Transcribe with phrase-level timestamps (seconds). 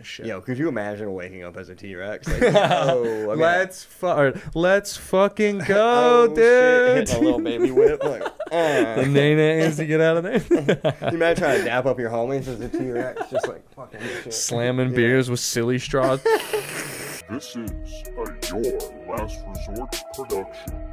[0.00, 0.26] this shit.
[0.26, 2.26] Yo, could you imagine waking up as a T Rex?
[2.26, 6.36] Like, oh, I mean, let's fu- let's fucking go, oh, dude.
[6.36, 8.02] shit, hitting a little baby whip.
[8.02, 8.94] Like, uh.
[8.96, 10.38] the nay nays to get out of there.
[11.10, 14.00] you imagine trying to dap up your homies as a T Rex, just like fucking
[14.24, 14.32] shit.
[14.34, 14.96] Slamming Yeah.
[14.96, 16.22] beers with silly straws.
[16.22, 20.89] This is a Your Last Resort production.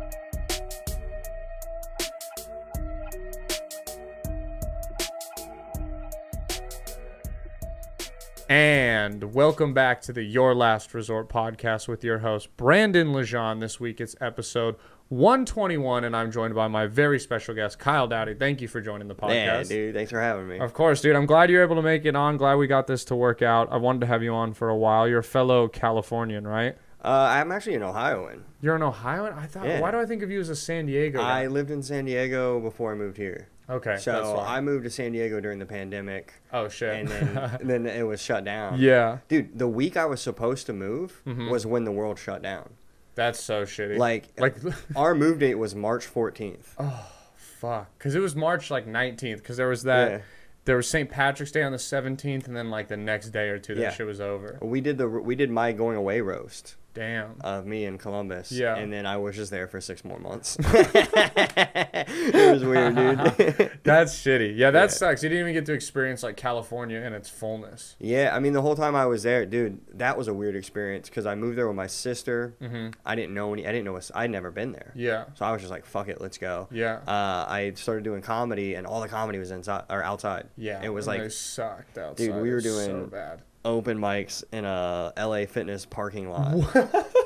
[8.50, 13.60] And welcome back to the Your Last Resort podcast with your host, Brandon Lejean.
[13.60, 14.76] This week it's episode
[15.10, 18.36] 121, and I'm joined by my very special guest, Kyle Dowdy.
[18.36, 19.34] Thank you for joining the podcast.
[19.34, 19.96] Yeah, dude.
[19.96, 20.60] Thanks for having me.
[20.60, 21.18] Of course, dude.
[21.18, 22.38] I'm glad you're able to make it on.
[22.38, 23.68] Glad we got this to work out.
[23.70, 25.10] I wanted to have you on for a while.
[25.10, 26.78] You're a fellow Californian, right?
[27.04, 28.46] Uh, I'm actually an Ohioan.
[28.62, 29.34] You're an Ohioan?
[29.34, 29.82] I thought, Yeah.
[29.82, 31.44] why do I think of you as a San Diego guy?
[31.44, 33.50] I lived in San Diego before I moved here.
[33.70, 34.38] Okay, So.
[34.40, 36.94] I moved to San Diego during the pandemic, oh, shit.
[36.96, 38.80] and then and then it was shut down.
[38.80, 41.50] yeah, Dude, the week I was supposed to move Mhm.
[41.50, 42.70] was when the world shut down.
[43.16, 43.98] that's so shitty.
[43.98, 44.56] Like, like,
[44.96, 46.74] our move date was March 14th.
[46.78, 47.90] oh, fuck.
[47.98, 49.38] Because it was March, like, 19th.
[49.38, 50.20] Because there was that, Yeah.
[50.66, 51.10] there was St.
[51.10, 53.90] Patrick's Day on the 17th, and then, like, the next day or two, that Yeah.
[53.92, 54.60] shit was over.
[54.62, 57.36] We did the we did my going away roast Damn.
[57.42, 58.52] of me in Columbus.
[58.52, 58.76] Yeah.
[58.76, 60.58] And then I was just there for six more months.
[60.64, 63.80] it was weird, dude.
[63.84, 64.58] That's shitty.
[64.58, 64.88] Yeah, that Yeah.
[64.88, 65.24] sucks.
[65.24, 67.96] You didn't even get to experience, like, California in its fullness.
[68.00, 71.10] yeah, I mean the whole time I was there, dude, that was a weird experience
[71.10, 72.56] because I moved there with my sister.
[72.62, 73.66] hmm I didn't know any.
[73.68, 73.96] I didn't know.
[73.96, 74.92] us- I'd never been there.
[74.96, 75.26] Yeah.
[75.36, 77.00] So I was just like, "Fuck it, let's go." Yeah.
[77.08, 80.48] Uh, I started doing comedy, and all the comedy was inside or outside.
[80.58, 82.18] Yeah, it was like sucked outside.
[82.28, 83.42] Dude, we were doing so bad.
[83.66, 86.56] Open mics in a LA Fitness parking lot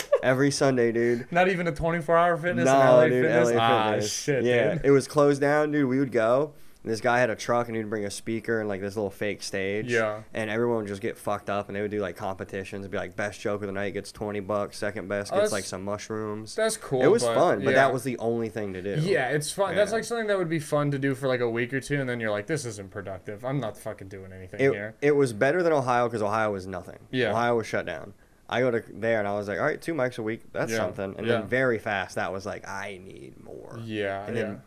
[0.24, 1.28] every Sunday, dude.
[1.32, 3.52] Not even a 24 hour fitness no, in LA dude, fitness.
[3.52, 4.14] LA ah, Fitness.
[4.14, 4.86] shit, yeah, dude.
[4.86, 5.88] it was closed down, dude.
[5.88, 6.54] We would go.
[6.84, 9.12] And this guy had a truck, and he'd bring a speaker and like this little
[9.12, 9.86] fake stage.
[9.92, 10.24] Yeah.
[10.34, 12.82] And everyone would just get fucked up, and they would do like competitions.
[12.82, 15.50] It'd be like best joke of the night gets twenty bucks, second best Oh, gets
[15.50, 16.56] that's- like some mushrooms.
[16.56, 17.04] That's cool.
[17.04, 17.76] it was but, fun, but yeah.
[17.76, 19.00] that was the only thing to do.
[19.02, 19.76] Yeah, it's fun.
[19.76, 22.00] That's like something that would be fun to do for like a week or two,
[22.02, 23.46] and then you're like, this isn't productive.
[23.46, 24.96] I'm not fucking doing anything It, here.
[25.02, 26.98] it was better than Ohio because Ohio was nothing.
[27.12, 27.30] Yeah.
[27.32, 28.14] Ohio was shut down.
[28.50, 30.42] I go to there and I was like, all right, two mics a week.
[30.52, 30.80] That's Yeah.
[30.80, 31.16] something.
[31.18, 31.34] And Yeah.
[31.38, 33.80] then very fast, that was like, I need more.
[33.82, 34.44] Yeah, And yeah.
[34.44, 34.62] then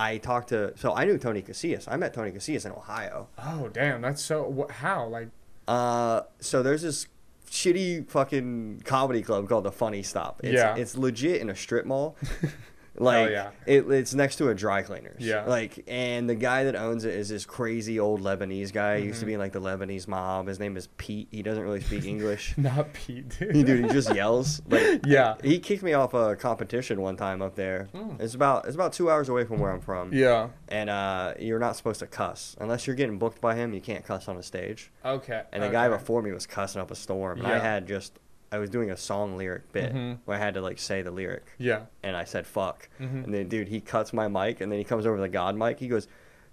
[0.00, 1.86] I talked to, so I knew Tony Casillas.
[1.88, 3.28] I met Tony Casillas in Ohio.
[3.38, 4.00] oh, damn.
[4.02, 4.66] That's so.
[4.68, 5.06] Wh- how?
[5.06, 5.28] Like,
[5.68, 7.06] Uh, so there's this
[7.50, 10.40] shitty fucking comedy club called the Funny Stop.
[10.44, 10.76] It's, Yeah.
[10.76, 12.16] It's legit in a strip mall.
[12.96, 13.50] like yeah.
[13.66, 15.20] it, it's next to a dry cleaners.
[15.22, 15.44] Yeah.
[15.44, 18.98] Like and the guy that owns it is this crazy old Lebanese guy.
[19.00, 19.20] He used Mm-hmm.
[19.20, 20.46] to be in like the Lebanese mob.
[20.48, 21.28] His name is Pete.
[21.30, 22.54] He doesn't really speak English.
[22.58, 23.52] not Pete, dude.
[23.66, 24.62] Dude, he just yells.
[24.68, 25.36] Like Yeah.
[25.42, 27.88] He kicked me off a competition one time up there.
[28.18, 30.12] It's about it's about two hours away from where I'm from.
[30.12, 30.48] Yeah.
[30.68, 33.72] And uh, you're not supposed to cuss unless you're getting booked by him.
[33.72, 34.90] You can't cuss on a stage.
[35.04, 35.42] Okay.
[35.52, 35.72] And the okay.
[35.72, 38.18] guy before me was cussing up a storm, and I had just
[38.52, 40.18] I was doing a song lyric bit Mhm.
[40.24, 41.82] where I had to like say the lyric, Yeah.
[42.02, 43.24] and I said fuck, Mhm.
[43.24, 45.56] and then dude he cuts my mic, and then he comes over to the God
[45.56, 46.08] mic, he goes.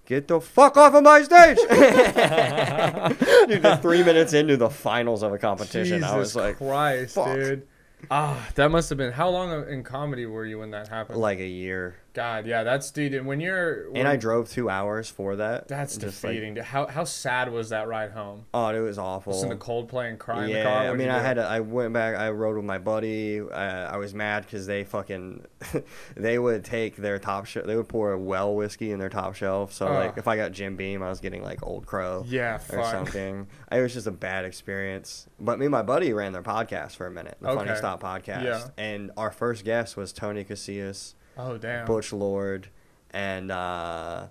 [0.06, 1.58] Get the fuck off of my stage!
[3.48, 7.36] Dude, three minutes into the finals of a competition, Jesus I was like, Christ, fuck.
[7.36, 7.68] dude.
[8.12, 9.12] Ah, that must have been.
[9.12, 11.20] How long in comedy were you when that happened?
[11.20, 11.96] like a year.
[12.18, 13.24] God, yeah, that's dude.
[13.26, 15.68] When you're, when, And I drove two hours for that.
[15.68, 16.56] that's Just, like, defeating.
[16.56, 16.64] dude.
[16.64, 18.46] how how sad was that ride home?
[18.56, 19.34] oh, it was awful.
[19.34, 20.88] Listen to Coldplay and cry in yeah, the car.
[20.90, 22.16] I mean, I had to, I went back.
[22.16, 23.40] I rode with my buddy.
[23.40, 25.46] Uh, I was mad because they fucking,
[26.16, 27.68] they would take their top shelf.
[27.68, 29.72] They would pour a well whiskey in their top shelf.
[29.74, 32.60] So like, if I got Jim Beam, I was getting like Old Crow Yeah, or
[32.60, 32.92] fuck.
[32.92, 33.48] something.
[33.72, 35.28] It was just a bad experience.
[35.40, 37.78] But me and my buddy ran their podcast for a minute, the Funny Okay.
[37.78, 38.68] Stop podcast, Yeah.
[38.78, 41.86] and our first guest was Tony Casillas, Oh damn.
[41.86, 42.68] Butch Lord,
[43.12, 44.28] and uh,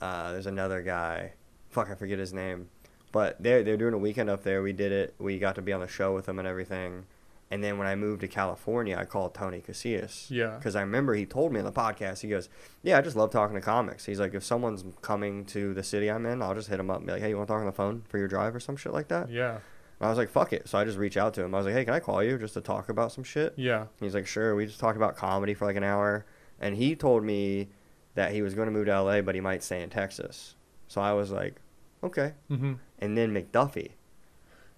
[0.00, 1.32] uh, there's another guy.
[1.70, 2.68] Fuck, I forget his name.
[3.12, 4.62] But they're they're doing a weekend up there.
[4.62, 5.14] We did it.
[5.18, 7.06] We got to be on the show with them and everything.
[7.52, 10.30] And then when I moved to California, I called Tony Casillas.
[10.30, 10.54] Yeah.
[10.56, 12.48] Because I remember he told me on the podcast, he goes,
[12.82, 16.08] "Yeah, I just love talking to comics." He's like, "If someone's coming to the city
[16.08, 17.60] I'm in, I'll just hit him up and be like, hey, you want to talk
[17.60, 19.58] on the phone for your drive or some shit like that?'" Yeah.
[20.00, 21.54] I was like, "Fuck it." So I just reached out to him.
[21.54, 23.86] I was like, "Hey, can I call you just to talk about some shit?" Yeah.
[24.00, 24.54] He's like, sure.
[24.54, 26.24] We just talked about comedy for like an hour,
[26.60, 27.68] and he told me
[28.14, 30.54] that he was going to move to LA, but he might stay in Texas.
[30.88, 31.56] So I was like,
[32.02, 32.34] okay.
[32.50, 32.74] Mm-hmm.
[32.98, 33.92] And then McDuffie.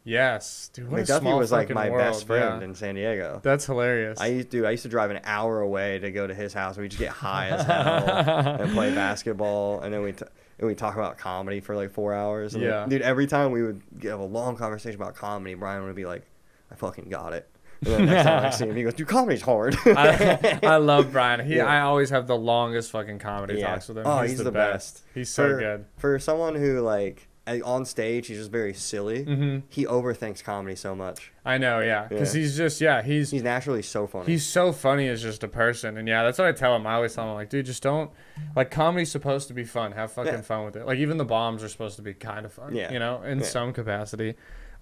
[0.05, 0.91] Yes, dude.
[0.91, 2.65] What McDuffie was like my world, best friend yeah.
[2.65, 3.41] in San Diego.
[3.43, 4.21] That's hilarious.
[4.21, 6.77] I used to I used to drive an hour away to go to his house.
[6.77, 10.25] We just get high as hell and play basketball, and then we t-
[10.59, 12.55] and we talk about comedy for like four hours.
[12.55, 12.87] And, like, Yeah.
[12.89, 13.03] dude.
[13.03, 16.23] Every time we would have a long conversation about comedy, Brian would be like,
[16.71, 17.49] "I fucking got it."
[17.85, 21.11] And then next time I see him, he goes, "Dude, comedy's hard." I, I love
[21.13, 21.45] Brian.
[21.45, 21.67] He, Yeah.
[21.67, 23.69] I always have the longest fucking comedy Yeah.
[23.73, 24.07] talks with him.
[24.07, 24.95] Oh, he's, he's the, the best.
[25.03, 25.05] best.
[25.15, 25.85] He's so for, good.
[25.99, 29.25] For someone who like on stage he's just very silly.
[29.25, 31.33] hmm He overthinks comedy so much.
[31.45, 32.41] I know, yeah, because Yeah.
[32.43, 34.27] he's just yeah, he's He's naturally so funny.
[34.27, 36.87] he's so funny as just a person, and yeah, that's what I tell him.
[36.87, 38.11] I always tell him like, dude, just don't
[38.55, 39.93] like comedy's supposed to be fun.
[39.93, 40.41] Have fucking Yeah.
[40.43, 40.87] fun with it.
[40.87, 42.75] Like even the bombs are supposed to be kind of fun.
[42.75, 42.93] Yeah.
[42.93, 43.45] you know, in Yeah.
[43.45, 44.35] some capacity.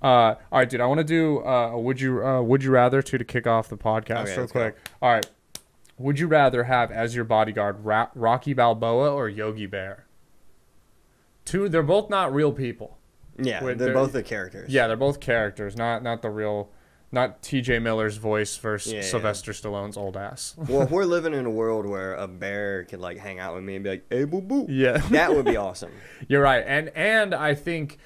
[0.02, 0.80] Uh, all right, dude.
[0.80, 3.46] I want to do uh, a would you uh, would you rather to to kick
[3.46, 4.60] off the podcast Okay, real let's go.
[4.60, 4.76] quick.
[5.00, 5.26] All right,
[5.98, 10.04] would you rather have as your bodyguard Ra- Rocky Balboa or Yogi Bear?
[11.50, 12.98] Two, they're both not real people.
[13.38, 14.70] yeah, they're they're- both the characters.
[14.70, 16.70] Yeah, they're both characters, not not the real,
[17.12, 17.78] not T.J.
[17.80, 19.06] Miller's voice versus Yeah, yeah.
[19.06, 20.54] Sylvester Stallone's old ass.
[20.68, 23.64] well, if we're living in a world where a bear could like hang out with
[23.64, 25.90] me and be like, "Hey, boo boo," yeah, that would be awesome.
[26.28, 27.98] you're right, and and I think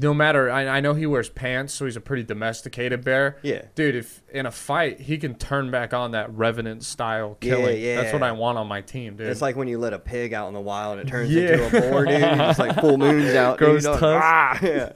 [0.00, 3.38] no matter, I, I know he wears pants, so he's a pretty domesticated bear.
[3.42, 3.62] Yeah.
[3.74, 7.82] dude, if in a fight he can turn back on that revenant style Yeah, killing,
[7.96, 8.22] that's what.
[8.24, 9.28] I want on my team, dude.
[9.28, 11.52] It's like when you let a pig out in the wild and it turns Yeah.
[11.52, 12.20] into a boar, dude.
[12.22, 13.58] It's like full moons out.
[13.58, 14.24] dude, Grows you know, tusks.
[14.24, 14.92] ah, yeah.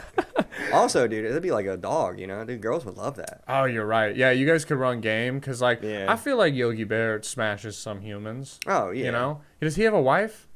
[0.73, 2.45] also, dude, it'd be like a dog, you know?
[2.45, 3.43] Dude, girls would love that.
[3.47, 4.17] oh, you're right.
[4.17, 6.07] Yeah, you guys could run game because like Yeah.
[6.09, 8.59] I feel like Yogi Bear smashes some humans.
[8.67, 9.05] Oh, yeah.
[9.07, 10.48] You know, does he have a wife?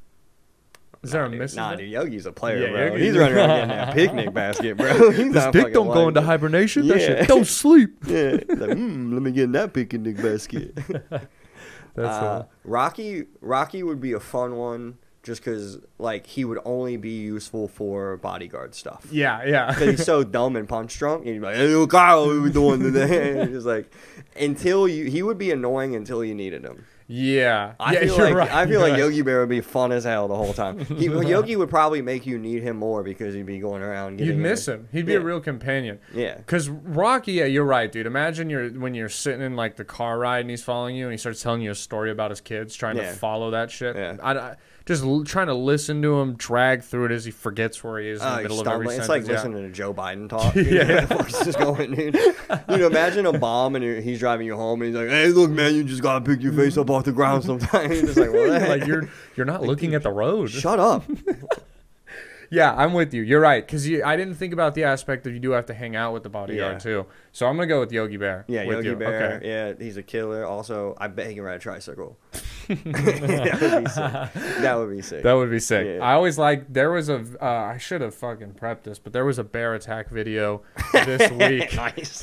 [1.03, 1.55] Is there a Dude, Mrs.
[1.57, 2.85] Nah, dude, Yogi's a player, Yeah, bro.
[2.85, 5.11] Yogi- He's running around getting that picnic basket, bro.
[5.11, 6.07] He's His dick don't go lying.
[6.09, 6.87] into hibernation.
[6.87, 7.97] That shit don't sleep.
[8.07, 10.75] Yeah, like, mm, let me get in that picnic basket.
[11.95, 16.97] That's uh, Rocky, Rocky would be a fun one just because, like, he would only
[16.97, 19.05] be useful for bodyguard stuff.
[19.09, 19.67] yeah, yeah.
[19.67, 22.51] Because he's so dumb and punch drunk, and he's like, "Hey, Kyle, what are we
[22.51, 23.91] doing today?" Just like,
[24.35, 26.85] until you, he would be annoying until you needed him.
[27.07, 27.73] yeah.
[27.79, 28.97] I yeah, feel you're like right, I feel you're like.
[29.03, 30.79] Yogi Bear would be fun as hell the whole time.
[30.85, 34.19] He, Yogi would probably make you need him more because he'd be going around.
[34.19, 34.87] You'd miss the- him.
[34.91, 35.99] He'd be a real companion.
[36.13, 38.05] Yeah, Cause Rocky, yeah, you're right, dude.
[38.07, 41.13] Imagine you're when you're sitting in like the car ride and he's following you and
[41.13, 43.11] he starts telling you a story about his kids, trying Yeah.
[43.11, 43.95] to follow that shit.
[43.95, 44.17] Yeah.
[44.21, 47.83] I, I- just l- trying to listen to him drag through it as he forgets
[47.83, 48.97] where he is in Oh, the middle of every stumbling.
[48.99, 49.09] It's sentence.
[49.09, 49.35] like yeah.
[49.43, 50.53] listening to Joe Biden talk.
[50.53, 50.67] Dude.
[50.67, 51.05] Yeah.
[51.05, 52.13] Fuck's just going, dude?
[52.67, 55.51] Dude, imagine a bomb and you're- he's driving you home and he's like, "Hey, look,
[55.51, 58.49] man, you just gotta pick your face up off the ground sometimes." Just like, what?
[58.69, 60.49] like you're you're not looking at the road.
[60.49, 61.03] Shut up.
[62.53, 63.23] Yeah, I'm with you.
[63.23, 63.65] You're right.
[63.65, 66.21] Because I didn't think about the aspect that you do have to hang out with
[66.21, 66.77] the bodyguard Yeah.
[66.79, 67.05] too.
[67.31, 68.45] So I'm gonna go with Yogi Bear.
[68.47, 68.95] Yeah, with Yogi you.
[68.95, 69.37] Bear.
[69.37, 69.47] Okay.
[69.49, 70.45] Yeah, he's a killer.
[70.45, 72.17] Also, I bet he can ride a tricycle.
[72.67, 74.61] that would be sick.
[74.61, 75.23] That would be sick.
[75.23, 75.85] That would be sick.
[75.87, 76.03] Yeah.
[76.05, 79.25] I always like there was a uh, I should have fucking prepped this, but there
[79.25, 80.61] was a bear attack video
[80.93, 81.75] this week.
[81.75, 82.21] nice.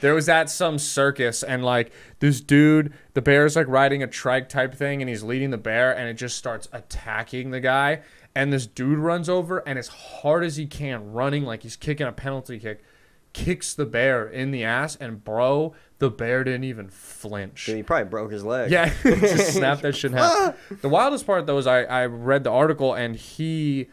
[0.00, 4.48] there was at some circus and like this dude, the bear's like riding a trike
[4.48, 8.00] type thing and he's leading the bear and it just starts attacking the guy
[8.38, 12.06] and this dude runs over and as hard as he can running like he's kicking
[12.06, 12.82] a penalty kick
[13.32, 17.82] kicks the bear in the ass and bro the bear didn't even flinch Dude, he
[17.82, 18.70] probably broke his leg.
[18.70, 20.56] yeah, just snap that shit half.
[20.82, 23.88] The wildest part though is I, I read the article and he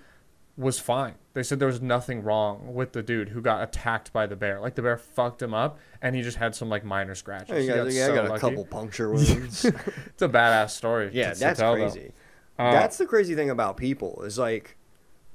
[0.58, 1.16] was fine.
[1.34, 4.62] They said there was nothing wrong with the dude who got attacked by the bear.
[4.62, 7.58] Like the bear fucked him up and he just had some like minor scratches.
[7.64, 8.40] He got, yeah, I got a lucky.
[8.42, 9.66] couple puncture wounds.
[9.66, 11.10] It's a badass story.
[11.12, 11.94] yeah, to- to that's tell, though.
[12.58, 14.78] Uh, that's the crazy thing about people is like,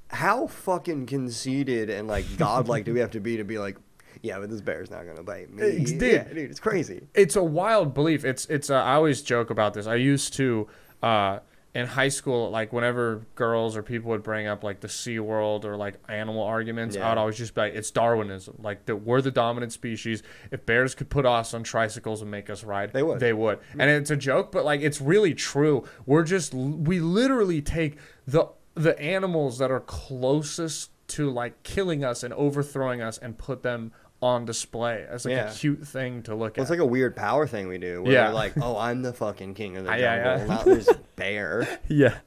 [0.08, 3.76] how fucking conceited and like godlike do we have to be to be like,
[4.22, 5.62] yeah, but this bear's not gonna bite me.
[5.62, 6.02] It's- dude.
[6.02, 7.06] Yeah, dude, it's crazy.
[7.14, 8.24] it's a wild belief.
[8.24, 8.68] It's it's.
[8.70, 9.86] Uh, I always joke about this.
[9.86, 10.66] I used to
[11.02, 11.38] uh,
[11.72, 15.64] in high school, like whenever girls or people would bring up like the Sea World
[15.64, 17.10] or like animal arguments, Yeah.
[17.10, 18.56] I'd always just be like, it's Darwinism.
[18.60, 20.22] Like that we're the dominant species.
[20.50, 23.20] If bears could put us on tricycles and make us ride, They would.
[23.20, 23.60] They would.
[23.72, 24.00] And mm.
[24.00, 25.84] it's a joke, but like it's really true.
[26.06, 32.22] We're just we literally take the the animals that are closest to like killing us
[32.22, 35.50] and overthrowing us and put them on display as like Yeah.
[35.50, 36.64] a cute thing to look Well, at.
[36.64, 38.02] it's like a weird power thing we do.
[38.02, 38.28] Where Yeah.
[38.28, 40.44] we're like, oh, I'm the fucking king of the jungle, yeah, yeah.
[40.46, 41.66] not this bear.
[41.88, 42.18] Yeah.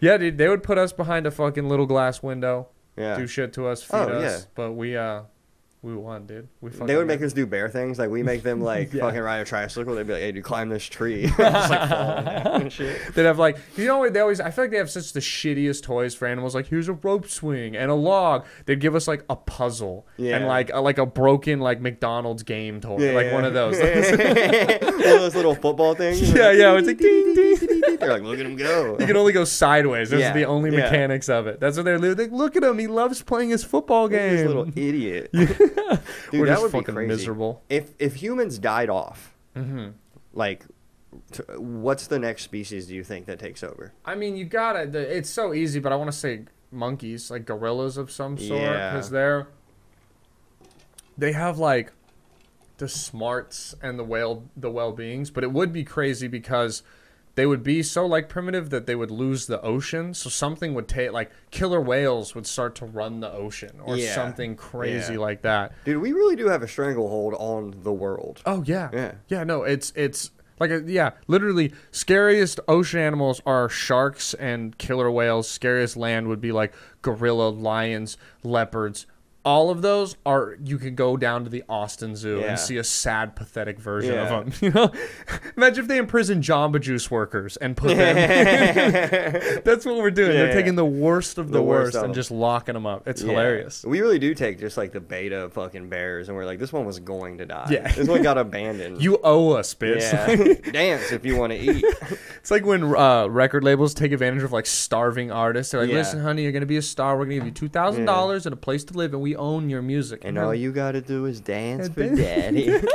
[0.00, 3.16] Yeah, dude, they would put us behind a fucking little glass window, Yeah.
[3.16, 4.46] do shit to us, feed Oh, us, yeah.
[4.54, 5.22] but we uh
[5.80, 6.48] we won, dude.
[6.60, 8.00] We They would make us do bear things.
[8.00, 9.02] Like we make them like Yeah.
[9.02, 9.94] fucking ride a tricycle.
[9.94, 13.14] They'd be like, "Hey, dude, climb this tree." Just like falling down and shit.
[13.14, 15.20] They'd have like you know what they always I feel like they have such the
[15.20, 16.54] shittiest toys for animals.
[16.54, 18.44] Like here's a rope swing and a log.
[18.66, 20.36] They'd give us like a puzzle Yeah.
[20.36, 23.78] and like a, like a broken like McDonald's game toy, like one of those.
[23.78, 26.20] one of those little football things.
[26.32, 26.76] yeah, yeah.
[26.76, 27.96] It's like ding ding.
[27.98, 28.96] They're like, look at him go.
[28.98, 30.10] You can only go sideways.
[30.10, 30.84] Those Yeah, are the only yeah.
[30.84, 31.60] mechanics of it.
[31.60, 32.30] That's what they're like.
[32.32, 32.78] Look at him.
[32.78, 34.36] He loves playing his football game.
[34.36, 35.30] This little idiot.
[36.32, 37.08] We're Dude, that just would be fucking crazy.
[37.08, 37.62] miserable.
[37.68, 39.88] If if humans died off, hmm
[40.34, 40.64] like,
[41.56, 43.92] what's the next species do you think that takes over?
[44.04, 44.86] I mean, you gotta.
[44.86, 48.60] the- It's so easy, but I want to say monkeys, like gorillas of some sort,
[48.60, 48.90] Yeah.
[48.92, 49.48] because they're
[51.16, 51.92] they have like
[52.76, 55.30] the smarts and the well the well beings.
[55.30, 56.82] But it would be crazy because
[57.38, 60.12] they would be so like primitive that they would lose the ocean.
[60.12, 64.12] So something would take like killer whales would start to run the ocean or Yeah.
[64.12, 65.20] something crazy Yeah.
[65.20, 65.72] like that.
[65.84, 68.42] Dude, we really do have a stranglehold on the world.
[68.44, 68.90] Oh yeah.
[68.92, 69.12] Yeah.
[69.28, 75.08] Yeah, no, it's it's like uh, yeah, literally scariest ocean animals are sharks and killer
[75.08, 75.48] whales.
[75.48, 79.06] Scariest land would be like gorilla, lions, leopards.
[79.48, 82.48] All of those are you could go down to the Austin Zoo Yeah.
[82.50, 84.28] and see a sad, pathetic version Yeah.
[84.28, 84.52] of them.
[84.60, 84.92] You know,
[85.56, 88.14] imagine if they imprison Jamba Juice workers and put them.
[89.64, 90.32] That's what we're doing.
[90.32, 92.84] Yeah, They're taking the worst of the, The worst worst, of and just locking them
[92.86, 93.08] up.
[93.08, 93.84] It's hilarious.
[93.84, 96.84] We really do take just like the beta fucking bears, and we're like, this one
[96.84, 97.68] was going to die.
[97.70, 97.90] Yeah.
[97.90, 99.02] This one got abandoned.
[99.02, 100.72] You owe us, bitch.
[100.72, 101.84] Dance if you want to eat.
[102.40, 105.72] It's like when uh, record labels take advantage of like starving artists.
[105.72, 105.90] They're like.
[105.90, 107.16] "Listen, honey, you're gonna be a star.
[107.16, 109.70] We're gonna give you two thousand dollars and a place to live, and we own
[109.70, 112.16] your music." And you're all you gotta do is dance And for then-
[112.54, 112.80] daddy.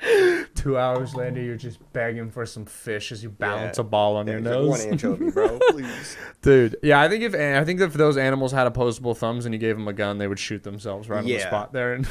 [0.54, 3.82] two hours later, you're just begging for some fish as you balance Yeah.
[3.82, 5.58] a ball on your nose, One anchovy, bro.
[5.70, 6.16] Please.
[6.40, 6.76] dude.
[6.82, 9.76] Yeah, I think if I think if those animals had opposable thumbs and you gave
[9.76, 11.46] them a gun, they would shoot themselves right on the Yeah.
[11.48, 11.94] spot there.
[11.94, 12.06] And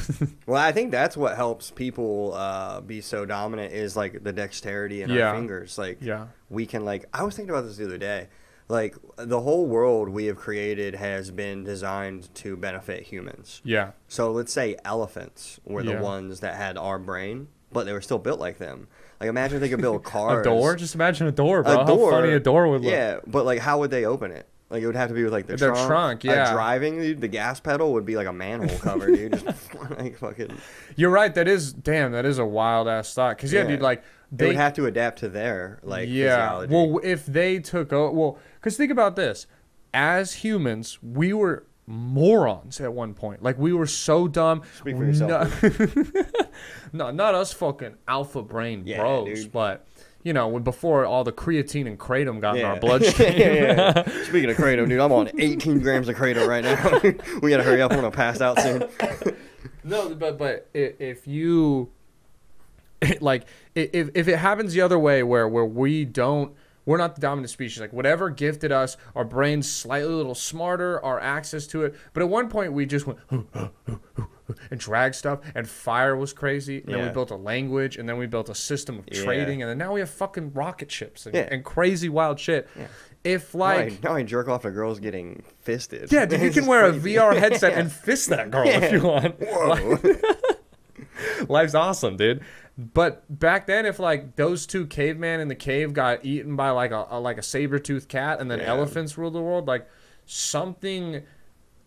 [0.46, 5.02] Well, I think that's what helps people uh, be so dominant is like the dexterity
[5.02, 5.28] in Yeah.
[5.30, 5.78] our fingers.
[5.78, 8.28] Like yeah, we can like I was thinking about this the other day.
[8.68, 13.62] Like the whole world we have created has been designed to benefit humans.
[13.64, 16.02] yeah, So let's say elephants were the Yeah.
[16.02, 18.88] ones that had our brain, but they were still built like them.
[19.20, 20.40] Like imagine if they could build cars.
[20.42, 20.76] a door.
[20.76, 21.72] Just imagine a door, bro.
[21.80, 22.92] A How funny a door would look.
[22.92, 24.46] Yeah, but like how would they open it?
[24.70, 25.88] Like it would have to be with like the Their trunk.
[25.88, 26.52] trunk, yeah.
[26.52, 29.32] driving, dude, the gas pedal would be like a manhole cover, dude.
[29.44, 30.58] Just like fucking.
[30.94, 31.34] You're right.
[31.34, 32.12] That is damn.
[32.12, 33.38] That is a wild ass thought.
[33.38, 33.68] Cause yeah, Yeah.
[33.68, 36.58] dude, like They, would have to adapt to their like yeah.
[36.60, 36.74] physiology.
[36.74, 39.46] Well, if they took o well, because think about this:
[39.94, 43.42] as humans, we were morons at one point.
[43.42, 44.62] Like we were so dumb.
[44.78, 46.26] Speak for yourself, No,
[46.92, 49.52] no not us fucking alpha brain Yeah, bros, dude.
[49.52, 49.86] but.
[50.24, 53.32] You know, when before all the creatine and kratom got in our bloodstream.
[53.38, 54.24] yeah, yeah, yeah.
[54.24, 57.38] Speaking of kratom, dude, I'm on 18 grams of kratom right now.
[57.40, 57.92] we gotta hurry up.
[57.92, 58.82] I'm gonna pass out soon.
[59.84, 61.90] No, but but if you
[63.20, 66.52] like if if it happens the other way where where we don't
[66.84, 71.04] we're not the dominant species like whatever gifted us our brains slightly a little smarter
[71.04, 73.18] our access to it but at one point we just went
[74.70, 78.16] and drag stuff and fire was crazy and then we built a language and then
[78.16, 79.22] we built a system of Yeah.
[79.22, 81.48] trading and then now we have fucking rocket ships and, Yeah.
[81.50, 82.66] and crazy wild shit
[83.22, 86.10] if Now I- like now I jerk off to girls getting fisted.
[86.10, 86.92] yeah dude, you can wear a.
[86.92, 89.98] VR headset and fist that girl if you want Whoa.
[91.48, 92.40] Life's awesome, dude.
[92.76, 96.90] But back then, if like those two cavemen in the cave got eaten by like
[96.92, 98.66] a, a like a saber toothed cat, and then Yeah.
[98.66, 99.88] elephants ruled the world, like
[100.26, 101.22] something,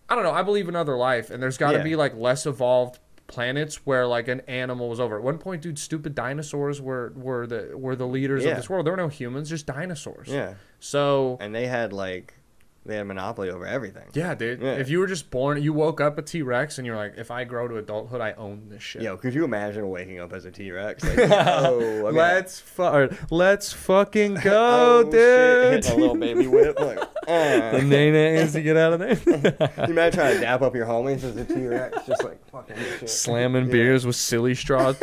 [0.09, 0.31] I don't know.
[0.33, 1.83] I believe in other life, and there's got to Yeah.
[1.83, 5.15] be like less evolved planets where like an animal was over.
[5.17, 8.51] At one point, dude, stupid dinosaurs were were the were the leaders Yeah.
[8.51, 8.85] of this world.
[8.85, 10.27] There were no humans, just dinosaurs.
[10.27, 12.33] yeah, So and they had like
[12.83, 14.05] they had monopoly over everything.
[14.13, 14.59] yeah, dude.
[14.61, 14.71] Yeah.
[14.73, 17.29] If you were just born, you woke up a T Rex, and you're like, if
[17.29, 19.03] I grow to adulthood, I own this shit.
[19.03, 21.03] Yo, could you imagine waking up as a T Rex?
[21.05, 25.73] Like, oh, I mean, let's fu- or, let's fucking go, oh, shit, dude.
[25.85, 26.79] hitting a little baby whip.
[26.79, 26.97] Like,
[27.27, 27.81] the uh.
[27.83, 29.13] nana is to get out of there.
[29.87, 32.75] you imagine trying to dap up your homies as a T Rex, just like fucking
[32.99, 33.09] shit.
[33.09, 33.71] Slamming Yeah.
[33.71, 34.97] beers with silly straws.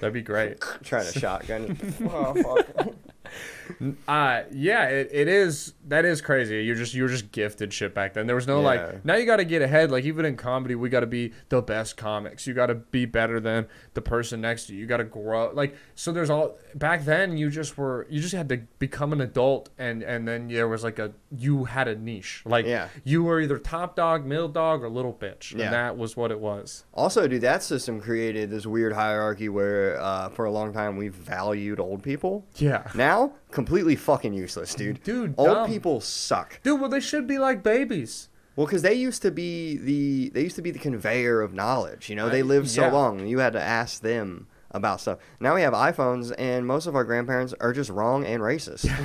[0.00, 0.60] That'd be great.
[0.84, 1.76] Trying to shotgun.
[2.08, 2.94] oh, fuck.
[4.06, 6.62] Uh yeah, it, it is that is crazy.
[6.64, 8.26] You're just you're just gifted shit back then.
[8.28, 8.66] There was no Yeah.
[8.66, 9.90] like now you gotta get ahead.
[9.90, 12.46] Like even in comedy, we gotta be the best comics.
[12.46, 14.80] You gotta be better than the person next to you.
[14.80, 18.48] You gotta grow like so there's all back then you just were you just had
[18.50, 22.42] to become an adult and and then there was like a you had a niche.
[22.46, 22.88] Like Yeah.
[23.02, 25.50] you were either top dog, middle dog, or little bitch.
[25.50, 25.70] And Yeah.
[25.70, 26.84] that was what it was.
[26.94, 31.08] Also, dude, that system created this weird hierarchy where, uh, for a long time, we
[31.08, 32.46] valued old people.
[32.56, 32.88] Yeah.
[32.94, 33.15] Now,
[33.50, 35.02] completely fucking useless, dude.
[35.02, 35.66] Dude, old dumb.
[35.68, 36.60] people suck.
[36.62, 38.28] Dude, well they should be like babies.
[38.56, 42.08] Well, because they used to be the they used to be the conveyor of knowledge.
[42.08, 42.92] You know, they lived so yeah.
[42.92, 43.26] long.
[43.26, 45.18] You had to ask them about stuff.
[45.40, 48.82] Now we have iPhones, and most of our grandparents are just wrong and racist.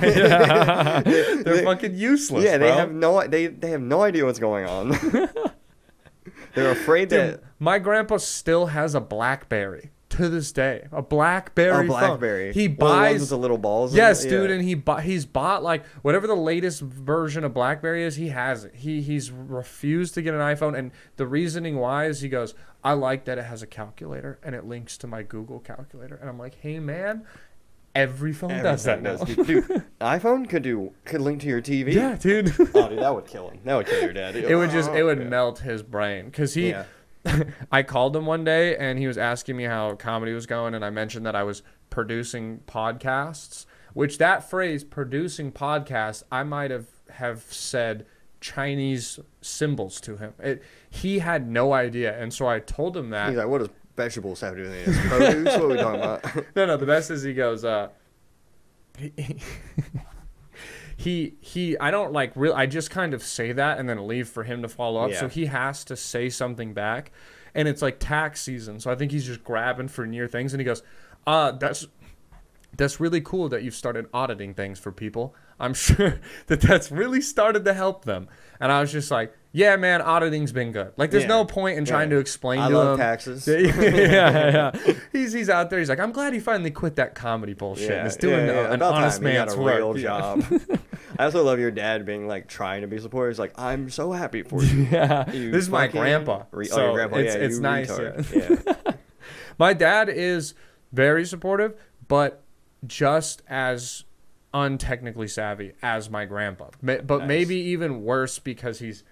[1.04, 2.44] They're They- fucking useless.
[2.44, 4.90] yeah, they have no they they have no idea what's going on.
[6.54, 10.86] They're afraid Dude, that my grandpa still has a BlackBerry to this day.
[10.92, 11.70] A BlackBerry.
[11.72, 11.86] a phone.
[11.88, 12.52] BlackBerry.
[12.52, 13.20] He One of the buys.
[13.20, 13.94] with the little balls.
[13.94, 14.30] Yes, it?
[14.30, 15.02] dude, and he bought.
[15.02, 18.16] He's bought like whatever the latest version of BlackBerry is.
[18.16, 18.74] He has it.
[18.76, 22.54] He he's refused to get an iPhone, and the reasoning why is he goes,
[22.84, 26.28] I like that it has a calculator and it links to my Google calculator, and
[26.28, 27.24] I'm like, hey man,
[27.94, 29.16] every phone does that now.
[29.18, 29.64] Dude,
[30.00, 31.92] iPhone could do could link to your TV.
[31.92, 32.52] yeah, dude.
[32.74, 33.60] Oh, dude, that would kill him.
[33.64, 34.34] That would kill your dad.
[34.36, 35.24] it would just it would Yeah.
[35.28, 36.84] melt his brain because he Yeah.
[37.72, 40.84] I called him one day and he was asking me how comedy was going, and
[40.84, 43.66] I mentioned that I was producing podcasts.
[43.94, 48.06] Which that phrase, producing podcasts, I might have have said
[48.40, 50.32] Chinese symbols to him.
[50.38, 53.28] It, he had no idea, and so I told him that.
[53.28, 54.98] He's like, what does vegetables have to do with this?
[55.06, 55.44] Produce?
[55.44, 56.24] what are we talking about?
[56.56, 56.76] no, no.
[56.76, 57.64] The best is he goes.
[57.64, 57.88] Uh,
[58.98, 59.36] he, he
[61.02, 61.34] he.
[61.40, 62.54] He I don't like real.
[62.54, 65.14] I just kind of say that and then leave for him to follow up.
[65.14, 67.12] So he has to say something back,
[67.54, 68.80] and it's like tax season.
[68.80, 70.82] So I think he's just grabbing for near things, and he goes,
[71.26, 71.86] "Uh, that's."
[72.74, 75.34] That's really cool that you've started auditing things for people.
[75.60, 78.28] I'm sure that that's really started to help them.
[78.60, 80.92] And I was just like, yeah, man, auditing's been good.
[80.96, 81.28] Like, there's Yeah.
[81.28, 82.14] no point in trying Yeah.
[82.16, 82.96] to explain I to love him.
[83.04, 83.46] taxes.
[83.46, 84.94] yeah, yeah, yeah.
[85.12, 85.80] He's he's out there.
[85.80, 87.90] He's like, I'm glad he finally quit that comedy bullshit.
[87.90, 88.72] and is doing yeah, yeah.
[88.72, 89.76] an honest time he got man's a work.
[89.76, 90.08] real Yeah.
[90.08, 90.44] job.
[91.18, 93.32] I also love your dad being like trying to be supportive.
[93.34, 94.88] He's like, I'm so happy for you.
[94.90, 96.44] Yeah, You this is my grandpa.
[96.50, 97.16] re- oh, your grandpa.
[97.18, 97.90] it's yeah, it's nice.
[97.90, 98.64] retard.
[98.66, 98.72] yeah.
[98.86, 98.92] Yeah.
[99.58, 100.54] My dad is
[100.92, 101.78] very supportive,
[102.08, 102.42] but
[102.86, 104.04] just as
[104.54, 106.68] untechnically savvy as my grandpa.
[106.82, 107.28] But Nice.
[107.28, 109.04] maybe even worse because he's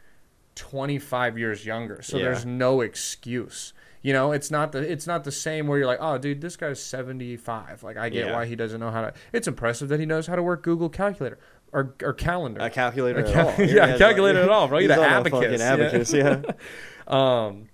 [0.54, 2.02] 25 years younger.
[2.02, 2.24] So Yeah.
[2.24, 3.72] there's no excuse.
[4.02, 6.56] You know, it's not the it's not the same where you're like, "Oh, dude, this
[6.56, 8.32] guy's 75." Like I get Yeah.
[8.32, 10.88] why he doesn't know how to It's impressive that he knows how to work Google
[10.88, 11.38] Calculator
[11.72, 12.60] or or calendar.
[12.60, 13.54] A calculator A at cal- all.
[13.58, 14.78] Yeah, dad's calculator at all, bro.
[14.80, 15.72] He's an a abacus, fucking yeah.
[15.72, 16.42] abacus, yeah.
[17.06, 17.68] um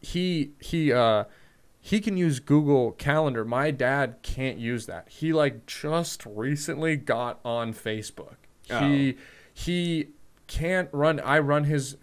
[0.00, 1.24] he he uh
[1.80, 3.44] he can use Google Calendar.
[3.44, 5.08] My dad can't use that.
[5.08, 8.36] He like just recently got on Facebook.
[8.64, 9.20] He Oh.
[9.54, 10.08] he
[10.46, 11.96] can't run I run his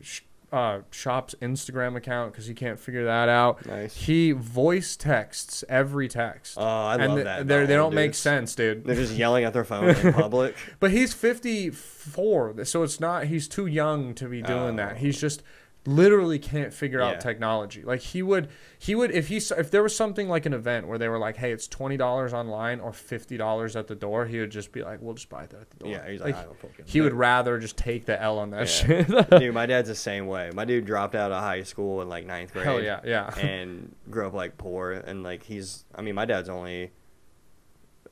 [0.55, 3.65] uh, shop's Instagram account because he can't figure that out.
[3.65, 3.93] Nice.
[3.93, 6.55] He voice texts every text.
[6.57, 7.67] Oh, I and love th- that.
[7.67, 8.85] They don't make sense, dude.
[8.85, 10.55] They're just yelling at their phone in public.
[10.79, 14.93] But he's 54, so it's not he's too young to be doing that.
[14.93, 14.95] Oh.
[14.95, 15.43] He's just
[15.87, 17.09] literally can't figure Yeah.
[17.09, 17.83] out technology.
[17.83, 18.49] Like he would
[18.79, 21.37] he would if he if there was something like an event where they were like,
[21.37, 25.13] "Hey, it's $20 online or $50 at the door." He would just be like, "We'll
[25.15, 27.77] just buy that at the door." Yeah, he's like, I don't he would rather just
[27.77, 29.03] take the L on that Yeah.
[29.05, 29.29] shit.
[29.39, 30.51] Dude, my dad's the same way.
[30.53, 32.65] My dude dropped out of high school in like ninth grade.
[32.65, 33.35] Hell yeah, yeah.
[33.39, 36.91] and grew up like poor and like he's I mean my dad's only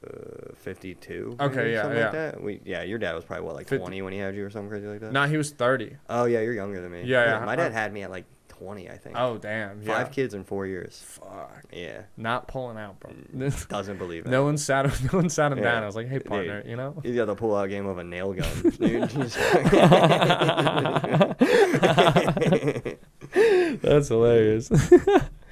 [0.03, 2.03] uh, 52 Okay, yeah, something yeah.
[2.05, 2.41] like that.
[2.43, 4.49] We yeah, your dad was probably what like 50 20 when he had you or
[4.49, 5.11] something crazy like that.
[5.13, 5.95] nah, he was 30.
[6.09, 7.03] Oh yeah, you're younger than me.
[7.05, 9.15] Yeah, yeah, My dad had me at like 20, I think.
[9.19, 9.81] Oh, damn.
[9.81, 9.97] Yeah.
[9.97, 11.01] Five kids in 4 years.
[11.05, 11.63] Fuck.
[11.73, 12.03] Yeah.
[12.15, 13.11] Not pulling out, bro.
[13.67, 14.29] Doesn't believe it.
[14.31, 15.63] no one sat him, no one sat him Yeah.
[15.65, 15.83] down.
[15.83, 16.27] I was like, "Hey, Dude.
[16.27, 18.47] partner, you know?" He's got the pull out game of a nail gun,
[18.79, 19.09] dude.
[23.81, 24.69] That's hilarious.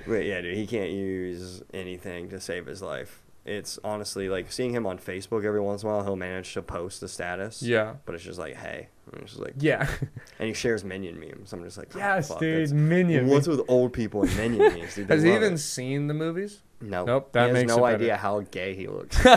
[0.08, 3.22] But yeah, dude, he can't use anything to save his life.
[3.46, 6.04] It's honestly like seeing him on Facebook every once in a while.
[6.04, 7.64] He'll manage to post a status.
[7.64, 7.96] yeah.
[8.06, 9.88] But it's just like, hey, it's just like, Yeah.
[10.40, 11.52] and he shares minion memes.
[11.54, 12.72] I'm just like, oh, Yes, fuck, dude.
[12.72, 13.28] Minion.
[13.28, 14.96] What's with old people and minion memes?
[14.96, 15.58] Dude, Has he even it.
[15.60, 16.62] seen the movies?
[16.84, 17.06] Nope.
[17.06, 19.16] Nope, that he has makes no idea how gay he looks.
[19.18, 19.28] He's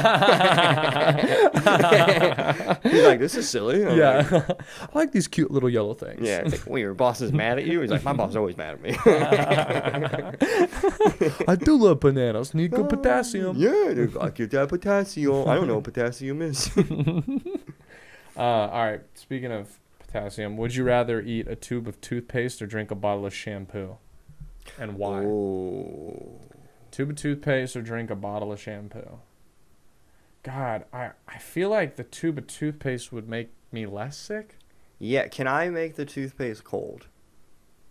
[3.04, 3.84] like, this is silly.
[3.86, 4.26] I'm yeah.
[4.30, 4.48] like,
[4.80, 6.20] I like these cute little yellow things.
[6.26, 6.38] yeah.
[6.38, 7.82] It's like, well, your boss is mad at you.
[7.82, 8.96] He's like, my boss is always mad at me.
[11.46, 12.54] I do love bananas.
[12.54, 13.56] Need good potassium.
[13.58, 15.46] yeah, dude, I get that potassium.
[15.46, 16.70] I don't know what potassium is.
[18.36, 19.00] Uh, all right.
[19.14, 23.26] Speaking of potassium, would you rather eat a tube of toothpaste or drink a bottle
[23.26, 23.96] of shampoo?
[24.78, 25.22] And why?
[25.22, 26.40] Ooh.
[26.90, 29.18] Tube of toothpaste or drink a bottle of shampoo?
[30.42, 34.56] God, I, I feel like the tube of toothpaste would make me less sick.
[34.98, 37.06] Yeah, can I make the toothpaste cold?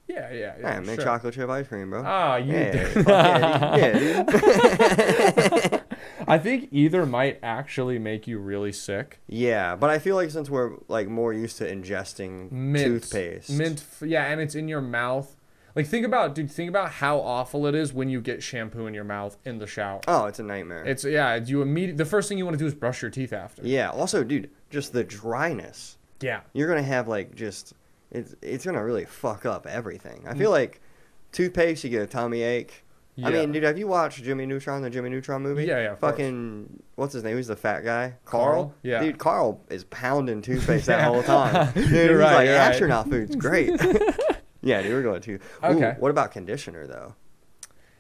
[0.08, 0.74] Yeah, yeah, yeah.
[0.74, 1.06] Yeah, make sure.
[1.06, 2.04] chocolate chip ice cream, bro.
[2.06, 3.08] Oh, you yeah, did.
[3.08, 3.76] yeah.
[3.78, 5.82] Yeah, dude.
[6.28, 9.20] I think either might actually make you really sick.
[9.28, 13.84] yeah, but I feel like since we're like more used to ingesting Mint, toothpaste, mint,
[14.02, 15.36] yeah, and it's in your mouth.
[15.76, 18.94] Like think about, dude, think about how awful it is when you get shampoo in
[18.94, 20.02] your mouth in the shower.
[20.08, 20.84] Oh, it's a nightmare.
[20.86, 21.98] It's yeah, you immediate.
[21.98, 23.64] The first thing you want to do is brush your teeth after.
[23.66, 23.90] yeah.
[23.90, 25.98] Also, dude, just the dryness.
[26.22, 26.42] Yeah.
[26.54, 27.74] You're gonna have like just
[28.12, 30.22] it's it's gonna really fuck up everything.
[30.22, 30.32] Mm.
[30.32, 30.80] I feel like
[31.32, 32.84] toothpaste, you get a tummy ache.
[33.22, 35.66] I mean, dude, have you watched Jimmy Neutron, the Jimmy Neutron movie?
[35.66, 36.14] Yeah, yeah, of course.
[36.14, 37.36] Fucking, what's his name?
[37.36, 38.16] Who's the fat guy?
[38.26, 38.46] Carl?
[38.46, 38.76] Carl.
[38.82, 39.02] Yeah.
[39.04, 41.06] Dude, Carl is pounding toothpaste that Yeah.
[41.06, 41.72] whole time.
[41.76, 42.48] Dude, You're he's right, like, right.
[42.50, 43.70] astronaut food's great.
[44.62, 45.34] yeah, dude, we're going to.
[45.34, 45.96] Ooh, Okay.
[46.00, 47.14] What about conditioner though?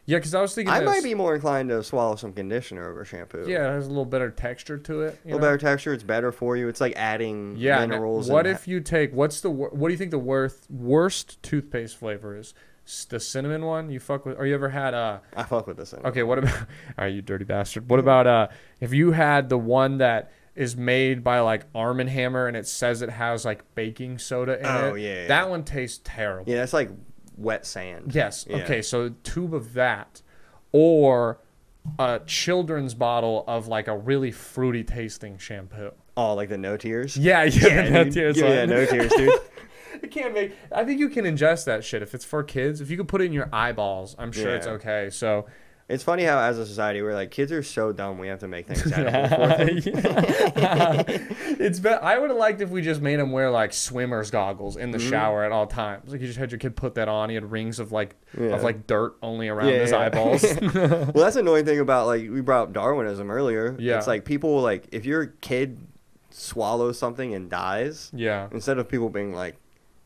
[0.06, 0.73] Yeah, because I was thinking.
[0.73, 3.45] I this- might be more inclined to swallow some conditioner over shampoo.
[3.47, 5.19] Yeah, it has a little better texture to it.
[5.23, 5.45] A little know?
[5.45, 5.93] better texture.
[5.93, 6.67] It's better for you.
[6.67, 7.80] It's like adding Yeah.
[7.86, 8.30] minerals.
[8.30, 12.36] What if you take what's the what do you think the worst worst toothpaste flavor
[12.36, 12.54] is?
[13.10, 14.38] The cinnamon one you fuck with?
[14.38, 15.19] Or you ever had uh?
[15.36, 15.93] I fuck with this.
[15.93, 16.67] One okay, what about?
[16.98, 17.89] Are you dirty bastard?
[17.89, 18.48] What about uh?
[18.82, 22.67] If you had the one that is made by like Arm and Hammer and it
[22.67, 24.69] says it has like baking soda in it.
[24.69, 25.28] Oh, yeah, yeah.
[25.28, 26.52] That one tastes terrible.
[26.52, 26.91] Yeah, that's like
[27.38, 28.13] wet sand.
[28.13, 28.46] Yes.
[28.48, 28.58] Yeah.
[28.58, 28.82] Okay.
[28.82, 30.22] So a tube of that,
[30.72, 31.39] or
[32.00, 35.91] a children's bottle of like a really fruity tasting shampoo.
[36.15, 37.17] Oh, like the no tears.
[37.17, 38.13] Yeah, yeah, no dude.
[38.13, 39.39] tears Yeah, yeah, no tears, dude.
[40.04, 40.56] You can't make.
[40.72, 42.82] I think you can ingest that shit if it's for kids.
[42.82, 44.74] If you could put it in your eyeballs, I'm sure it's Yeah.
[44.74, 45.10] okay.
[45.10, 45.46] So
[45.89, 48.18] It's funny how, as a society, we're like, kids are so dumb.
[48.18, 49.78] We have to make things edible for them.
[50.56, 51.04] Yeah.
[51.60, 54.78] it's be- I would have liked if we just made him wear like swimmers goggles
[54.78, 55.10] in the Mm-hmm.
[55.10, 56.12] shower at all times.
[56.12, 57.28] Like you just had your kid put that on.
[57.30, 58.56] He had rings of like Yeah.
[58.56, 60.00] of like dirt only around Yeah, his yeah.
[60.00, 60.44] eyeballs.
[60.62, 63.76] well, that's the annoying thing about like we brought up Darwinism earlier.
[63.78, 63.98] Yeah.
[63.98, 65.80] It's like people like if your kid
[66.30, 68.48] swallows something and dies, yeah.
[68.52, 69.58] instead of people being like,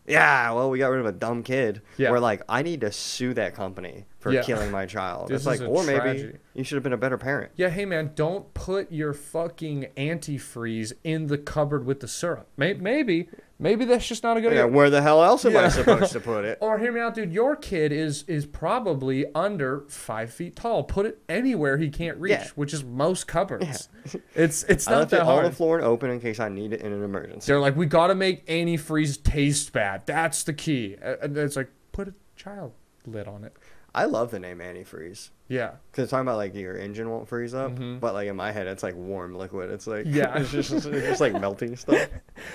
[0.07, 2.11] "Yeah, well, we got rid of a dumb kid," Yeah.
[2.11, 4.41] we're like, "I need to sue that company for Yeah.
[4.41, 7.51] killing my child." It's like, or maybe you should have been a better parent.
[7.55, 12.47] Yeah, hey man, don't put your fucking antifreeze in the cupboard with the syrup.
[12.57, 14.67] May- Maybe, maybe that's just not a good Yeah, idea.
[14.75, 15.61] where the hell else am Yeah.
[15.65, 16.57] I supposed to put it?
[16.61, 17.31] Or hear me out, dude.
[17.33, 20.83] Your kid is is probably under five feet tall.
[20.83, 22.47] Put it anywhere he can't reach, Yeah.
[22.55, 23.89] which is most cupboards.
[24.35, 25.55] It's it's I not left it that on the hard.
[25.57, 27.47] floor and open in case I need it in an emergency.
[27.51, 30.03] They're like, we got to make antifreeze taste bad.
[30.05, 30.95] That's the key.
[31.03, 32.71] Uh, And it's like, put a child
[33.05, 33.53] lid on it.
[33.97, 35.29] I love the name antifreeze.
[35.47, 35.71] Yeah.
[35.91, 37.99] Because it's talking about like your engine won't freeze up, Mhm.
[37.99, 39.69] but like in my head, it's like warm liquid.
[39.71, 40.37] It's like Yeah.
[40.39, 42.07] it's just, it's just like melting stuff.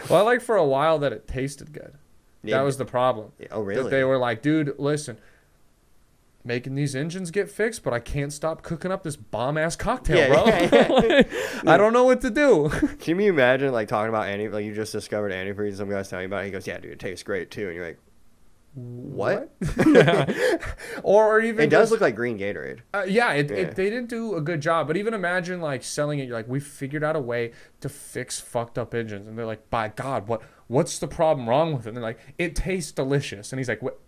[0.09, 1.95] Well, I like for a while that it tasted good.
[2.45, 2.59] Yeah.
[2.59, 3.33] That was the problem.
[3.51, 3.83] Oh really?
[3.85, 5.19] That they were like, dude, listen,
[6.45, 10.17] making these engines get fixed, but I can't stop cooking up this bomb ass cocktail,
[10.17, 10.45] Yeah, bro.
[10.47, 11.23] yeah,
[11.73, 12.69] I don't know what to do.
[13.01, 16.09] Can you imagine like talking about anti like you just discovered antifreeze and some guy's
[16.09, 16.47] telling you about it?
[16.47, 17.99] He goes, "Yeah, dude, it tastes great too," and you're like,
[18.75, 19.53] "What?"
[21.03, 22.81] or, or even It does just- look like green Gatorade.
[22.95, 23.57] Uh, yeah, it, Yeah.
[23.57, 24.87] It, they didn't do a good job.
[24.87, 26.25] But even imagine like selling it.
[26.29, 29.69] You're like, we figured out a way to fix fucked up engines, and they're like,
[29.71, 31.91] by God, what what's the problem wrong with it?
[31.91, 33.99] And they're like, it tastes delicious, and he's like, what?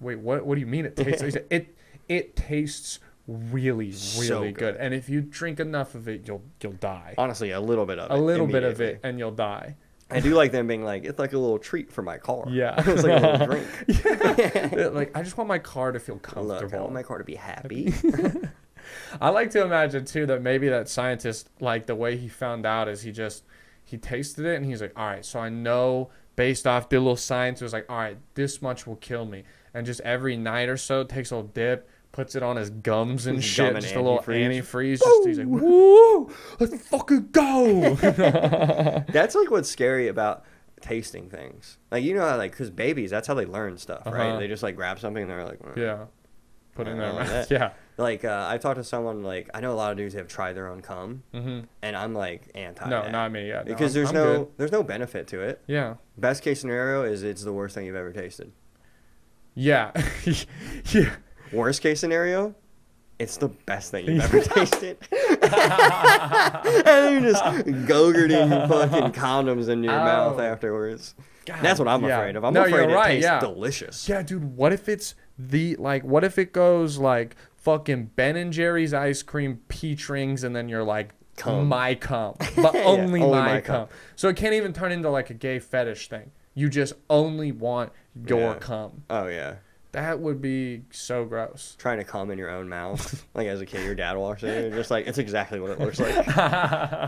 [0.00, 0.44] Wait, what?
[0.46, 1.22] What do you mean it tastes?
[1.34, 1.76] Like, it
[2.08, 4.54] it tastes really really So good.
[4.56, 4.76] good.
[4.76, 7.14] and if you drink enough of it, you'll you'll die.
[7.18, 8.14] Honestly, a little bit of it.
[8.14, 9.76] A little bit of it, and you'll die.
[10.12, 12.44] I do like them being like, it's like a little treat for my car.
[12.48, 12.74] Yeah.
[12.86, 13.66] it's like a little drink.
[14.94, 17.34] like I just want my car to feel Look, I want my car to be
[17.34, 17.92] happy.
[19.20, 22.88] I like to imagine too that maybe that scientist, like the way he found out
[22.88, 23.44] is he just
[23.84, 27.16] he tasted it and he's like, all right, so I know based off the little
[27.16, 29.44] science, it was like, all right, this much will kill me,
[29.74, 33.26] and just every night or so takes a little dip, puts it on his gums
[33.26, 34.98] and shit, and just a little antifreeze.
[35.00, 37.94] Just he's like, woo, let's fucking go.
[39.08, 40.44] That's like what's scary about
[40.80, 41.78] tasting things.
[41.90, 44.16] Like you know how like because babies, that's how they learn stuff, Uh-huh.
[44.16, 44.38] right?
[44.38, 46.04] They just like grab something and they're like, "Mm." yeah,
[46.74, 47.50] put it in their mouth.
[47.50, 47.70] Yeah.
[47.98, 50.54] Like uh, I talked to someone like I know a lot of dudes have tried
[50.54, 52.88] their own cum, hmm and I'm like anti.
[52.88, 53.12] No, that.
[53.12, 53.46] not me.
[53.48, 54.48] Yeah, no, because there's I'm no good.
[54.56, 55.62] there's no benefit to it.
[55.66, 55.94] Yeah.
[56.18, 58.50] Best case scenario is it's the worst thing you've ever tasted.
[59.54, 59.92] Yeah.
[60.86, 61.14] yeah.
[61.52, 62.54] Worst case scenario,
[63.18, 64.98] it's the best thing you've ever tasted.
[65.12, 67.44] and you're just
[67.86, 70.42] go-gurting fucking condoms in your mouth oh.
[70.42, 71.14] afterwards.
[71.44, 72.18] God, That's what I'm yeah.
[72.18, 72.44] afraid of.
[72.44, 73.40] I'm No, afraid it right, tastes yeah.
[73.40, 74.08] delicious.
[74.08, 78.52] Yeah, dude, what if it's the like what if it goes like fucking Ben and
[78.52, 81.66] Jerry's ice cream peach rings and then you're like Cum.
[81.66, 82.34] my cum.
[82.56, 83.86] But Yeah, only, only my, my cum.
[83.86, 83.88] cum.
[84.14, 86.30] So it can't even turn into like a gay fetish thing.
[86.54, 87.92] You just only want
[88.28, 89.02] your cum.
[89.10, 89.56] Oh yeah.
[89.92, 91.76] That would be so gross.
[91.78, 93.26] Trying to cum in your own mouth.
[93.34, 95.78] like as a kid, your dad walks in, and just like, it's exactly what it
[95.78, 96.26] looks like.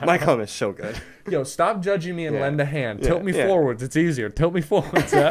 [0.04, 1.00] my cum is so good.
[1.30, 2.42] Yo, stop judging me and Yeah.
[2.42, 3.00] lend a hand.
[3.00, 3.46] Yeah, Tilt me yeah.
[3.46, 3.82] forwards.
[3.82, 4.28] It's easier.
[4.28, 5.12] Tilt me forwards.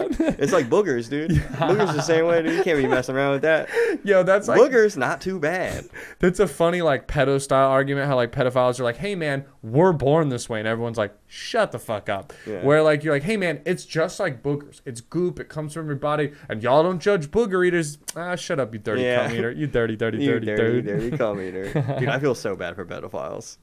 [0.44, 1.32] It's like boogers, dude.
[1.32, 2.58] Boogers the same way, dude.
[2.58, 3.70] You can't be messing around with that.
[4.04, 5.86] Yo, that's like boogers, not too bad.
[6.20, 8.08] That's a funny like pedo style argument.
[8.08, 11.72] How like pedophiles are like, "Hey man, we're born this way," and everyone's like, "Shut
[11.72, 14.82] the fuck up." Where like you're like, "Hey man, it's just like boogers.
[14.86, 15.39] It's goop.
[15.39, 18.79] It comes from your body, and y'all don't judge booger eaters." Ah, shut up, you
[18.79, 19.27] dirty Yeah.
[19.27, 19.51] cum eater.
[19.51, 20.86] You dirty, dirty, You dirty, dirty, dude.
[20.86, 21.63] dirty cum eater.
[21.99, 23.58] Dude, I feel so bad for pedophiles.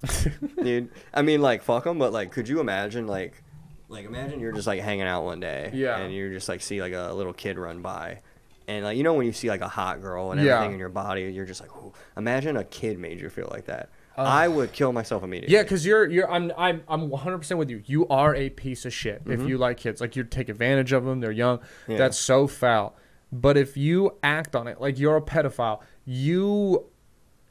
[0.63, 3.43] Dude, I mean, like, fuck them, but like, could you imagine, like,
[3.89, 5.99] like imagine you're just like hanging out one day, Yeah.
[5.99, 8.21] and you just like see like a little kid run by,
[8.69, 10.57] and like you know when you see like a hot girl and Yeah.
[10.57, 11.93] everything in your body, you're just like, Ooh.
[12.17, 13.89] imagine a kid made you feel like that.
[14.17, 15.55] I would kill myself immediately.
[15.57, 17.83] Yeah, because you're you're I'm I'm I'm 100 percent with you.
[17.87, 20.01] You are a piece of shit if you like kids.
[20.01, 21.21] Like you take advantage of them.
[21.21, 21.59] They're young.
[21.59, 21.93] Mm-hmm.
[21.93, 21.99] Yeah.
[21.99, 22.95] That's so foul.
[23.33, 26.87] But if you act on it like you're a pedophile, you.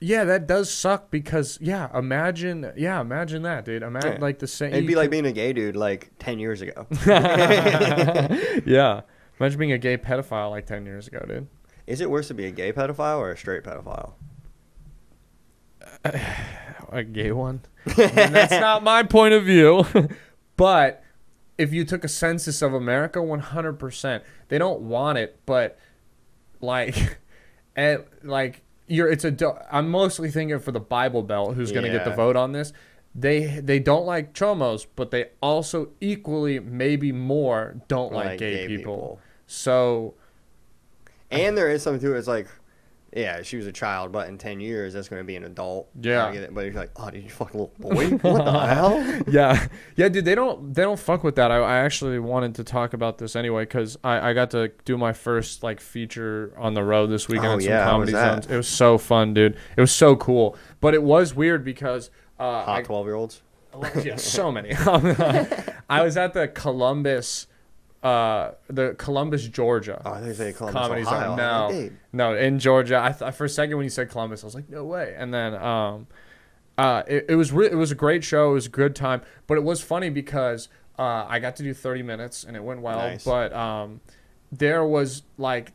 [0.01, 3.83] Yeah, that does suck because yeah, imagine yeah, imagine that, dude.
[3.83, 4.19] Imagine Yeah.
[4.21, 4.71] like the same.
[4.73, 6.87] It'd be like being a gay dude like ten years ago.
[8.65, 9.01] yeah,
[9.39, 11.47] imagine being a gay pedophile like ten years ago, dude.
[11.85, 14.13] Is it worse to be a gay pedophile or a straight pedophile?
[16.91, 17.61] A gay one.
[17.85, 17.95] And
[18.35, 19.85] that's not my point of view,
[20.55, 21.03] but
[21.57, 25.79] if you took a census of America, one hundred percent, they don't want it, but
[26.59, 27.17] like,
[27.75, 29.67] and like you're it's a.
[29.71, 32.73] I'm mostly thinking for the Bible Belt who's gonna get the vote on this.
[33.15, 39.19] They they don't like chomos, but they also equally maybe more don't like, gay, people.
[39.47, 40.13] So
[41.31, 42.19] And there is something to it.
[42.19, 42.47] It's like,
[43.15, 45.89] yeah, she was a child, but in ten years, that's going to be an adult.
[46.00, 46.32] Yeah.
[46.32, 46.54] It.
[46.54, 48.10] But you're like, oh, did you fuck a little boy?
[48.17, 49.22] what the hell?
[49.28, 50.26] yeah, yeah, dude.
[50.26, 51.52] They don't they don't fuck with that.
[51.52, 54.98] I, I actually wanted to talk about this anyway because I, I got to do
[54.98, 58.22] my first like feature on the road this weekend Oh, at some yeah, comedy was
[58.22, 58.43] that?
[58.43, 58.54] zones.
[58.54, 59.58] It was so fun, dude.
[59.76, 63.41] It was so cool, but it was weird because uh, Hot twelve year olds.
[64.04, 64.74] yeah, so many.
[65.89, 67.45] I was at the Columbus,
[68.03, 70.01] uh, the Columbus, Georgia.
[70.05, 71.35] Oh, I think they say Columbus, comedy Ohio.
[71.35, 72.99] No, like, no, in Georgia.
[73.03, 75.15] I th- for a second when you said Columbus, I was like, no way.
[75.17, 76.07] And then, um,
[76.77, 78.51] uh, it, it was re- it was a great show.
[78.51, 81.73] It was a good time, but it was funny because uh, I got to do
[81.73, 82.97] 30 minutes and it went well.
[82.99, 83.25] Nice.
[83.25, 83.99] But um,
[84.51, 85.73] there was like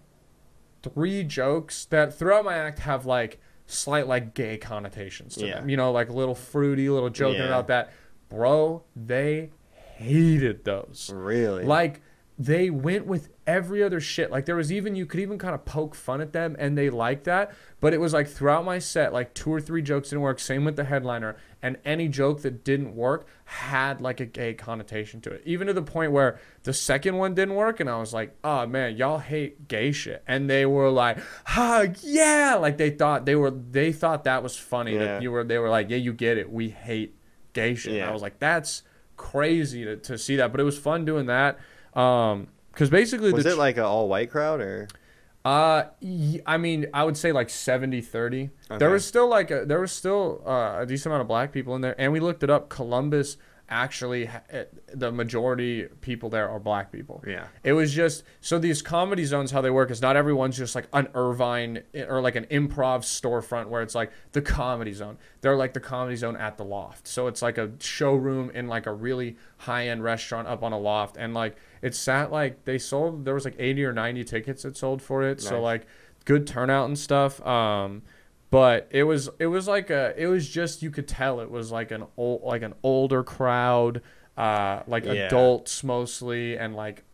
[0.82, 5.54] three jokes that throughout my act have like slight like gay connotations to Yeah.
[5.56, 5.68] them.
[5.68, 7.46] You know, like a little fruity, little joking Yeah.
[7.48, 7.92] about that.
[8.30, 9.50] Bro, they
[9.96, 11.10] hated those.
[11.14, 11.64] Really?
[11.64, 12.00] Like
[12.36, 14.30] they went with every other shit.
[14.30, 16.90] Like there was even you could even kind of poke fun at them and they
[16.90, 17.52] liked that.
[17.80, 20.40] But it was like throughout my set, like two or three jokes didn't work.
[20.40, 21.36] Same with the headliner.
[21.62, 25.42] And any joke that didn't work had like a gay connotation to it.
[25.44, 28.66] Even to the point where the second one didn't work and I was like, oh
[28.66, 30.24] man, y'all hate gay shit.
[30.26, 32.56] And they were like, ah yeah.
[32.60, 34.94] Like they thought they were they thought that was funny.
[34.94, 35.04] Yeah.
[35.04, 36.50] That you were they were like, Yeah, you get it.
[36.50, 37.14] We hate
[37.52, 37.94] gay shit.
[37.94, 38.82] And I was like, that's
[39.16, 40.50] crazy to, to see that.
[40.50, 41.60] But it was fun doing that.
[41.94, 44.88] Um, because basically was it like an all white crowd or?
[45.44, 45.84] uh,
[46.46, 48.50] I mean, I would say like 70 30.
[48.78, 51.74] There was still like a, there was still uh, a decent amount of black people
[51.76, 52.68] in there, and we looked it up.
[52.68, 53.36] Columbus
[53.68, 57.22] actually, eh, the majority people there are black people.
[57.26, 57.46] Yeah.
[57.62, 60.86] It was just so these comedy zones, how they work is not everyone's just like
[60.92, 65.18] an Irvine eh, or like an improv storefront where it's like the comedy zone.
[65.40, 67.08] They're like the comedy zone at the loft.
[67.08, 70.78] So it's like a showroom in like a really high end restaurant up on a
[70.78, 71.16] loft.
[71.16, 74.76] And like it sat like they sold, there was like 80 or 90 tickets that
[74.76, 75.40] sold for it.
[75.40, 75.86] So like
[76.24, 77.44] good turnout and stuff.
[77.46, 78.02] Um,
[78.50, 81.72] but it was it was like a it was just you could tell it was
[81.72, 84.00] like an old like an older crowd
[84.36, 85.12] uh like Yeah.
[85.26, 87.04] adults mostly and like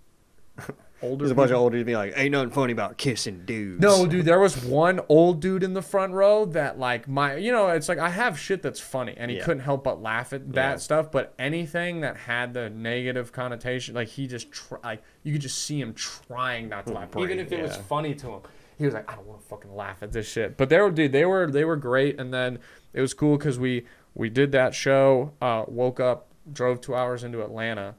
[1.02, 1.62] older There's a bunch of people.
[1.62, 5.00] old dudes being like, "Ain't nothing funny about kissing dudes." no dude there was one
[5.08, 8.38] old dude in the front row that like my you know it's like i have
[8.38, 9.44] shit that's funny and he Yeah.
[9.44, 10.76] couldn't help but laugh at that Yeah.
[10.76, 15.40] stuff but anything that had the negative connotation like he just try, like you could
[15.42, 18.40] just see him trying not to laugh even if it was funny to him
[18.80, 20.90] he was like i don't want to fucking laugh at this shit but they were
[20.90, 22.58] dude they were they were great and then
[22.92, 27.22] it was cool because we we did that show uh woke up drove two hours
[27.22, 27.94] into atlanta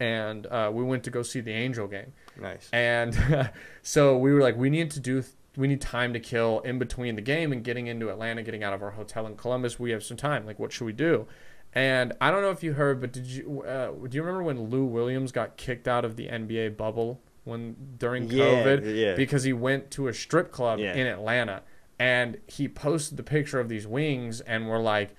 [0.00, 2.68] and uh, we went to go see the angel game Nice.
[2.72, 3.50] and
[3.82, 5.24] so we were like, we need to do,
[5.56, 8.72] we need time to kill in between the game and getting into Atlanta, getting out
[8.72, 9.80] of our hotel in Columbus.
[9.80, 10.46] We have some time.
[10.46, 11.26] Like, what should we do?
[11.72, 14.70] And I don't know if you heard, but did you, uh, do you remember when
[14.70, 18.96] Lou Williams got kicked out of the NBA bubble when during Yeah, COVID?
[18.96, 19.14] yeah.
[19.14, 20.94] Because he went to a strip club Yeah.
[20.94, 21.62] in Atlanta
[21.98, 25.10] and he posted the picture of these wings and we're like,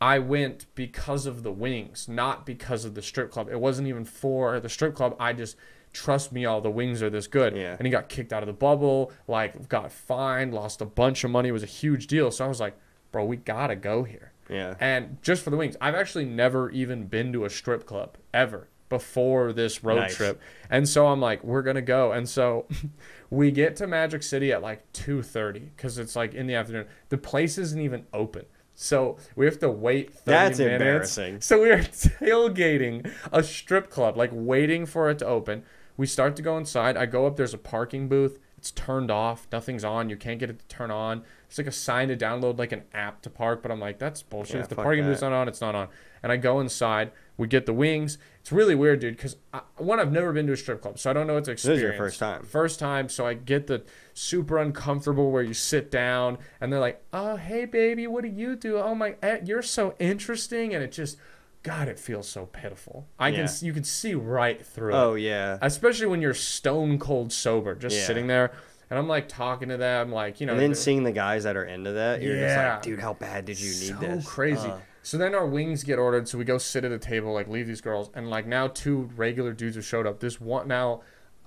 [0.00, 3.48] I went because of the wings, not because of the strip club.
[3.50, 5.16] It wasn't even for the strip club.
[5.18, 5.56] I just
[5.94, 7.56] trust me, all the wings are this good.
[7.56, 7.76] Yeah.
[7.78, 11.30] And he got kicked out of the bubble, like got fined, lost a bunch of
[11.30, 11.48] money.
[11.48, 12.30] It was a huge deal.
[12.30, 12.76] So I was like,
[13.12, 14.32] bro, we gotta go here.
[14.50, 14.74] Yeah.
[14.78, 18.68] And just for the wings, I've actually never even been to a strip club ever
[18.88, 20.16] before this road Nice.
[20.16, 20.40] trip.
[20.70, 22.12] And so I'm like, we're gonna go.
[22.12, 22.66] And so
[23.30, 26.86] we get to Magic City at like 2:30 because it's like in the afternoon.
[27.08, 28.44] The place isn't even open.
[28.78, 30.72] So we have to wait 30 That's minutes.
[31.18, 31.38] embarrassing.
[31.40, 35.62] So we are tailgating a strip club, like waiting for it to open.
[35.96, 36.96] We start to go inside.
[36.96, 37.36] I go up.
[37.36, 38.38] There's a parking booth.
[38.58, 39.46] It's turned off.
[39.50, 40.10] Nothing's on.
[40.10, 41.22] You can't get it to turn on.
[41.48, 43.62] It's like a sign to download like an app to park.
[43.62, 44.56] But I'm like, that's bullshit.
[44.56, 45.10] Yeah, if the parking that.
[45.10, 45.88] booth's not on, it's not on.
[46.22, 47.12] And I go inside.
[47.38, 48.16] We get the wings.
[48.40, 49.16] It's really weird, dude.
[49.16, 49.36] Because
[49.76, 51.64] one, I've never been to a strip club, so I don't know what to This
[51.66, 52.42] is your first time.
[52.44, 53.08] First time.
[53.10, 53.82] So I get the
[54.14, 58.56] super uncomfortable where you sit down and they're like, "Oh, hey, baby, what do you
[58.56, 58.78] do?
[58.78, 61.18] Oh my, eh, you're so interesting." And it just,
[61.62, 63.06] God, it feels so pitiful.
[63.18, 63.44] I can Yeah.
[63.44, 65.58] s- you can see right through it Oh yeah.
[65.60, 68.04] especially when you're stone cold sober, just Yeah.
[68.06, 68.52] sitting there.
[68.88, 71.56] And I'm like talking to them, like you know, And then seeing the guys that
[71.56, 74.24] are into that, you're just like, dude, how bad did you need this?
[74.24, 74.68] so crazy.
[74.68, 77.46] Uh, so then our wings get ordered, so we go sit at a table, like
[77.46, 80.18] leave these girls, and like now two regular dudes have showed up.
[80.18, 81.02] This one now,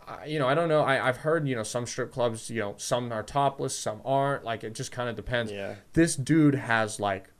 [0.08, 0.80] uh, you know, I don't know.
[0.80, 4.46] I I've heard you know some strip clubs, you know, some are topless, some aren't.
[4.46, 5.52] Like it just kind of depends.
[5.52, 5.76] Yeah.
[5.92, 7.32] This dude has like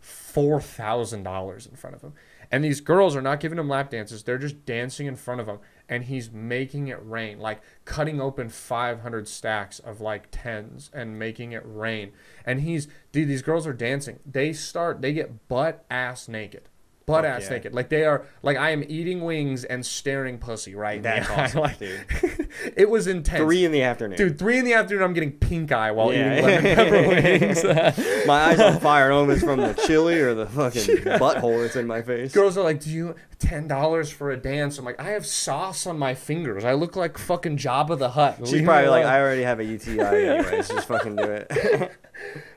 [0.00, 2.14] four thousand dollars in front of him,
[2.50, 4.22] and these girls are not giving him lap dances.
[4.22, 8.48] They're just dancing in front of him, and he's making it rain, like cutting open
[8.48, 12.12] 500 stacks of like tens and making it rain.
[12.44, 14.18] And he's, dude, these girls are dancing.
[14.26, 16.68] They start, they get butt ass naked.
[17.06, 17.50] Butt Fuck ass yeah.
[17.52, 17.72] naked.
[17.74, 21.44] Like they are, like I am eating wings and staring pussy right That's now.
[21.44, 22.04] awesome, like, dude.
[22.76, 23.40] it was intense.
[23.40, 24.18] Three in the afternoon.
[24.18, 26.34] Dude, three in the afternoon, I'm getting pink eye while Yeah.
[26.34, 28.26] eating lemon pepper wings.
[28.26, 29.06] my eyes on fire.
[29.06, 32.02] I don't know if it's from the chili or the fucking butthole that's in my
[32.02, 32.34] face.
[32.34, 35.86] Girls are like, "Do you ten dollars for a dance?" I'm like, "I have sauce
[35.86, 36.64] on my fingers.
[36.64, 39.04] I look like fucking Jabba the Hutt." She's me probably like.
[39.04, 40.68] I already have a UTI anyways.
[40.68, 41.92] Just fucking do it.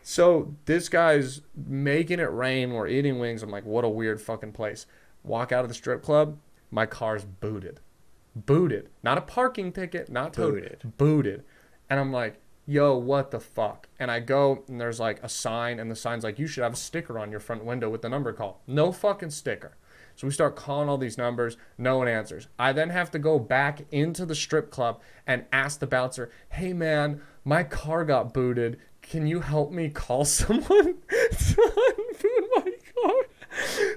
[0.04, 2.74] So this guy's making it rain.
[2.74, 3.44] We're eating wings.
[3.44, 4.86] I'm like, "What a weird fucking place."
[5.24, 6.40] Walk out of the strip club.
[6.72, 7.80] My car's booted,
[8.36, 8.90] booted.
[9.04, 10.10] Not a parking ticket.
[10.10, 10.98] Not towed, Booted.
[10.98, 11.44] booted.
[11.92, 15.80] And I'm like, "Yo, what the fuck?" And I go and there's like a sign,
[15.80, 18.10] and the sign's like, "You should have a sticker on your front window with the
[18.10, 19.78] number call." No fucking sticker.
[20.22, 21.58] So we start calling all these numbers.
[21.80, 22.48] No one answers.
[22.60, 26.74] I then have to go back into the strip club and ask the bouncer, "Hey
[26.74, 28.78] man, my car got booted.
[29.02, 33.14] Can you help me call someone to unboot my car?"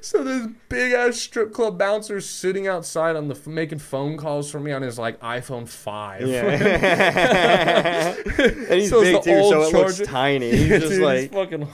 [0.00, 4.60] So this big ass strip club bouncer sitting outside on the making phone calls for
[4.60, 6.26] me on his like iPhone five.
[6.26, 8.14] Yeah.
[8.38, 10.50] and he's So big too, so it looks tiny.
[10.56, 11.68] He's Yeah, just dude, like, fucking.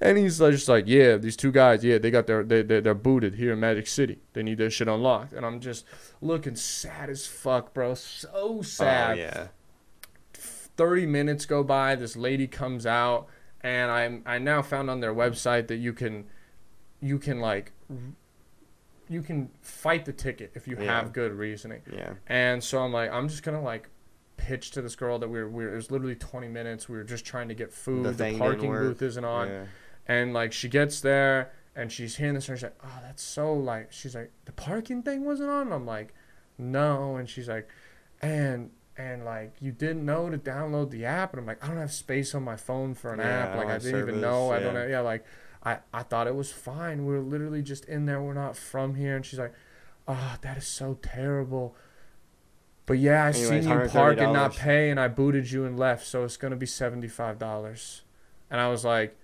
[0.00, 2.94] And he's just like, yeah, these two guys, yeah, they got their they they they're
[2.94, 4.18] booted here in Magic City.
[4.32, 5.84] They need their shit unlocked, and I'm just
[6.20, 7.94] looking sad as fuck, bro.
[7.94, 8.30] So sad.
[8.34, 9.18] oh sad.
[9.18, 9.46] yeah.
[10.34, 13.26] 30 minutes go by this lady comes out
[13.62, 16.26] and i'm i now found on their website that you can
[17.00, 17.72] you can like
[19.08, 20.84] you can fight the ticket if you Yeah.
[21.00, 22.12] have good reasoning Yeah.
[22.26, 23.88] and so i'm like i'm just gonna like
[24.36, 26.98] pitch to this girl that we were, we were it was literally 20 minutes we
[26.98, 29.64] were just trying to get food The the, parking booth isn't on Yeah.
[30.08, 33.52] And like she gets there and she's hearing this and she's like, Oh, that's so
[33.54, 35.62] like she's like, The parking thing wasn't on?
[35.66, 36.14] And I'm like,
[36.58, 37.68] No and she's like,
[38.22, 41.76] and and like you didn't know to download the app and I'm like, I don't
[41.78, 43.54] have space on my phone for an Yeah, app.
[43.56, 44.50] Like I have didn't even service, know.
[44.52, 44.80] I don't yeah.
[44.82, 45.24] know yeah, like
[45.64, 47.04] I, I thought it was fine.
[47.06, 49.52] we are literally just in there, we're not from here and she's like,
[50.08, 51.74] Oh, that is so terrible.
[52.86, 55.76] But yeah, I Anyways, seen you park and not pay and I booted you and
[55.78, 58.02] left, so it's gonna be seventy five dollars.
[58.50, 59.16] And I was like,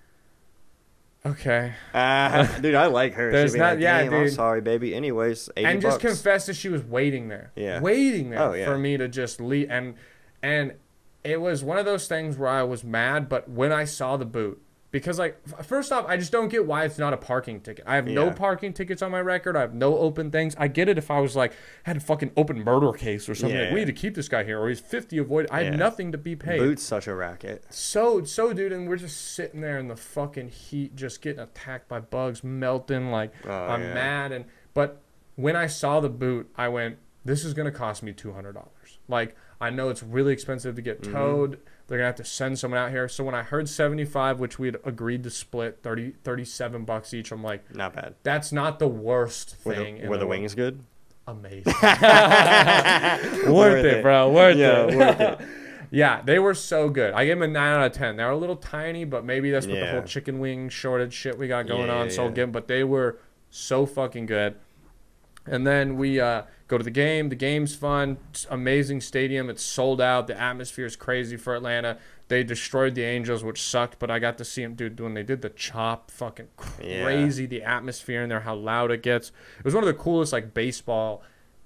[1.25, 1.73] Okay.
[1.95, 3.31] Ah, dude, I like her.
[3.31, 4.95] There's not- like, yeah, "Damn, I'm sorry, baby.
[4.95, 6.15] Anyways, 80 and just bucks.
[6.15, 7.53] confess that she was waiting there.
[7.55, 7.81] Yeah.
[7.81, 8.65] Waiting there Oh, yeah.
[8.65, 9.95] for me to just leave and
[10.43, 10.75] and
[11.23, 14.25] it was one of those things where I was mad, but when I saw the
[14.25, 14.61] boot,
[14.93, 17.85] because like first off, I just don't get why it's not a parking ticket.
[17.89, 19.57] I have no parking tickets on my record.
[19.57, 20.55] I have no open things.
[20.59, 21.53] I get it if I was like
[21.83, 23.59] had a fucking open murder case or something.
[23.59, 23.75] Like, Yeah.
[23.75, 25.49] we need to keep this guy here, or he's fifty avoid.
[25.51, 26.61] I have nothing to be paid.
[26.61, 27.65] Boots such a racket.
[27.71, 31.89] So so dude, and we're just sitting there in the fucking heat, just getting attacked
[31.89, 33.11] by bugs, melting.
[33.11, 33.95] Like Oh, I'm yeah.
[33.95, 35.01] mad, and but
[35.37, 38.99] when I saw the boot, I went, "This is gonna cost me two hundred dollars."
[39.09, 41.13] Like I know it's really expensive to get Mm-hmm.
[41.89, 43.09] They're gonna have to send someone out here.
[43.09, 47.13] So when I heard seventy five, which we had agreed to split 30, 37 bucks
[47.13, 48.15] each, I'm like, Not bad.
[48.23, 50.01] that's not the worst Were thing.
[50.01, 50.81] the, were the world." wings good?
[51.29, 51.73] amazing?
[53.53, 54.31] worth it, bro.
[54.33, 54.97] Worth Yeah, it.
[54.97, 55.39] worth it.
[55.95, 57.13] Yeah, they were so good.
[57.13, 58.17] I gave them a nine out of ten.
[58.17, 61.49] They're a little tiny, but maybe that's with the whole chicken wing shortage shit we
[61.49, 62.11] got going Yeah, on.
[62.11, 62.29] So yeah.
[62.29, 63.19] I'll give 'em- but they were
[63.51, 64.55] so fucking good.
[65.45, 67.29] And then we uh, go to the game.
[67.29, 68.17] The game's fun.
[68.31, 69.51] It's amazing stadium.
[69.51, 70.27] It's sold out.
[70.27, 71.99] The atmosphere is crazy for Atlanta.
[72.29, 75.23] They destroyed the Angels, which sucked, but I got to see them, dude, when they
[75.23, 76.11] did the chop.
[76.11, 76.49] Fucking
[76.83, 77.05] Yeah.
[77.05, 77.45] crazy.
[77.45, 79.29] The atmosphere in there, how loud it gets.
[79.59, 81.23] It was one of the coolest like baseball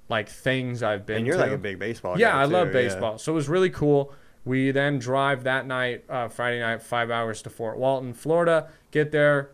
[0.09, 1.43] like things I've been And you're to.
[1.43, 2.89] like a big baseball Yeah, I love too, yeah.
[2.89, 3.19] baseball.
[3.19, 4.13] So it was really cool.
[4.45, 8.69] We then drive that night, uh, Friday night, five hours to Fort Walton, Florida.
[8.91, 9.51] Get there,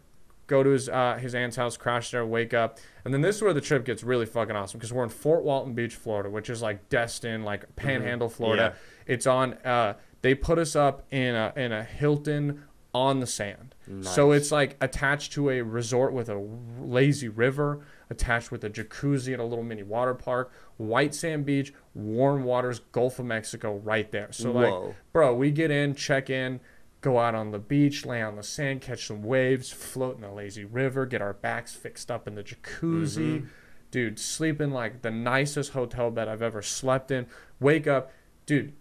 [0.53, 3.43] go to his uh, his aunt's house, crash there, wake up, and then this is
[3.43, 6.51] where the trip gets really fucking awesome because we're in Fort Walton Beach, Florida, which
[6.51, 8.75] is like Destin, like Panhandle, Florida.
[9.07, 9.55] It's on.
[9.65, 13.75] Uh, they put us up in a in a Hilton on the sand.
[14.03, 16.39] So it's like attached to a resort with a
[16.81, 21.75] lazy river, attached with a jacuzzi and a little mini water park, white sand beach,
[21.95, 24.31] warm waters, Gulf of Mexico right there.
[24.31, 26.61] So like, bro, we get in, check in,
[27.03, 30.31] go out on the beach, lay on the sand, catch some waves, float in the
[30.31, 33.41] lazy river, get our backs fixed up in the jacuzzi.
[33.41, 33.47] Mm-hmm.
[33.91, 37.27] Dude, sleep in like the nicest hotel bed I've ever slept in.
[37.61, 38.11] Wake up,
[38.47, 38.73] dude.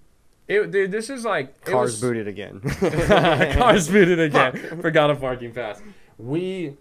[0.47, 2.61] It, dude, this is like Cars was- booted again.
[3.53, 4.81] Cars booted again.
[4.81, 5.81] Forgot a parking pass.
[6.17, 6.77] We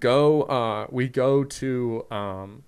[0.00, 2.64] go uh we go to um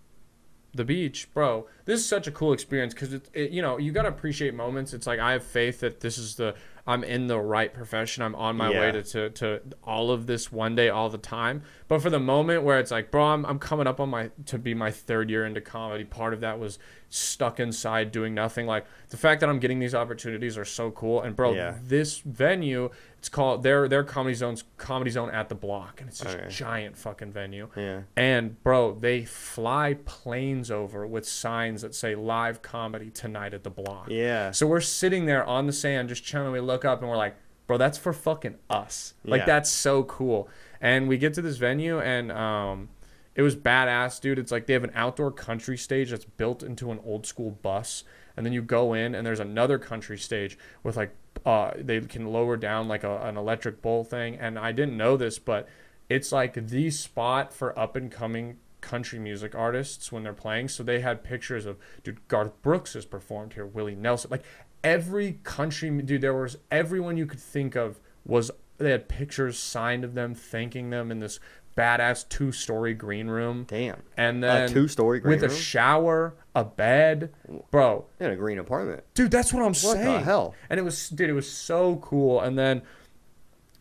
[0.74, 1.66] the beach, bro.
[1.84, 4.92] This is such a cool experience because it, it, you know, you gotta appreciate moments.
[4.92, 6.54] It's like I have faith that this is the
[6.86, 8.22] I'm in the right profession.
[8.22, 8.80] I'm on my Yeah.
[8.80, 11.62] way to, to to all of this one day, all the time.
[11.88, 14.58] But for the moment where it's like, bro, I'm, I'm coming up on my to
[14.58, 16.04] be my third year into comedy.
[16.04, 16.78] Part of that was
[17.14, 18.66] stuck inside doing nothing.
[18.66, 21.22] Like the fact that I'm getting these opportunities are so cool.
[21.22, 21.74] And bro, Yeah.
[21.82, 26.18] this venue, it's called their their comedy zones comedy zone at the block, and it's
[26.18, 26.48] this Okay.
[26.48, 27.68] giant fucking venue.
[27.76, 28.02] Yeah.
[28.16, 33.70] And bro, they fly planes over with signs that say live comedy tonight at the
[33.70, 34.08] block.
[34.10, 34.50] Yeah.
[34.50, 36.50] So we're sitting there on the sand just chilling.
[36.52, 37.36] We look up and we're like,
[37.68, 39.14] bro, that's for fucking us.
[39.24, 39.46] Like Yeah.
[39.46, 40.48] that's so cool.
[40.80, 42.88] And we get to this venue and um
[43.34, 44.38] it was badass, dude.
[44.38, 48.04] It's like they have an outdoor country stage that's built into an old school bus.
[48.36, 51.14] And then you go in and there's another country stage with like
[51.44, 54.36] uh they can lower down like a, an electric bowl thing.
[54.36, 55.68] And I didn't know this, but
[56.08, 60.68] it's like the spot for up and coming country music artists when they're playing.
[60.68, 64.44] So they had pictures of dude Garth Brooks has performed here, Willie Nelson, like
[64.82, 66.20] every country dude.
[66.20, 70.90] There was everyone you could think of was they had pictures signed of them, thanking
[70.90, 71.38] them in this
[71.76, 74.02] badass two story green room, Damn.
[74.16, 75.42] and then a two-story green room.
[75.42, 77.32] with a shower, a bed,
[77.70, 78.06] bro.
[78.20, 79.04] In a green apartment.
[79.14, 80.06] Dude, that's what I'm saying.
[80.06, 80.54] What the hell?
[80.70, 82.40] And it was, dude, it was so cool.
[82.40, 82.82] And then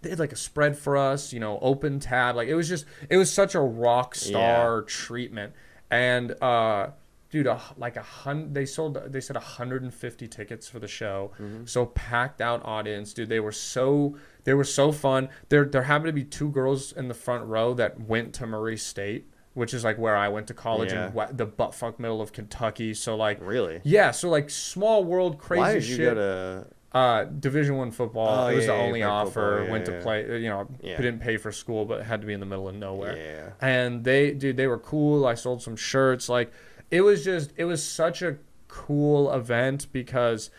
[0.01, 2.35] they had like a spread for us, you know, open tab.
[2.35, 5.53] Like it was just, it was such a rock star treatment.
[5.91, 6.89] And uh,
[7.29, 11.31] dude, a, like a hundred, they sold, they said 150 tickets for the show.
[11.39, 11.65] Mm-hmm.
[11.65, 13.29] So packed out audience, dude.
[13.29, 15.29] They were so, they were so fun.
[15.49, 18.77] There, there happened to be two girls in the front row that went to Murray
[18.77, 19.27] State.
[19.55, 21.11] Which is like where I went to college Yeah.
[21.29, 22.95] in the buttfuck middle of Kentucky.
[22.95, 23.81] So like, Really?
[23.83, 26.15] yeah, so like small world crazy Why did you shit.
[26.15, 26.97] go to?
[26.97, 28.45] uh, Division One football.
[28.45, 29.57] Oh, it was yeah, the only offer.
[29.59, 30.41] football, Went yeah, to play.
[30.41, 30.97] You know, Yeah.
[30.97, 33.15] didn't pay for school, but had to be in the middle of nowhere.
[33.15, 33.49] Yeah.
[33.61, 35.23] And they, dude, they were cool.
[35.27, 36.29] I sold some shirts.
[36.29, 36.51] Like,
[36.89, 38.37] it was just, it was such a
[38.69, 40.49] cool event because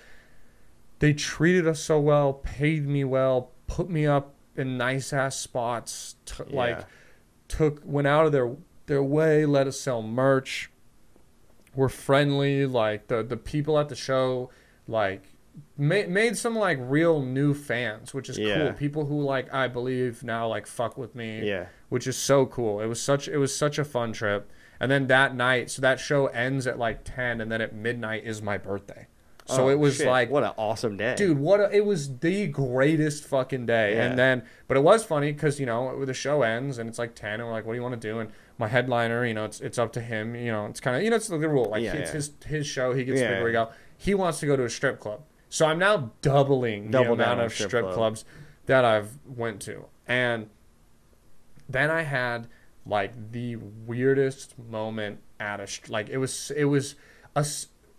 [1.00, 6.16] they treated us so well, paid me well, put me up in nice ass spots.
[6.26, 6.84] T- Like,
[7.48, 8.54] took went out of their
[8.86, 10.70] their way, let us sell merch.
[11.74, 12.66] Were friendly.
[12.66, 14.50] Like the the people at the show,
[14.86, 15.22] like
[15.76, 18.58] made made some like real new fans, which is Yeah.
[18.58, 18.72] cool.
[18.74, 21.66] People who like I believe now like fuck with me Yeah.
[21.88, 22.80] which is so cool.
[22.80, 24.50] It was such it was such a fun trip.
[24.80, 28.24] And then that night, so that show ends at like 10 and then at midnight
[28.24, 29.06] is my birthday.
[29.46, 30.06] So Oh, it was shit.
[30.06, 31.14] like what an awesome day.
[31.16, 33.94] dude, what a, it was the greatest fucking day.
[33.96, 34.04] Yeah.
[34.06, 37.14] And then but it was funny cuz you know, the show ends and it's like
[37.14, 38.20] 10 and we're like what do you want to do?
[38.20, 41.02] And my headliner, you know, it's it's up to him, you know, it's kind of
[41.02, 41.66] you know, it's the rule.
[41.70, 42.14] Like Yeah, it's yeah.
[42.14, 43.64] his his show, he gets to Yeah, pick where he yeah.
[43.66, 43.70] go.
[43.98, 45.20] He wants to go to a strip club.
[45.50, 47.94] So I'm now doubling Double the amount of strip club.
[47.94, 48.24] clubs
[48.66, 49.84] that I've went to.
[50.08, 50.48] And
[51.68, 52.48] then I had
[52.86, 56.94] like the weirdest moment at a like it was it was
[57.36, 57.44] a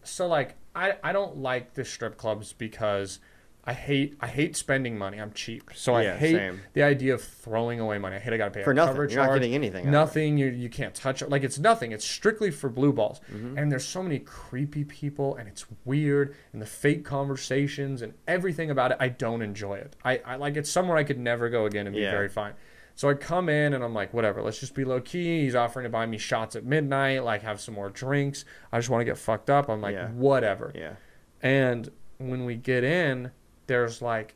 [0.06, 3.20] so like I I don't like the strip clubs because
[3.68, 5.20] I hate I hate spending money.
[5.20, 6.62] I'm cheap, so I hate same.
[6.74, 8.16] the idea of throwing away money.
[8.16, 8.96] I hate I gotta pay For nothing.
[9.10, 9.92] You're not getting anything out of it.
[9.92, 10.38] Nothing.
[10.38, 11.30] You you can't touch it.
[11.30, 11.92] Like it's nothing.
[11.92, 13.22] It's strictly for blue balls.
[13.34, 13.58] Mm-hmm.
[13.58, 18.70] And there's so many creepy people, and it's weird, and the fake conversations and everything
[18.70, 18.98] about it.
[19.00, 19.96] I don't enjoy it.
[20.06, 22.12] I, I like it's somewhere I could never go again and be Yeah.
[22.12, 22.54] very fine.
[22.98, 25.42] So I come in and I'm like, whatever, let's just be low key.
[25.42, 28.46] He's offering to buy me shots at midnight, like have some more drinks.
[28.72, 29.68] I just want to get fucked up.
[29.70, 30.10] I'm like, Yeah.
[30.12, 30.72] whatever.
[30.74, 30.94] Yeah.
[31.42, 33.32] And when we get in,
[33.68, 34.36] there's like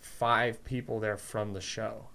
[0.00, 2.08] five people there from the show,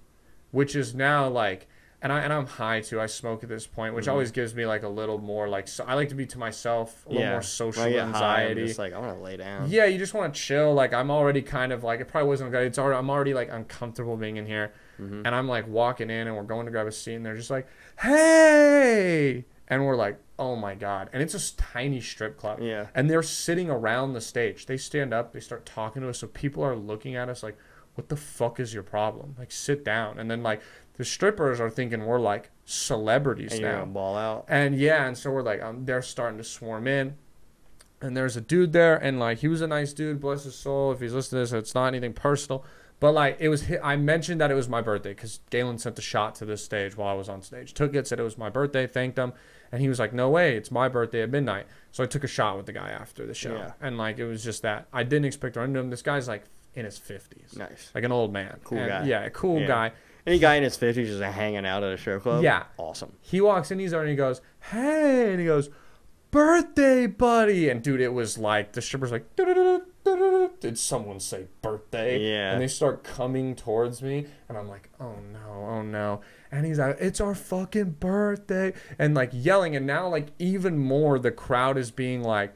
[0.52, 1.68] which is now like,
[2.02, 3.02] and I and I'm high too.
[3.02, 5.68] I smoke at this point, which always gives me like a little more like.
[5.68, 7.28] So I like to be to myself, a little Mm-hmm.
[7.28, 7.32] yeah.
[7.32, 8.14] more social I get high, I'm
[8.50, 8.66] anxiety.
[8.68, 9.72] just like I want to lay down.
[9.72, 10.74] Yeah, you just want to chill.
[10.76, 12.68] Like I'm already kind of like it probably wasn't good.
[12.68, 15.26] It's already I'm already like uncomfortable being in here, Mm-hmm.
[15.26, 17.50] and I'm like walking in and we're going to grab a seat and they're just
[17.52, 17.68] like,
[18.00, 22.60] hey, and we're like, oh my god, and it's a tiny strip club.
[22.62, 22.88] Yeah.
[22.95, 24.66] And they're sitting around the stage.
[24.66, 27.58] They stand up, they start talking to us, so people are looking at us like,
[27.95, 29.36] what the fuck is your problem?
[29.39, 30.62] Like sit down, and then like
[30.93, 33.86] the strippers are thinking we're like celebrities And now.
[33.86, 34.45] ball out.
[34.48, 37.16] And yeah, and so we're like, um, they're starting to swarm in.
[38.00, 40.91] And there's a dude there, and like he was a nice dude, bless his soul.
[40.91, 42.64] If he's listening to this, it's not anything personal,
[43.00, 43.66] but like it was.
[43.84, 46.98] I mentioned that it was my birthday because Galen sent the shot to this stage
[46.98, 47.74] while I was on stage.
[47.74, 49.34] Took it, said it was my birthday, thanked him,
[49.72, 52.28] and he was like, "No way, it's my birthday at midnight." So I took a
[52.28, 53.72] shot with the guy after the show, Yeah.
[53.82, 54.88] and like it was just that.
[54.91, 55.89] I didn't expect to run into him.
[55.89, 56.43] This guy's like
[56.76, 57.91] in his fifties, Nice.
[57.95, 59.06] like an old man, Cool And, guy.
[59.06, 59.68] Yeah, a cool Yeah.
[59.68, 59.91] guy.
[60.28, 62.43] Any guy in his fifties just hanging out at a show club.
[62.43, 62.64] Yeah.
[62.78, 63.14] Awesome.
[63.22, 64.41] He walks in, he's there, and he goes,
[64.72, 65.70] "Hey," and he goes,
[66.38, 69.26] "Birthday, buddy!" And dude, it was like the strippers like,
[70.60, 72.20] did someone say birthday?
[72.20, 72.54] Yeah.
[72.54, 76.22] And they start coming towards me, and I'm like, "Oh no, oh no!"
[76.52, 81.18] And he's like, "It's our fucking birthday!" And like yelling, and now like even more,
[81.20, 82.54] the crowd is being like.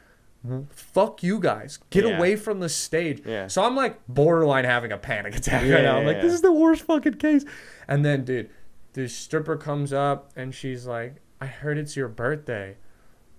[0.71, 1.77] fuck you guys.
[1.91, 2.17] Get Yeah.
[2.17, 3.21] away from the stage.
[3.23, 3.45] Yeah.
[3.45, 5.97] So I'm like borderline having a panic attack Yeah, right now.
[5.99, 7.45] I'm like, this is the worst fucking case.
[7.87, 8.49] And then, dude,
[8.93, 12.77] the stripper comes up and she's like, I heard it's your birthday.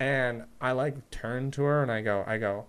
[0.02, 2.66] And I like turn to her and I go, I go,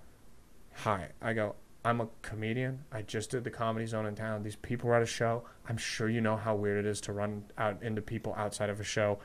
[0.76, 1.08] hi.
[1.20, 2.84] I go, I'm a comedian.
[2.92, 4.44] I just did the comedy zone in town.
[4.44, 5.44] These people were at a show.
[5.68, 8.80] I'm sure you know how weird it is to run out into people outside of
[8.80, 9.18] a show.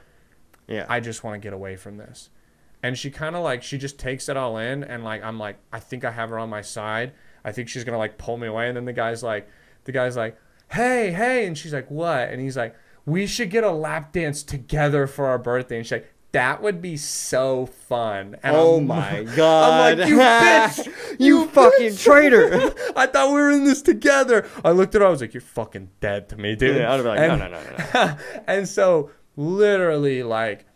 [0.66, 0.86] Yeah.
[0.88, 2.30] I just want to get away from this.
[2.82, 4.82] And she kind of like, she just takes it all in.
[4.82, 7.12] And like, I'm like, I think I have her on my side.
[7.44, 8.68] I think she's going to like pull me away.
[8.68, 9.50] And then the guy's like,
[9.84, 10.38] the guy's like,
[10.70, 11.46] hey, hey.
[11.46, 12.30] And she's like, what?
[12.30, 15.76] And he's like, we should get a lap dance together for our birthday.
[15.76, 18.36] And she's like, that would be so fun.
[18.42, 19.98] And oh I'm- my god.
[19.98, 21.16] I'm like, you bitch!
[21.18, 22.72] you fucking traitor.
[22.96, 24.46] I thought we were in this together.
[24.64, 25.06] I looked at her.
[25.06, 27.48] I was like, "You're fucking dead to me, dude." Yeah, I'd be like, and, no,
[27.48, 28.16] no, no, no.
[28.46, 30.66] and so, literally, like,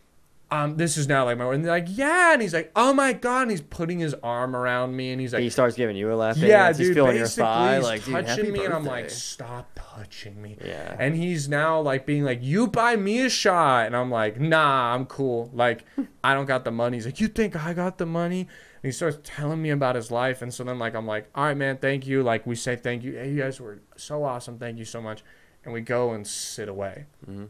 [0.52, 1.50] um, this is now like my.
[1.54, 4.54] And they're like, "Yeah," and he's like, "Oh my god!" And he's putting his arm
[4.54, 6.46] around me, and he's like, he starts giving you a lap dance.
[6.46, 9.70] "Yeah, he's dude." feeling your basically, thigh, he's like, touching me, and I'm like, "Stop
[9.74, 10.94] touching me." Yeah.
[10.98, 14.94] And he's now like being like, "You buy me a shot," and I'm like, "Nah,
[14.94, 15.50] I'm cool.
[15.54, 15.86] Like,
[16.24, 18.92] I don't got the money." He's like, "You think I got the money?" And he
[18.92, 21.78] starts telling me about his life, and so then like I'm like, "All right, man,
[21.78, 23.14] thank you." Like we say thank you.
[23.14, 24.58] Hey, you guys were so awesome.
[24.58, 25.22] Thank you so much.
[25.64, 27.48] And we go and sit away, Mhm.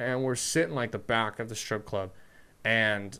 [0.00, 2.10] And we're sitting like the back of the strip club,
[2.64, 3.18] and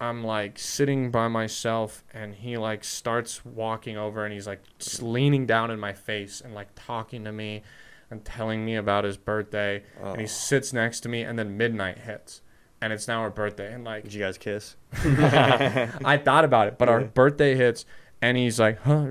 [0.00, 4.60] I'm like sitting by myself, and he like starts walking over, and he's like
[5.00, 7.62] leaning down in my face and like talking to me,
[8.10, 10.26] and telling me about his birthday, and he Oh.
[10.28, 12.42] sits next to me, and then midnight hits,
[12.80, 14.76] and it's now our birthday, and like Did you guys kiss?
[14.94, 17.86] I thought about it, but our birthday hits,
[18.20, 19.06] and he's like, huh,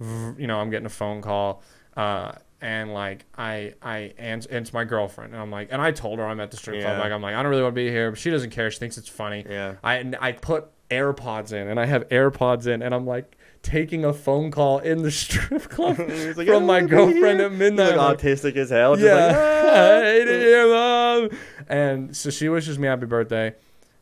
[0.00, 1.62] you know, I'm getting a phone call,
[1.96, 2.32] uh,
[2.64, 6.26] and like I I and it's my girlfriend, and I'm like, and I told her
[6.26, 8.10] I'm at the strip club, like I'm like I don't really want to be here,
[8.10, 9.44] but she doesn't care, she thinks it's funny.
[9.48, 9.74] Yeah.
[9.84, 14.04] I and I put AirPods in, and I have AirPods in, and I'm like taking
[14.04, 15.98] a phone call in the strip club
[16.36, 17.96] like, from my girlfriend at midnight.
[17.96, 18.98] Like autistic as hell.
[18.98, 21.28] Yeah, like, I "Ah." hate it here, mom.
[21.68, 23.54] And so she wishes me happy birthday,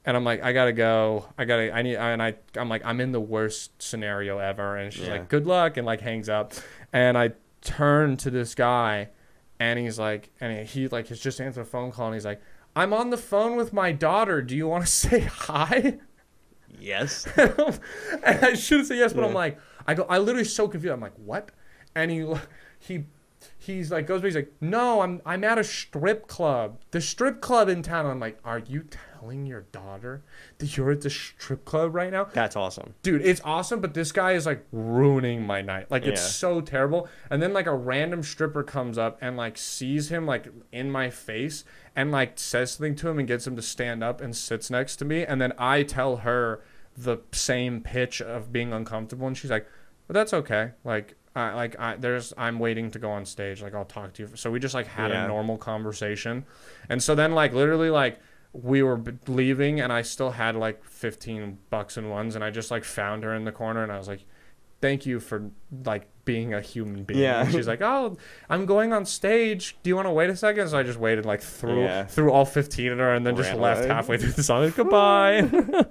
[0.05, 1.27] and I'm like, I gotta go.
[1.37, 1.73] I gotta.
[1.75, 1.97] I need.
[1.97, 2.35] And I.
[2.57, 4.77] I'm like, I'm in the worst scenario ever.
[4.77, 5.13] And she's Yeah.
[5.15, 6.53] like, good luck, and like hangs up.
[6.93, 7.33] And I
[7.63, 9.09] turn to this guy,
[9.59, 12.41] and he's like, and he like has just answered a phone call, and he's like,
[12.75, 14.43] I'm on the phone with my daughter.
[14.43, 15.99] Do you want to say hi?
[16.79, 17.27] Yes.
[17.37, 17.81] and
[18.25, 20.93] I should have said yes, but I'm like, I go, I literally so confused.
[20.93, 21.51] I'm like, what?
[21.95, 22.27] And he,
[22.79, 23.05] he,
[23.59, 27.69] he's like, goes, he's like, no, I'm, I'm at a strip club, the strip club
[27.69, 28.07] in town.
[28.07, 28.87] I'm like, are you
[29.23, 30.23] telling your daughter
[30.59, 32.25] that you're at the strip club right now?
[32.25, 32.95] That's awesome.
[33.03, 35.91] Dude, it's awesome, but this guy is like ruining my night.
[35.91, 36.27] Like it's Yeah.
[36.29, 37.09] so terrible.
[37.31, 41.09] And then like a random stripper comes up and like sees him like in my
[41.11, 41.65] face
[41.95, 44.97] and like says something to him and gets him to stand up and sits next
[44.97, 45.25] to me.
[45.25, 46.61] And then I tell her
[46.97, 49.67] the same pitch of being uncomfortable, and she's like,
[50.09, 50.73] "But that's okay.
[50.85, 53.63] Like, I like I there's I'm waiting to go on stage.
[53.63, 55.25] Like I'll talk to you." So we just like had Yeah.
[55.25, 56.45] a normal conversation,
[56.91, 58.19] and so then like literally like
[58.53, 62.71] we were leaving and I still had like 15 bucks in ones and I just
[62.71, 64.25] like found her in the corner and I was like
[64.81, 65.51] thank you for
[65.85, 67.21] like being a human being.
[67.21, 67.43] Yeah.
[67.43, 68.17] and she's like oh
[68.51, 69.77] I'm going on stage.
[69.83, 70.69] Do you want to wait a second?
[70.69, 72.05] So I just waited like through Yeah.
[72.05, 74.71] through all 15 of her and then just Ran left halfway through the song.
[74.77, 75.49] Goodbye.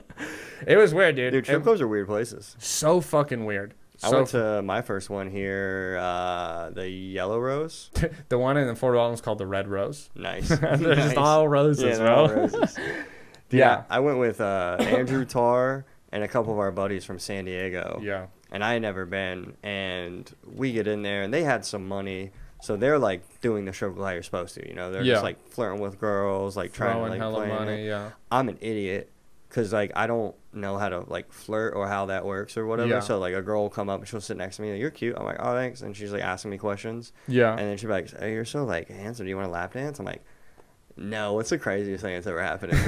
[0.68, 2.56] It was weird dude, Dude, strip clubs are weird places.
[2.60, 7.90] so fucking weird I so went to my first one here, uh, the Yellow Rose.
[8.30, 10.50] the one in the Fort Walton is called the Red Rose Nice.
[10.60, 10.96] they're Nice.
[10.96, 12.78] just all roses Yeah, bro all roses.
[13.52, 17.46] yeah I went with uh, Andrew Tar and a couple of our buddies from San
[17.46, 18.00] Diego.
[18.04, 19.54] yeah and I had never been.
[19.64, 22.32] And we get in there, and they had some money,
[22.62, 24.68] so they're like doing the club how you're supposed to.
[24.68, 25.14] You know, they're Yeah.
[25.14, 27.88] just like flirting with girls, like trying throwing to like hella money it.
[27.88, 29.10] yeah I'm an idiot
[29.52, 32.90] because like I don't know how to like flirt or how that works or whatever.
[32.90, 33.00] Yeah.
[33.02, 34.90] So like a girl will come up and she'll sit next to me, like, you're
[34.90, 35.16] cute.
[35.18, 37.94] I'm like, oh thanks, and she's like asking me questions, yeah and then she'll be
[37.94, 39.26] like, hey, you're so like handsome.
[39.26, 40.00] Do you want to lap dance?
[40.00, 40.24] I'm like.
[40.98, 42.74] No, what's the craziest thing that's ever happened?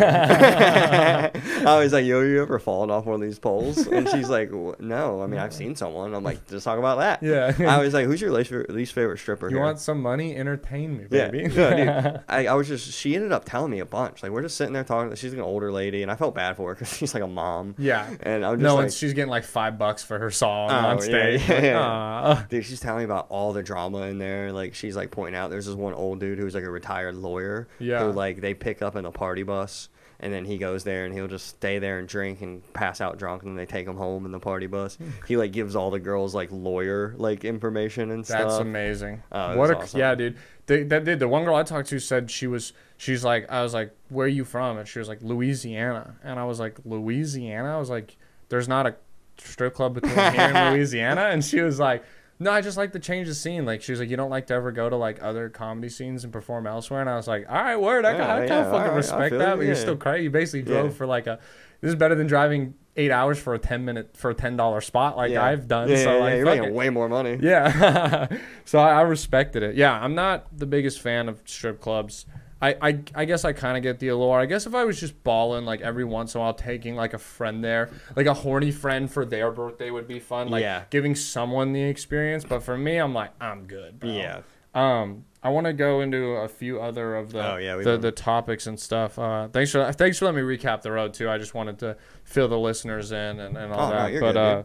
[1.67, 4.51] I was like, "Yo, you ever fallen off one of these poles?" And she's like,
[4.51, 7.93] "No, I mean, I've seen someone." I'm like, "Just talk about that." yeah I was
[7.93, 10.35] like, "Who's your least favorite, least favorite stripper?" You here?" want some money?
[10.35, 11.47] Entertain me, baby.
[11.53, 12.21] yeah, dude.
[12.27, 14.21] I, I was just she ended up telling me a bunch.
[14.23, 15.13] Like we're just sitting there talking.
[15.15, 17.27] She's like an older lady, and I felt bad for her because she's like a
[17.27, 17.75] mom.
[17.77, 18.09] yeah.
[18.21, 20.73] And I'm just No, like, and she's getting like five bucks for her song Oh,
[20.75, 21.41] on stage.
[21.47, 21.79] yeah, Like, yeah.
[21.79, 22.45] aw.
[22.49, 24.51] dude, she's telling me about all the drama in there.
[24.51, 27.67] Like she's like pointing out there's this one old dude who's like a retired lawyer.
[27.79, 27.92] Yeah.
[28.01, 29.89] Who like they pick up in a party bus.
[30.19, 33.19] And then he goes there and he'll just stay there and drink and pass out
[33.19, 34.95] drunk and then they take him home in the party bus.
[34.95, 35.09] Hmm.
[35.27, 38.47] he like gives all the girls like lawyer like information and stuff.
[38.47, 39.21] That's amazing.
[39.33, 39.99] Oh, what a awesome.
[39.99, 40.37] yeah, dude.
[40.65, 43.63] They, that did the one girl I talked to said she was she's like I
[43.63, 46.77] was like where are you from and she was like Louisiana and I was like
[46.85, 48.15] Louisiana I was like
[48.47, 48.95] there's not a
[49.37, 52.03] strip club between here and Louisiana, and she was like.
[52.39, 53.65] No, I just like to change the scene.
[53.65, 56.23] Like she was like, you don't like to ever go to like other comedy scenes
[56.23, 56.99] and perform elsewhere.
[57.01, 58.91] And I was like, all right, word, I, Yeah, kind I kind of fucking alright,
[58.91, 59.49] I respect that.
[59.51, 60.23] you, But you're still crazy.
[60.25, 60.97] You basically drove Yeah.
[60.97, 61.39] for like a.
[61.81, 64.79] This is better than driving eight hours for a ten minute for a ten dollar
[64.81, 65.43] spot like yeah.
[65.43, 65.89] I've done.
[65.89, 66.73] Yeah, so yeah, like, yeah, you're making it.
[66.73, 67.37] way more money.
[67.41, 68.27] Yeah.
[68.65, 69.75] so I, I respected it.
[69.75, 72.25] Yeah, I'm not the biggest fan of strip clubs.
[72.63, 74.39] I, I, I guess I kind of get the allure.
[74.39, 77.13] I guess if I was just balling like every once in a while, taking like
[77.13, 80.47] a friend there, like a horny friend for their birthday would be fun.
[80.49, 80.83] Like Yeah.
[80.89, 82.45] giving someone the experience.
[82.45, 83.99] But for me, I'm like, I'm good.
[83.99, 84.11] Bro.
[84.11, 84.41] Yeah.
[84.73, 88.11] Um, I want to go into a few other of the Oh, yeah, the, the
[88.13, 89.19] topics and stuff.
[89.19, 91.29] Uh, thanks for thanks for letting me recap the road too.
[91.29, 94.11] I just wanted to fill the listeners in and, and all Oh, that.
[94.13, 94.63] you're but good, uh,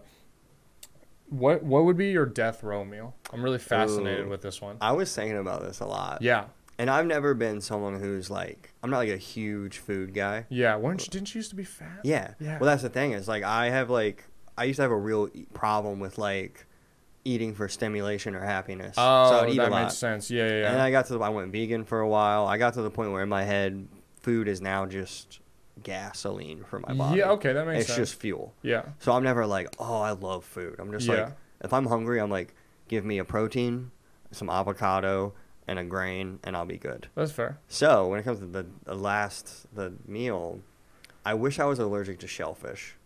[1.30, 3.14] what what would be your death row meal?
[3.32, 4.30] I'm really fascinated Ooh.
[4.30, 4.76] with this one.
[4.80, 6.22] I was thinking about this a lot.
[6.22, 6.44] Yeah,
[6.78, 10.46] And I've never been someone who's like, I'm not like a huge food guy.
[10.48, 10.76] yeah.
[10.76, 12.00] weren't you, didn't you used to be fat?
[12.04, 12.34] Yeah.
[12.38, 12.58] Yeah.
[12.58, 14.24] Well, that's the thing is like I have like
[14.56, 16.66] I used to have a real problem with like
[17.24, 18.94] eating for stimulation or happiness.
[18.96, 19.82] Oh, so I'd oh, eat that a lot.
[19.82, 20.30] makes sense.
[20.30, 20.72] Yeah, yeah.
[20.72, 20.80] And.
[20.80, 22.46] I got to the, I went vegan for a while.
[22.46, 23.86] I got to the point where in my head,
[24.20, 25.40] food is now just
[25.82, 27.18] gasoline for my body.
[27.18, 27.98] yeah, okay, that makes It's sense.
[27.98, 28.54] It's just fuel.
[28.62, 30.76] yeah, So I'm never like, oh, I love food.
[30.78, 31.14] I'm just Yeah.
[31.24, 32.54] like, if I'm hungry, I'm like,
[32.88, 33.90] give me a protein,
[34.32, 35.34] some avocado,
[35.68, 37.08] and a grain, and I'll be good.
[37.14, 37.58] that's fair.
[37.68, 40.60] So when it comes to the, the last the meal,
[41.24, 42.96] I wish I was allergic to shellfish.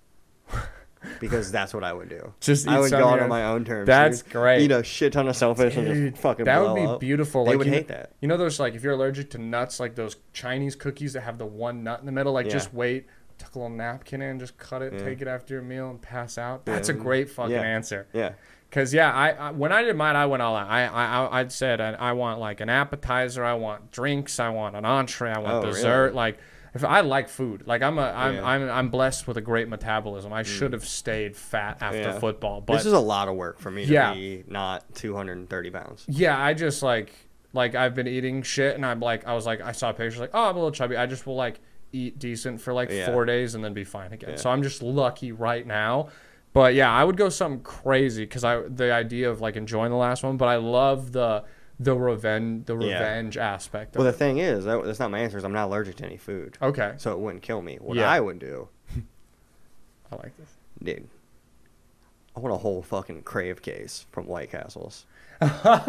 [1.21, 2.33] because that's what I would do.
[2.41, 3.87] Just I would go out on my own terms.
[3.87, 4.33] That's dude.
[4.33, 4.63] great.
[4.63, 7.01] Eat a shit ton of shellfish and just fucking that would be up.
[7.01, 7.45] beautiful.
[7.45, 8.13] They like, would hate know, that.
[8.21, 11.39] You know those like if you're allergic to nuts, like those Chinese cookies that have
[11.39, 12.33] the one nut in the middle.
[12.33, 12.53] Like Yeah.
[12.53, 13.07] just wait,
[13.39, 15.05] tuck a little napkin in, just cut it, Yeah.
[15.05, 16.63] take it after your meal, and pass out.
[16.67, 16.75] Yeah.
[16.75, 17.63] That's a great fucking Yeah.
[17.63, 18.07] answer.
[18.13, 18.35] Yeah.
[18.73, 20.67] Cause yeah, I, I when I did mine, I went all out.
[20.69, 24.49] I I I I'd said I, I want like an appetizer, I want drinks, I
[24.49, 25.73] want an entree, I want Oh, really?
[25.75, 26.15] dessert.
[26.15, 26.39] Like
[26.75, 28.41] if I like food, like I'm a I'm, Yeah.
[28.41, 28.45] Mm.
[28.47, 30.33] I'm I'm blessed with a great metabolism.
[30.33, 32.19] I should have stayed fat after Yeah.
[32.19, 34.15] football, but this is a lot of work for me to Yeah.
[34.15, 36.05] be not 230 pounds.
[36.09, 37.13] yeah, I just like
[37.53, 40.31] like I've been eating shit, and I'm like I was like I saw pictures like
[40.33, 40.97] oh I'm a little chubby.
[40.97, 41.61] I just will like
[41.93, 43.13] eat decent for like Yeah.
[43.13, 44.31] four days and then be fine again.
[44.31, 44.37] Yeah.
[44.37, 46.09] So I'm just lucky right now.
[46.53, 49.97] But yeah, I would go something crazy because I the idea of like enjoying the
[49.97, 51.45] last one, but I love the
[51.81, 52.93] the revenge the Yeah.
[52.99, 53.97] revenge aspect.
[53.97, 54.19] Of Well, the it.
[54.19, 55.39] thing is, that, that's not my answer.
[55.39, 57.79] Is I'm not allergic to any food, Okay, so it wouldn't kill me.
[57.81, 58.11] What Yeah.
[58.11, 58.69] I would do,
[60.13, 60.51] I like this.
[60.83, 61.09] dude,
[62.37, 65.07] I want a whole fucking crave case from White Castles.
[65.41, 65.81] How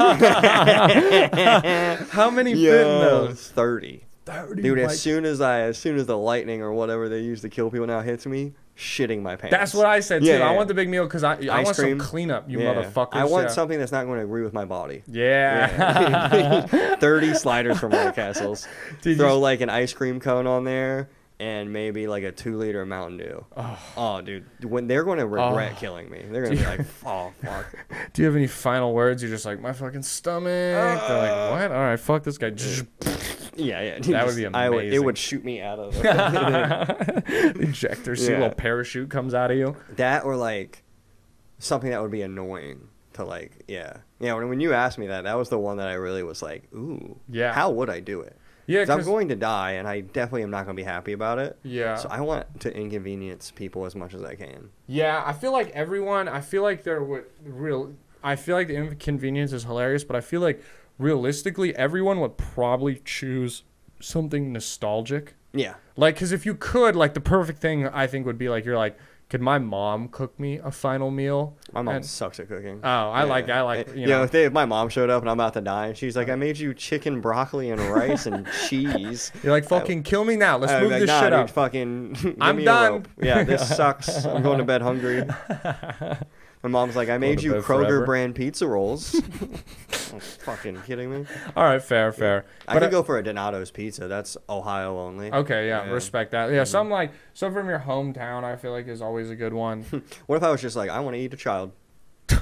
[2.31, 3.49] many fit in those?
[3.49, 4.05] thirty.
[4.25, 4.61] Thirty.
[4.61, 7.41] Dude, White- as soon as I, as soon as the lightning or whatever they use
[7.41, 9.51] to kill people now hits me, shitting my pants.
[9.55, 10.27] That's what I said too.
[10.27, 10.55] Yeah, I yeah.
[10.55, 11.99] want the big meal because I I Ice want cream.
[11.99, 12.49] some cleanup.
[12.49, 12.73] You Yeah.
[12.73, 13.09] motherfuckers.
[13.13, 15.03] I want something that's not going to agree with my body.
[15.07, 16.31] Yeah.
[16.33, 16.95] Yeah.
[16.99, 18.67] 30 sliders from White Castles.
[19.01, 21.09] Did Throw you- like an ice cream cone on there
[21.43, 23.45] and maybe like a two liter Mountain Dew.
[23.57, 23.79] Oh.
[23.97, 24.45] Oh, dude.
[24.63, 25.79] When they're going to regret Oh.
[25.79, 26.23] killing me.
[26.31, 27.65] They're going to be like, oh, fuck.
[28.13, 29.21] Do you have any final words?
[29.21, 30.45] You're just like my fucking stomach.
[30.45, 31.17] They're Uh.
[31.51, 31.71] like, what?
[31.75, 32.53] All right, fuck this guy.
[33.55, 33.99] Yeah, yeah.
[33.99, 37.23] That would be I would, it would shoot me out of it.
[37.59, 38.39] Ejector seat, Yeah.
[38.39, 39.75] little parachute comes out of you.
[39.97, 40.83] that or like
[41.59, 43.97] something that would be annoying to like, yeah.
[44.19, 46.41] Yeah, when, when you asked me that, that was the one that I really was
[46.41, 47.19] like, ooh.
[47.29, 47.51] Yeah.
[47.53, 48.37] How would I do it?
[48.65, 51.11] Yeah, 'Cause I'm going to die, and I definitely am not going to be happy
[51.13, 51.57] about it.
[51.63, 51.95] Yeah.
[51.95, 54.69] So I want to inconvenience people as much as I can.
[54.87, 56.27] Yeah, I feel like everyone.
[56.27, 57.93] I feel like they're what real.
[58.23, 60.61] I feel like the inconvenience is hilarious, but I feel like
[60.97, 63.63] realistically, everyone would probably choose
[63.99, 65.35] something nostalgic.
[65.53, 65.75] Yeah.
[65.97, 68.77] Like, because if you could, like, the perfect thing I think would be like, you're
[68.77, 68.97] like,
[69.33, 71.57] could my mom cook me a final meal?
[71.73, 72.81] My mom And- sucks at cooking.
[72.83, 74.17] Oh, I like- I like, you You know.
[74.19, 76.15] know, if, they, if my mom showed up and I'm about to die, and she's
[76.15, 76.37] like, "I uh.
[76.37, 80.59] made you chicken, broccoli, and rice and cheese." You're like, fucking kill me now.
[80.59, 81.49] Let's I'd move like, this nah, shit dude, up.
[81.49, 82.35] Fucking.
[82.41, 83.07] I'm done.
[83.19, 84.23] Yeah, this sucks.
[84.23, 85.23] I'm going to bed hungry.
[86.61, 88.05] My mom's like, "I made you Kroger forever.
[88.05, 89.19] brand pizza rolls."
[90.19, 91.25] Fucking kidding me?
[91.55, 92.45] All right, fair, fair.
[92.67, 94.07] I But could I- go for a Donato's pizza.
[94.07, 95.31] That's Ohio only.
[95.31, 95.91] Okay, yeah, Yeah.
[95.91, 96.51] respect that.
[96.51, 98.43] Yeah, some like some from your hometown.
[98.43, 99.85] I feel like is always a good one.
[100.27, 101.71] What if I was just like, I want to eat a child?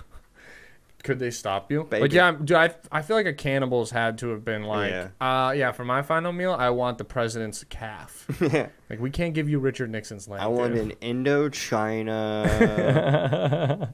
[1.03, 1.79] Could they stop you?
[1.81, 2.15] Like, Baby.
[2.15, 5.07] yeah, dude, I I feel like a cannibal's had to have been like, Yeah.
[5.19, 8.27] uh, yeah, for my final meal, I want the president's calf.
[8.39, 10.39] like, we can't give you Richard Nixon's leg.
[10.41, 10.95] I want dude.
[11.01, 12.45] an Indochina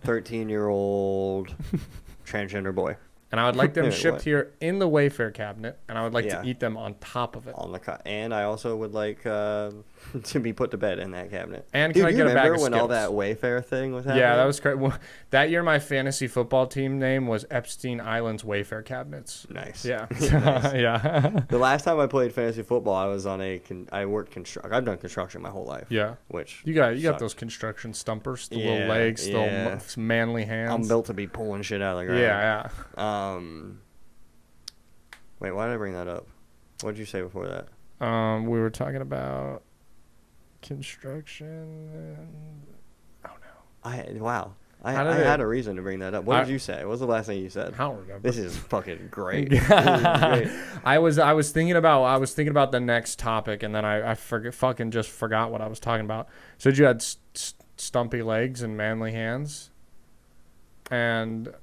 [0.03, 1.55] 13 year old
[2.25, 2.97] transgender boy.
[3.31, 4.23] And I would like them shipped what?
[4.23, 6.41] here in the Wayfair cabinet, and I would like Yeah.
[6.41, 7.55] to eat them on top of it.
[7.55, 9.71] on the co- and I also would like uh,
[10.23, 11.67] to be put to bed in that cabinet.
[11.73, 13.93] And Dude, can I you get a bag remember of when all that Wayfair thing
[13.93, 14.21] was happening?
[14.23, 14.77] Yeah, that was great.
[14.77, 14.97] Well,
[15.31, 19.45] that year, my fantasy football team name was Epstein Island's Wayfair cabinets.
[19.49, 19.83] nice.
[19.85, 20.21] Yeah, Nice.
[20.73, 24.31] yeah, The last time I played fantasy football, I was on a con- I worked
[24.31, 24.73] construct.
[24.73, 25.87] I've done construction my whole life.
[25.89, 26.15] yeah.
[26.29, 29.79] Which You got you got those construction stumpers, the Yeah, little legs, the yeah.
[29.97, 30.71] manly hands.
[30.73, 32.21] I'm built to be pulling shit out of the ground.
[32.21, 33.33] Yeah, yeah.
[33.35, 33.81] Um.
[35.39, 36.25] Wait, why did I bring that up?
[36.81, 37.67] What did you say before that?
[38.05, 39.63] Um, we were talking about
[40.61, 41.89] construction.
[41.93, 42.63] And,
[43.25, 44.53] oh no, I wow.
[44.83, 46.23] I, I had a reason to bring that up.
[46.25, 46.77] What I- did you say?
[46.85, 47.73] What was the last thing you said?
[47.73, 48.19] I don't remember.
[48.19, 49.51] This is fucking great.
[49.51, 50.47] Is great.
[50.85, 53.83] I was I was thinking about I was thinking about the next topic and then
[53.85, 56.27] I I forget fucking just forgot what I was talking about.
[56.59, 59.71] So you had st- st- stumpy legs and manly hands,
[60.91, 61.53] and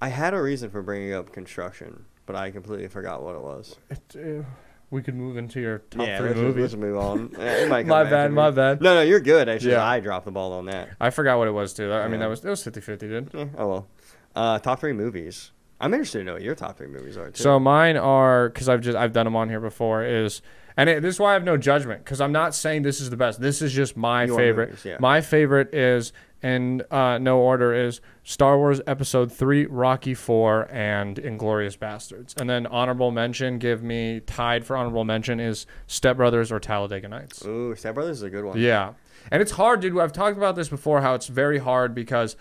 [0.00, 3.76] I had a reason for bringing up construction, but I completely forgot what it was.
[3.90, 4.44] it, uh,
[4.90, 6.62] we could move into your top yeah, three let's, just- movies.
[6.62, 7.34] let's move on.
[7.38, 8.80] It might come My bad, my bad.
[8.80, 9.48] No, no, you're good.
[9.48, 9.84] Actually, Yeah.
[9.86, 10.88] I dropped the ball on that.
[11.00, 11.92] I forgot what it was too.
[11.92, 13.34] I mean that was it was 50-50, dude.
[13.34, 13.86] Eh, oh well.
[14.34, 15.50] Uh, top three movies.
[15.80, 17.42] I'm interested to know what your top three movies are too.
[17.42, 20.42] So mine are because I've just I've done them on here before is
[20.78, 23.10] and it, this is why I have no judgment because I'm not saying this is
[23.10, 23.40] the best.
[23.40, 24.68] This is just my Your favorite.
[24.70, 24.96] movies, yeah.
[25.00, 31.16] My favorite is in uh, no order is Star Wars Episode Three, Rocky Four, and
[31.16, 32.40] Inglourious Basterds.
[32.40, 37.08] And then honorable mention, give me tied for honorable mention is Step Brothers or Talladega
[37.08, 37.44] Nights.
[37.44, 38.58] Ooh, Step Brothers is a good one.
[38.58, 38.92] Yeah.
[39.32, 39.98] And it's hard, dude.
[39.98, 42.36] I've talked about this before how it's very hard because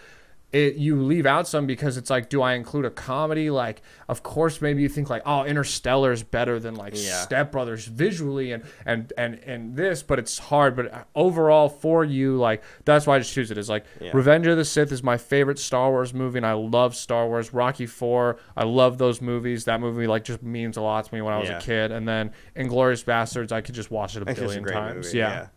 [0.53, 3.49] it you leave out some because it's like, do I include a comedy?
[3.49, 7.21] Like, of course, maybe you think like, oh, Interstellar is better than like Yeah.
[7.21, 10.75] Step Brothers visually and and and and this, but it's hard.
[10.77, 13.57] But overall, for you, like that's why I just choose it.
[13.57, 14.11] Is like Yeah.
[14.13, 17.53] Revenge of the Sith is my favorite Star Wars movie, and I love Star Wars.
[17.53, 19.65] Rocky Four, I love those movies.
[19.65, 21.57] That movie like just means a lot to me when I was Yeah.
[21.57, 21.91] a kid.
[21.91, 25.07] And then Inglourious Basterds, I could just watch it a It's just a billion times.
[25.07, 25.17] movie.
[25.17, 25.47] yeah.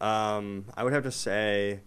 [0.00, 1.80] Um, I would have to say.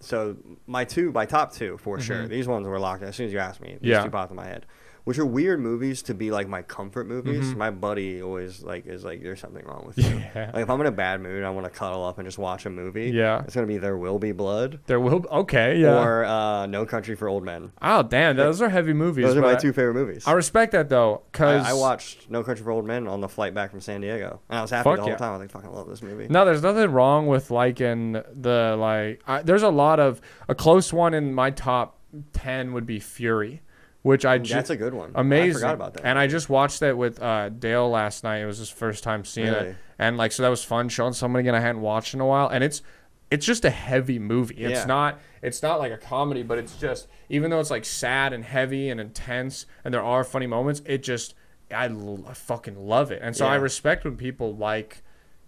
[0.00, 0.36] So
[0.66, 2.26] my two, my top two for sure.
[2.26, 3.02] These ones were locked.
[3.02, 3.86] As soon as you asked me, these Mm-hmm.
[3.88, 4.02] Yeah.
[4.04, 4.66] two popped in my head.
[5.04, 7.52] Which are weird movies to be like my comfort movies.
[7.52, 7.56] Mhm.
[7.56, 10.50] My buddy always like is like, "There's something wrong with you." Yeah.
[10.52, 12.66] Like if I'm in a bad mood, I want to cuddle up and just watch
[12.66, 13.10] a movie.
[13.10, 13.42] Yeah.
[13.44, 16.02] it's gonna be There Will Be Blood There will okay, yeah.
[16.02, 17.72] or uh, No Country for Old Men.
[17.82, 19.24] oh damn, those are heavy movies.
[19.24, 20.26] Those are my two favorite movies.
[20.26, 23.28] I respect that though, cause I, I watched No Country for Old Men on the
[23.28, 25.16] flight back from San Diego, and I was happy Fuck the whole yeah.
[25.16, 25.30] time.
[25.30, 29.22] I was like, "Fucking love this movie." No, there's nothing wrong with liking the like.
[29.26, 31.98] I, there's a lot of a close one in my top
[32.32, 33.62] ten would be Fury,
[34.02, 35.12] which I ju- That's a good one.
[35.14, 35.50] Amazing.
[35.50, 36.06] I forgot about that.
[36.06, 38.38] And I just watched that with uh, Dale last night.
[38.38, 39.68] It was his first time seeing Really?
[39.68, 42.26] it, and like so that was fun showing somebody again I hadn't watched in a
[42.26, 42.48] while.
[42.48, 42.82] And it's
[43.30, 44.56] it's just a heavy movie.
[44.56, 44.84] It's Yeah.
[44.86, 48.44] not it's not like a comedy, but it's just even though it's like sad and
[48.44, 51.34] heavy and intense, and there are funny moments, it just
[51.72, 53.20] I, l- I fucking love it.
[53.22, 55.02] And so I respect when people like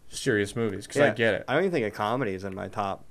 [0.09, 1.45] serious movies because I get it.
[1.49, 3.05] I don't even think a comedy is in my top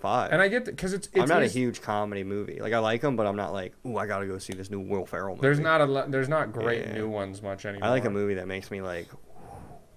[0.00, 0.32] five.
[0.32, 2.58] And I get because it's, it's I'm not a huge comedy movie.
[2.60, 4.80] Like I like them, but I'm not like, ooh, I gotta go see this new
[4.80, 5.42] Will Ferrell movie.
[5.42, 6.94] There's not a there's not great Yeah.
[6.94, 7.88] new ones much anymore.
[7.88, 9.08] I like a movie that makes me like.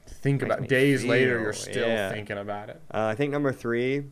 [0.08, 2.12] Think about days later, you're still yeah.
[2.12, 2.80] thinking about it.
[2.94, 4.04] Uh, I think number three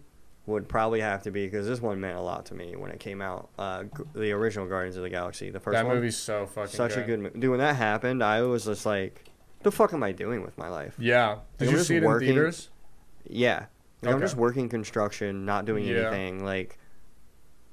[0.47, 2.99] would probably have to be because this one meant a lot to me when it
[2.99, 3.49] came out.
[3.59, 3.83] Uh,
[4.15, 5.95] the original Guardians of the Galaxy, the first that one.
[5.97, 7.03] movie's so fucking such good.
[7.03, 7.39] a good movie.
[7.39, 9.25] Dude, when that happened, I was just like,
[9.61, 10.95] the fuck am I doing with my life?
[10.97, 11.39] Yeah.
[11.59, 12.69] Did you see it working- in theaters?
[13.27, 13.65] Yeah.
[14.01, 16.07] Like, I'm just working construction, not doing Yeah.
[16.07, 16.43] anything.
[16.43, 16.77] Like,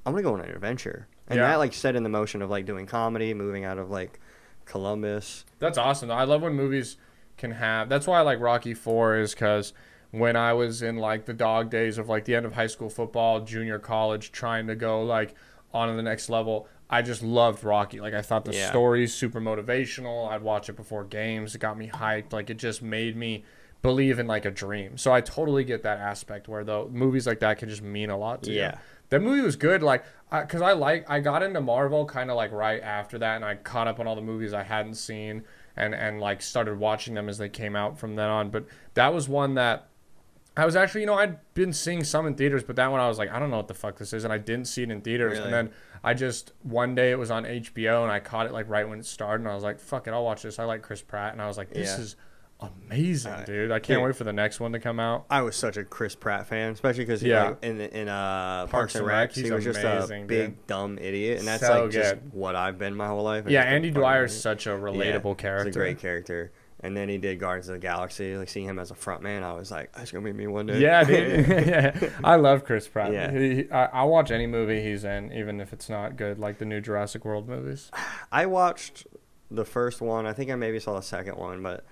[0.05, 1.49] I'm gonna go on an adventure, and Yeah.
[1.49, 4.21] that like set in the motion of like doing comedy, moving out of like
[4.65, 5.45] Columbus.
[5.59, 6.11] That's awesome.
[6.11, 6.97] I love when movies
[7.37, 7.89] can have.
[7.89, 9.73] That's why I like Rocky Four is because
[10.11, 12.89] when I was in like the dog days of like the end of high school
[12.91, 15.35] football, junior college, trying to go like
[15.75, 16.69] on to the next level.
[16.89, 18.01] I just loved Rocky.
[18.01, 18.69] Like I thought the Yeah.
[18.71, 20.29] story's super motivational.
[20.31, 21.55] I'd watch it before games.
[21.55, 22.33] It got me hyped.
[22.33, 23.45] Like it just made me
[23.83, 24.97] believe in like a dream.
[24.99, 28.17] So I totally get that aspect where though movies like that can just mean a
[28.17, 28.59] lot to you.
[28.59, 28.79] Yeah.
[29.11, 32.51] That movie was good, like, because I like I got into Marvel kind of like
[32.51, 35.45] right after that, and I caught up on all the movies I hadn't seen,
[35.77, 38.51] and and like started watching them as they came out from then on.
[38.51, 38.65] But
[38.95, 39.87] that was one that
[40.57, 43.07] I was actually, you know, I'd been seeing some in theaters, but that one I
[43.07, 44.91] was like, I don't know what the fuck this is, and I didn't see it
[44.91, 45.35] in theaters.
[45.35, 45.45] Really?
[45.45, 45.71] And then
[46.03, 48.99] I just one day it was on HBO, and I caught it like right when
[48.99, 50.59] it started, and I was like, fuck it, I'll watch this.
[50.59, 52.03] I like Chris Pratt, and I was like, this Yeah.
[52.03, 52.17] is
[52.61, 53.71] amazing, Uh, dude.
[53.71, 54.07] I can't dude.
[54.07, 55.27] wait for the next one to come out.
[55.31, 57.49] I was such a Chris Pratt fan, especially because Yeah.
[57.51, 60.67] like, in in uh, Parks, and Rec, he was just amazing, a big dude.
[60.67, 63.45] dumb idiot, and that's So like just what I've been my whole life.
[63.49, 65.67] Yeah, Andy Dwyer is such a Yeah, relatable character.
[65.69, 66.53] He's a great character.
[66.81, 68.37] And then he did Guardians of the Galaxy.
[68.37, 70.67] Like seeing him as a front man, I was like, that's gonna be me one
[70.67, 70.79] day.
[70.79, 71.49] Yeah, dude.
[71.67, 72.11] yeah.
[72.25, 73.13] I love Chris Pratt.
[73.13, 73.33] Yeah.
[73.33, 76.67] He, I, I'll watch any movie he's in, even if it's not good, like the
[76.67, 77.91] new Jurassic World movies.
[78.33, 79.07] I watched
[79.51, 80.27] the first one.
[80.27, 81.85] I think I maybe saw the second one, but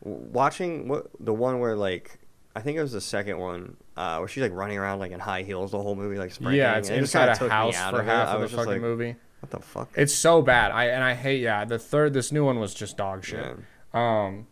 [0.00, 2.18] watching what the one where like
[2.54, 5.20] I think it was the second one uh, where she's like running around like in
[5.20, 6.58] high heels the whole movie, like sprinting.
[6.58, 9.16] Yeah, it's and it inside a house for of half of the fucking like, movie.
[9.40, 9.88] What the fuck?
[9.94, 10.72] It's so bad.
[10.72, 11.40] I and I hate.
[11.40, 13.56] Yeah, the third, this new one was just dog shit.
[13.94, 14.26] Yeah.
[14.26, 14.46] Um,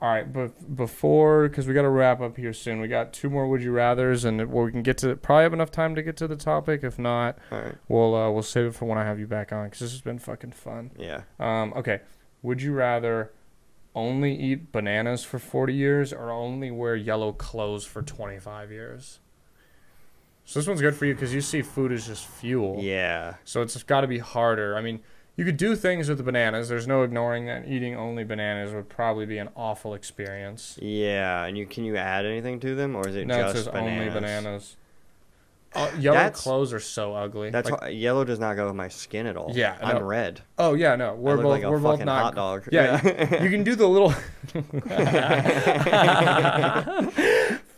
[0.00, 2.80] all right, but before because we got to wrap up here soon.
[2.80, 5.52] We got two more would you rather's, and well, we can get to probably have
[5.52, 6.84] enough time to get to the topic.
[6.84, 7.74] If not, right.
[7.88, 10.00] we'll uh, we'll save it for when I have you back on because this has
[10.00, 10.92] been fucking fun.
[10.96, 11.22] Yeah.
[11.40, 12.00] Um, okay,
[12.42, 13.32] would you rather
[13.94, 19.20] only eat bananas for forty years or only wear yellow clothes for twenty five years?
[20.44, 22.78] So this one's good for you because you see food as just fuel.
[22.80, 23.34] Yeah.
[23.44, 24.78] So it's got to be harder.
[24.78, 25.00] I mean,
[25.36, 26.70] you could do things with the bananas.
[26.70, 30.78] There's no ignoring that eating only bananas would probably be an awful experience.
[30.80, 31.44] Yeah.
[31.44, 33.68] And you can you add anything to them or is it no, it just says
[33.68, 34.08] bananas?
[34.08, 34.76] only bananas.
[35.74, 37.50] Uh, yellow That's- clothes are so ugly.
[37.50, 39.52] That's Like- why, yellow does not go with my skin at all.
[39.54, 40.02] Yeah, I'm no.
[40.02, 40.40] red.
[40.58, 42.22] oh yeah, no, we're both like a we're both not.
[42.22, 42.68] hot dog.
[42.72, 44.10] Yeah, you, you can do the little.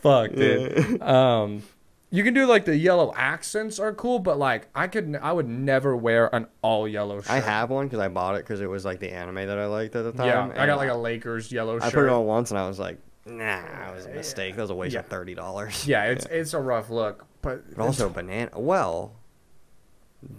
[0.03, 1.03] Fuck, dude.
[1.03, 1.63] Um,
[2.11, 5.49] you can do like the yellow accents are cool, but like I could, I would
[5.49, 7.31] never wear an all yellow shirt.
[7.31, 9.67] I have one because I bought it because it was like the anime that I
[9.67, 10.27] liked at the time.
[10.27, 11.89] Yeah, I got like a Lakers yellow I shirt.
[11.89, 14.57] I put it on once and I was like, nah, it was a mistake.
[14.57, 15.01] That was a waste Yeah.
[15.01, 15.87] of thirty dollars.
[15.87, 18.51] Yeah, it's it's a rough look, but But also banana.
[18.59, 19.17] Well,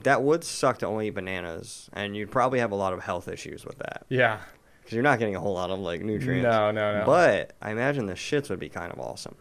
[0.03, 3.27] that would suck to only eat bananas, and you'd probably have a lot of health
[3.27, 4.39] issues with that yeah.
[4.81, 6.43] because you're not getting a whole lot of like nutrients.
[6.43, 7.05] No, no, no.
[7.05, 9.35] But I imagine the shits would be kind of awesome.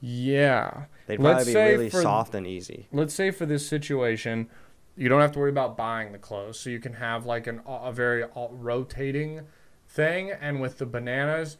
[0.00, 2.88] yeah, They'd Let's probably be really for- soft and easy.
[2.92, 4.48] let's say for this situation,
[4.96, 7.60] you don't have to worry about buying the clothes, so you can have like an
[7.66, 9.42] a very uh, rotating
[9.88, 10.30] thing.
[10.30, 11.56] And with the bananas,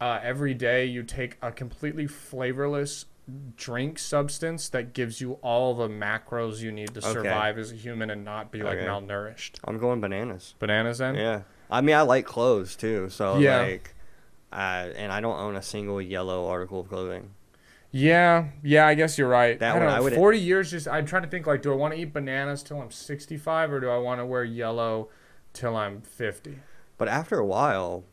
[0.00, 3.06] uh, every day you take a completely flavorless
[3.56, 7.12] drink substance that gives you all the macros you need to Okay.
[7.12, 8.86] survive as a human and not be like Okay.
[8.86, 9.52] malnourished.
[9.64, 10.54] I'm going bananas.
[10.58, 11.14] Bananas, then.
[11.14, 11.42] Yeah.
[11.70, 13.60] I mean, I like clothes too, so Yeah.
[13.62, 13.94] like,
[14.52, 17.30] uh, and I don't own a single yellow article of clothing.
[17.90, 19.58] Yeah, yeah, I guess you're right.
[19.58, 19.96] That I don't one, know.
[19.96, 22.12] I would- 40 years just I'm trying to think like do I want to eat
[22.12, 25.08] bananas till I'm 65 or do I want to wear yellow
[25.54, 26.58] till I'm 50?
[26.98, 28.04] But after a while,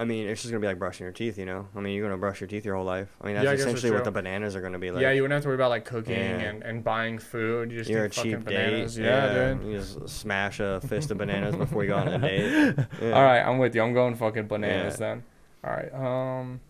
[0.00, 1.66] I mean, it's just gonna be like brushing your teeth, you know.
[1.74, 3.08] I mean, you're gonna brush your teeth your whole life.
[3.20, 4.04] I mean, that's Yeah, I guess that's essentially what true.
[4.04, 5.02] the bananas are gonna be like.
[5.02, 6.38] yeah, you wouldn't have to worry about like cooking Yeah.
[6.40, 7.72] and, and buying food.
[7.72, 8.94] You just You're a eat fucking cheap bananas.
[8.94, 9.04] date.
[9.04, 9.64] Yeah, dude.
[9.66, 12.74] You just smash a fist of bananas before you go on a date.
[13.02, 13.10] Yeah.
[13.10, 13.82] All right, I'm with you.
[13.82, 15.24] I'm going fucking bananas then.
[15.64, 15.92] All right.
[15.92, 16.60] Um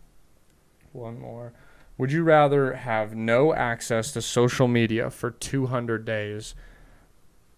[0.92, 1.52] one more.
[1.98, 6.54] Would you rather have no access to social media for 200 days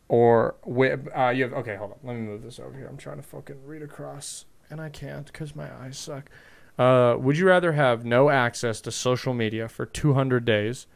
[0.09, 1.99] or with uh you have okay, hold on.
[2.03, 2.87] Let me move this over here.
[2.89, 6.31] I'm trying to fucking read across and I can't cuz my eyes suck.
[6.79, 10.87] Uh would you rather have no access to social media for 200 days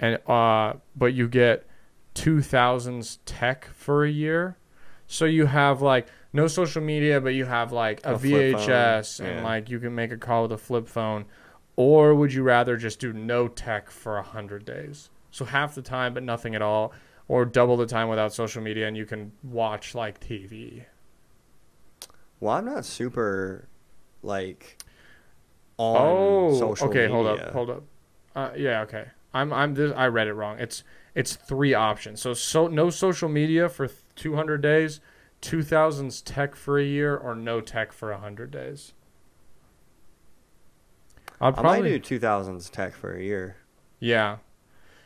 [0.00, 1.66] and uh but you get
[2.14, 4.56] 2000s tech for a year?
[5.06, 9.38] So you have like no social media, but you have like a, A VHS and
[9.38, 9.44] yeah.
[9.44, 11.24] like you can make a call with a flip phone.
[11.76, 15.10] Or would you rather just do no tech for a hundred days?
[15.30, 16.92] So half the time, but nothing at all,
[17.28, 20.84] or double the time without social media, and you can watch like TV.
[22.40, 23.68] Well, I'm not super
[24.22, 24.82] like
[25.76, 27.06] on oh, social okay.
[27.06, 27.14] media.
[27.14, 27.84] Hold up, hold up.
[28.34, 29.06] Uh, yeah, okay.
[29.34, 29.92] I'm I'm this.
[29.96, 30.58] I read it wrong.
[30.58, 30.84] It's
[31.14, 32.20] it's three options.
[32.20, 35.00] So so no social media for 200 days,
[35.42, 38.92] 2000s tech for a year, or no tech for 100 days.
[41.40, 43.56] I'll I might do 2000s tech for a year.
[44.00, 44.38] Yeah.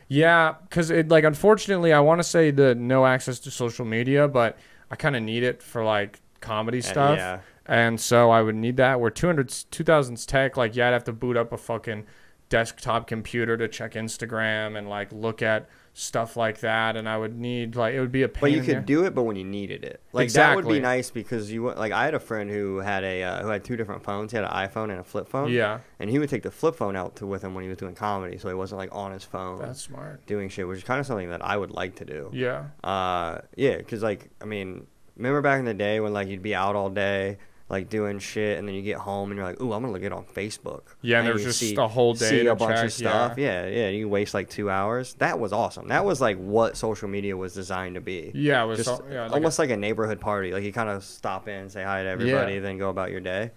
[0.07, 4.27] Yeah, because it like unfortunately I want to say the no access to social media,
[4.27, 4.57] but
[4.91, 7.17] I kind of need it for like comedy stuff.
[7.17, 7.39] yeah.
[7.65, 8.99] And so I would need that.
[8.99, 12.05] Where 200 2000s tech, like yeah, I'd have to boot up a fucking
[12.49, 17.37] desktop computer to check Instagram and like look at stuff like that, and I would
[17.39, 18.41] need like it would be a pain.
[18.41, 21.09] But you could do it, but when you needed it, like that would be nice
[21.09, 24.03] because you like I had a friend who had a uh, who had two different
[24.03, 24.31] phones.
[24.31, 25.49] He had an iPhone and a flip phone.
[25.51, 27.77] Yeah, And he would take the flip phone out to with him when he was
[27.77, 30.25] doing comedy, so he wasn't like on his phone that's smart.
[30.25, 32.29] doing shit, which is kind of something that I would like to do.
[32.33, 36.41] Yeah, Uh, yeah, because like I mean, remember back in the day when like you'd
[36.41, 37.37] be out all day,
[37.69, 40.11] like doing shit, and then you get home and you're like, ooh, I'm gonna get
[40.11, 40.81] on Facebook.
[41.01, 41.19] yeah.
[41.19, 43.37] And there was just see- a whole day see a bunch check, of stuff.
[43.37, 43.65] Yeah.
[43.67, 45.13] yeah, You waste like two hours.
[45.15, 45.87] That was awesome.
[45.87, 48.31] That was like what social media was designed to be.
[48.35, 48.63] Yeah, yeah.
[48.63, 50.51] It was Just so, yeah, like a- almost like a neighborhood party.
[50.51, 53.51] Like you kind of stop in, say hi to everybody, then go about your day.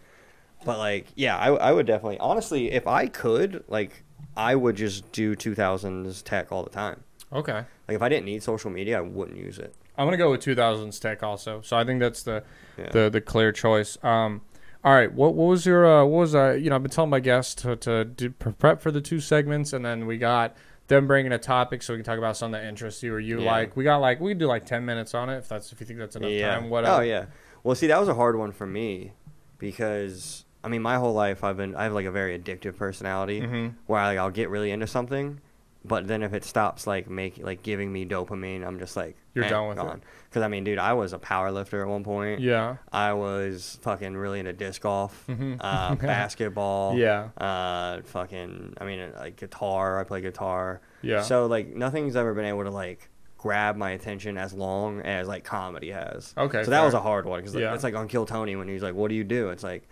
[0.64, 4.02] But like, yeah, I, I would definitely, honestly, if I could, like,
[4.36, 7.02] I would just do 2000s tech all the time.
[7.32, 7.64] Okay.
[7.88, 9.74] Like if I didn't need social media, I wouldn't use it.
[9.98, 11.60] I'm gonna go with 2000s tech also.
[11.62, 12.42] So I think that's the
[12.78, 12.90] Yeah.
[12.90, 13.96] the the clear choice.
[14.04, 14.42] Um,
[14.84, 17.10] All right, what what was your uh, what was uh you know I've been telling
[17.10, 20.54] my guests to to do, prep for the two segments, and then we got
[20.88, 23.40] them bringing a topic so we can talk about something that interests you or you
[23.40, 23.50] Yeah.
[23.50, 23.76] like.
[23.76, 25.86] We got like we can do like ten minutes on it if that's if you
[25.86, 26.54] think that's enough yeah.
[26.54, 26.70] time.
[26.70, 26.84] What?
[26.84, 27.26] oh yeah.
[27.64, 29.12] Well, see, that was a hard one for me
[29.58, 33.40] because I mean, my whole life I've been I have like a very addictive personality
[33.40, 33.74] Mhm.
[33.86, 35.40] where like I'll get really into something,
[35.86, 39.44] but then if it stops like making like giving me dopamine, I'm just like You're
[39.44, 40.00] eh, done with it.
[40.28, 42.40] Because I mean, dude, I was a power lifter at one point.
[42.40, 42.76] Yeah.
[42.92, 45.58] I was fucking really into disc golf, Mhm.
[45.60, 45.94] uh,
[46.30, 46.96] basketball.
[46.98, 47.28] Yeah.
[47.38, 50.00] Uh, fucking, I mean, like guitar.
[50.00, 50.80] I play guitar.
[51.02, 51.22] Yeah.
[51.22, 53.08] So like nothing's ever been able to like
[53.38, 56.34] grab my attention as long as like comedy has.
[56.36, 57.74] Okay, So that was a hard one because Yeah.
[57.74, 59.88] it's like on Kill Tony when he's like, "What do you do?" It's like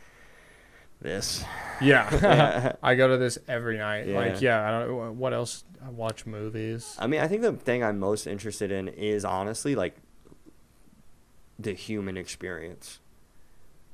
[1.05, 1.45] this.
[1.81, 2.73] Yeah.
[2.83, 4.09] I go to this every night.
[4.09, 4.17] Yeah.
[4.17, 6.97] Like, yeah, I don't what else I watch movies.
[6.99, 9.97] I mean, I think the thing I'm most interested in is honestly like
[11.59, 12.99] the human experience.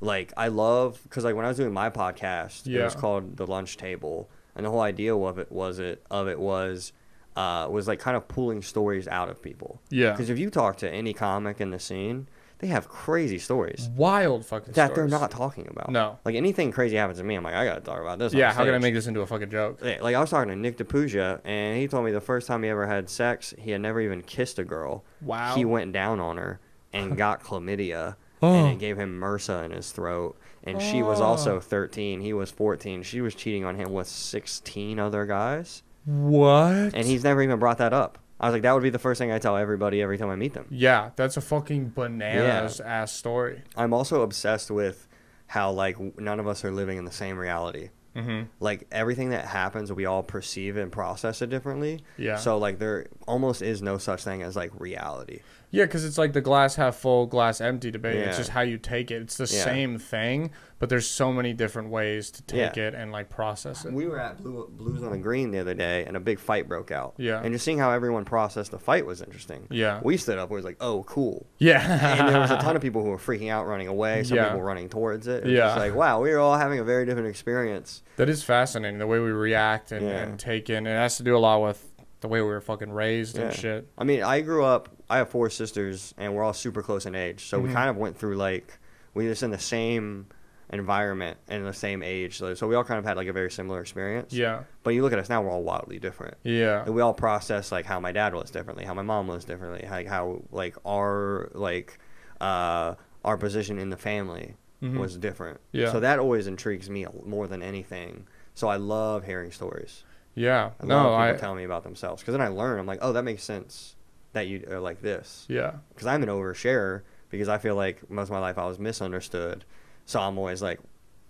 [0.00, 2.80] Like I love because like when I was doing my podcast, yeah.
[2.80, 6.26] it was called the Lunch Table, and the whole idea of it was it of
[6.28, 6.92] it was
[7.36, 9.82] uh, was like kind of pulling stories out of people.
[9.90, 10.12] Yeah.
[10.12, 12.28] Because if you talk to any comic in the scene,
[12.61, 15.11] they have crazy stories Wild fucking that stories.
[15.11, 15.90] they're not talking about.
[15.90, 16.18] No.
[16.24, 18.32] Like anything crazy happens to me, I'm like, I gotta talk about this.
[18.32, 19.80] Yeah, how can I make this into a fucking joke?
[19.82, 22.62] Yeah, Like I was talking to Nick DePuja, and he told me the first time
[22.62, 25.04] he ever had sex, he had never even kissed a girl.
[25.20, 25.54] Wow.
[25.54, 26.61] He went down on her
[26.92, 28.54] and got chlamydia, Oh.
[28.54, 28.76] and it oh.
[28.76, 30.38] gave him MRSA in his throat.
[30.64, 31.24] And she was oh.
[31.24, 31.61] also Oh.
[31.61, 32.20] 13.
[32.20, 33.02] He was 14.
[33.02, 36.94] She was cheating on him with 16 other guys, What?
[36.94, 38.18] and he's never even brought that up.
[38.41, 40.36] I was like, that would be the first thing I tell everybody every time I
[40.36, 40.66] meet them.
[40.70, 43.62] Yeah, that's a fucking bananas ass story.
[43.76, 45.07] I'm also obsessed with
[45.47, 47.91] how like none of us are living in the same reality.
[48.16, 48.47] Mm-hmm.
[48.59, 52.38] like everything that happens we all perceive and process it differently Yeah.
[52.38, 56.33] so like there almost is no such thing as like reality Yeah, because it's like
[56.33, 58.16] the glass half full, glass empty debate.
[58.16, 59.23] It's just how you take it.
[59.23, 59.64] It's the Yeah.
[59.64, 60.51] same thing,
[60.81, 62.89] but there's so many different ways to take Yeah.
[62.89, 63.93] it and like process it.
[63.93, 66.66] we were at Blue, blues on the green the other day and a big fight
[66.66, 67.41] broke out Yeah.
[67.43, 70.01] and just seeing how everyone processed the fight was interesting Yeah.
[70.03, 72.18] we stood up we was like oh cool Yeah.
[72.18, 74.45] and there was a ton of people who were freaking out running away some Yeah.
[74.47, 75.66] people running towards it it Yeah.
[75.68, 79.07] just like wow we were all having a very different experience that is fascinating the
[79.07, 80.18] way we react and, Yeah.
[80.23, 80.87] and take in.
[80.87, 81.89] It has to do a lot with
[82.21, 83.89] the way we were fucking raised and shit.
[83.97, 84.89] I mean, I grew up.
[85.09, 87.47] I have four sisters, and we're all super close in age.
[87.47, 87.62] So Mhm.
[87.68, 88.79] we kind of went through like
[89.14, 90.27] we were just in the same
[90.73, 92.39] environment and the same age.
[92.39, 94.33] So, so we all kind of had like a very similar experience.
[94.33, 94.62] Yeah.
[94.85, 96.35] But you look at us now; we're all wildly different.
[96.45, 96.85] Yeah.
[96.85, 99.87] And we all process like how my dad was differently, how my mom was differently,
[99.91, 101.99] like how like our like
[102.41, 102.95] uh,
[103.25, 104.99] our position in the family Mhm.
[104.99, 105.61] was different.
[105.73, 105.91] Yeah.
[105.93, 108.27] So that always intrigues me more than anything.
[108.55, 110.05] So I love hearing stories.
[110.35, 110.70] Yeah.
[110.81, 111.41] I no, love people I.
[111.41, 112.78] telling me about themselves because then I learn.
[112.78, 113.97] I'm like, oh, that makes sense
[114.33, 115.45] that you are like this.
[115.49, 115.72] Yeah.
[115.91, 119.64] Because I'm an oversharer because I feel like most of my life I was misunderstood.
[120.07, 120.81] So I'm always like,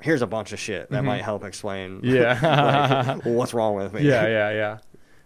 [0.02, 1.06] here's a bunch of shit that Mhm.
[1.06, 2.00] might help explain.
[2.04, 3.12] Yeah.
[3.16, 4.02] like, what's wrong with me?
[4.02, 4.78] yeah, yeah, yeah.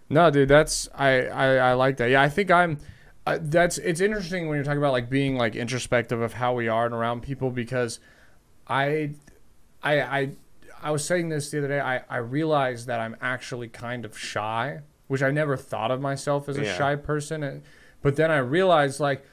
[0.09, 2.11] No, dude, that's I I, I like that.
[2.11, 2.79] Yeah, I think I'm.
[3.27, 6.69] Uh, that's it's interesting when you're talking about like being like introspective of how we
[6.69, 8.01] are and around people because
[8.69, 9.13] I
[9.83, 10.31] I I
[10.85, 11.81] I was saying this the other day.
[11.81, 16.49] I I realized that I'm actually kind of shy, which I never thought of myself
[16.49, 16.77] as a Yeah.
[16.77, 17.43] shy person.
[17.43, 17.63] And,
[18.03, 19.25] but then I realized like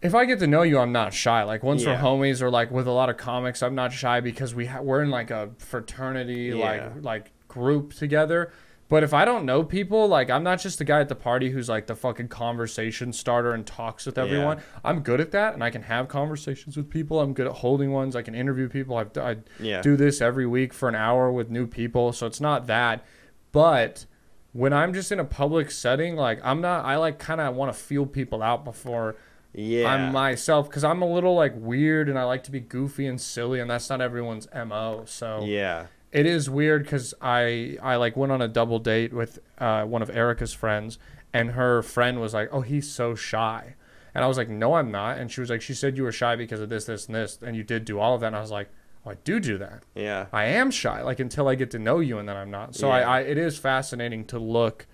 [0.00, 1.42] if I get to know you, I'm not shy.
[1.44, 1.90] Like once Yeah.
[2.02, 4.80] we're homies or like with a lot of comics, I'm not shy because we ha-
[4.80, 6.90] we're in like a fraternity Yeah.
[6.94, 8.52] like like group together.
[8.90, 11.50] But if I don't know people, like I'm not just the guy at the party
[11.50, 14.58] who's like the fucking conversation starter and talks with everyone.
[14.58, 14.62] Yeah.
[14.82, 17.20] I'm good at that, and I can have conversations with people.
[17.20, 18.16] I'm good at holding ones.
[18.16, 18.96] I can interview people.
[18.96, 19.82] I've, I Yeah.
[19.82, 23.04] do this every week for an hour with new people, so it's not that.
[23.52, 24.06] But
[24.52, 26.86] when I'm just in a public setting, like I'm not.
[26.86, 29.16] I like kind of want to feel people out before
[29.52, 29.92] Yeah.
[29.92, 33.20] I'm myself because I'm a little like weird and I like to be goofy and
[33.20, 35.02] silly, and that's not everyone's mo.
[35.06, 35.86] So yeah.
[36.12, 40.02] It is weird because I I like went on a double date with uh, one
[40.02, 40.98] of Erica's friends,
[41.32, 43.74] and her friend was like, "Oh, he's so shy,"
[44.14, 46.12] and I was like, "No, I'm not." And she was like, "She said you were
[46.12, 48.36] shy because of this, this, and this, and you did do all of that." And
[48.36, 48.70] I was like,
[49.04, 49.82] "Oh, I do do that.
[49.94, 50.26] Yeah.
[50.32, 52.88] I am shy, like until I get to know you, and then I'm not." So
[52.88, 52.94] Yeah.
[52.94, 54.86] I, I it is fascinating to look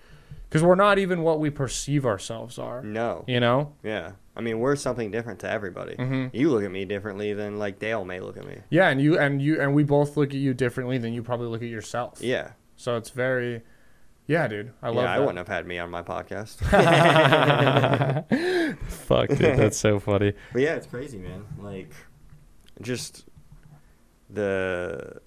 [0.49, 2.81] because we're not even what we perceive ourselves are.
[2.83, 3.23] No.
[3.27, 3.73] You know?
[3.83, 4.11] Yeah.
[4.37, 5.95] I mean, we're something different to everybody.
[5.95, 6.29] Mhm.
[6.33, 8.57] You look at me differently than like Dale may look at me.
[8.69, 11.47] Yeah, and you and you and we both look at you differently than you probably
[11.47, 12.19] look at yourself.
[12.21, 12.51] Yeah.
[12.75, 13.61] So it's very,
[14.27, 14.73] yeah, dude.
[14.83, 15.19] I love yeah, I that.
[15.21, 16.57] wouldn't have had me on my podcast.
[18.89, 20.33] Fuck, dude, that's so funny.
[20.51, 21.45] But yeah, it's crazy, man.
[21.59, 21.91] Like,
[22.81, 23.25] just
[24.29, 25.21] the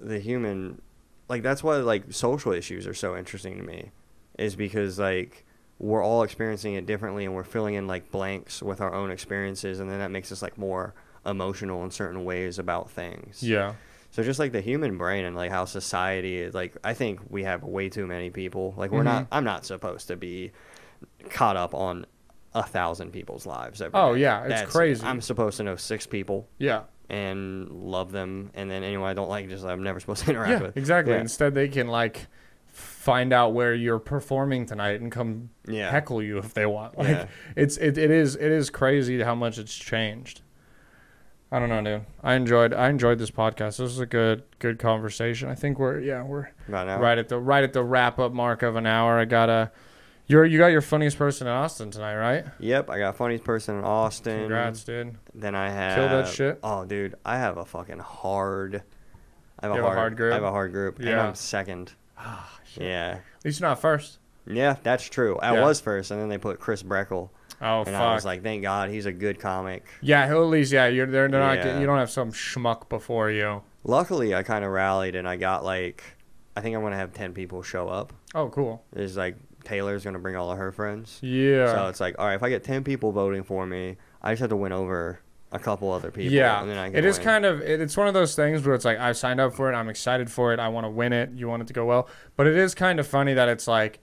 [0.00, 0.80] the human,
[1.28, 3.90] like that's why like social issues are so interesting to me,
[4.38, 5.44] is because like
[5.78, 9.80] we're all experiencing it differently and we're filling in like blanks with our own experiences,
[9.80, 10.94] and then that makes us like more
[11.26, 13.42] emotional in certain ways about things.
[13.42, 13.74] Yeah.
[14.10, 17.44] So just like the human brain and like how society is like I think we
[17.44, 18.74] have way too many people.
[18.76, 19.34] Like we're not Mm-hmm.
[19.34, 20.52] I'm not supposed to be
[21.30, 22.06] caught up on
[22.54, 24.22] a thousand people's lives every Oh, day.
[24.22, 25.04] yeah, it's crazy.
[25.04, 26.84] I'm supposed to know six people Yeah.
[27.10, 30.50] and love them and then anyone I don't like just I'm never supposed to interact
[30.52, 30.76] Yeah, with.
[30.76, 31.12] exactly.
[31.14, 31.20] Yeah.
[31.20, 32.26] Instead, they can like
[32.78, 35.90] find out where you're performing tonight and come Yeah.
[35.90, 36.96] heckle you if they want.
[36.98, 37.26] Like Yeah.
[37.56, 40.42] it's it, it is it is crazy how much it's changed.
[41.50, 42.04] I don't know, dude.
[42.22, 43.78] I enjoyed I enjoyed this podcast.
[43.78, 45.48] This was a good good conversation.
[45.48, 48.76] I think we're yeah we're right at the right at the wrap up mark of
[48.76, 49.18] an hour.
[49.18, 49.70] I got a
[50.26, 52.44] you're you got your funniest person in Austin tonight, right?
[52.58, 54.40] Yep, I got funniest person in Austin.
[54.40, 55.16] Congrats, dude.
[55.34, 56.58] Then I have Kill that shit.
[56.62, 58.82] Oh, dude, I have a fucking hard.
[59.58, 60.32] I have, You a, have a hard, hard group?
[60.32, 61.26] I have a hard group, and Yeah.
[61.28, 61.92] I'm second.
[62.18, 62.57] Ah.
[62.76, 64.18] Ah, Yeah, At least you're not first.
[64.46, 65.38] yeah, that's true.
[65.38, 65.62] I Yeah.
[65.62, 67.94] was first, and then they put Chris Breckel, Oh and fuck.
[67.96, 69.84] I was like, thank God, he's a good comic.
[70.00, 70.86] yeah, he'll at least yeah.
[70.86, 71.78] You're they're, they're not Yeah.
[71.80, 73.62] you don't have some schmuck before you.
[73.84, 76.02] Luckily, I kind of rallied, and I got like,
[76.56, 78.12] I think I'm gonna have ten people show up.
[78.34, 78.84] Oh, cool.
[78.94, 81.18] Is like Taylor's gonna bring all of her friends.
[81.22, 81.72] Yeah.
[81.72, 84.40] So it's like, all right, if I get ten people voting for me, I just
[84.40, 85.20] have to win over
[85.52, 86.32] a couple other people.
[86.32, 87.24] Yeah, and then I can it is win.
[87.24, 89.72] kind of it, it's one of those things where it's like I've signed up for
[89.72, 91.86] it, I'm excited for it, I want to win it, you want it to go
[91.86, 93.98] well, but it is kind of funny that it's like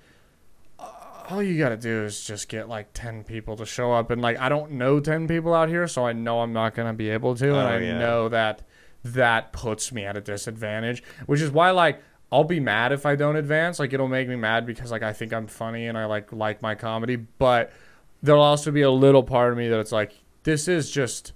[0.80, 0.86] uh,
[1.30, 4.22] all you got to do is just get like 10 people to show up and
[4.22, 6.94] like I don't know 10 people out here, so I know I'm not going to
[6.94, 8.00] be able to and Oh, I yeah.
[8.00, 8.64] know that
[9.04, 13.16] that puts me at a disadvantage, which is why like I'll be mad if I
[13.16, 16.06] don't advance, like it'll make me mad because like I think I'm funny and I
[16.06, 17.72] like like my comedy, but
[18.24, 21.34] there'll also be a little part of me that it's like this is just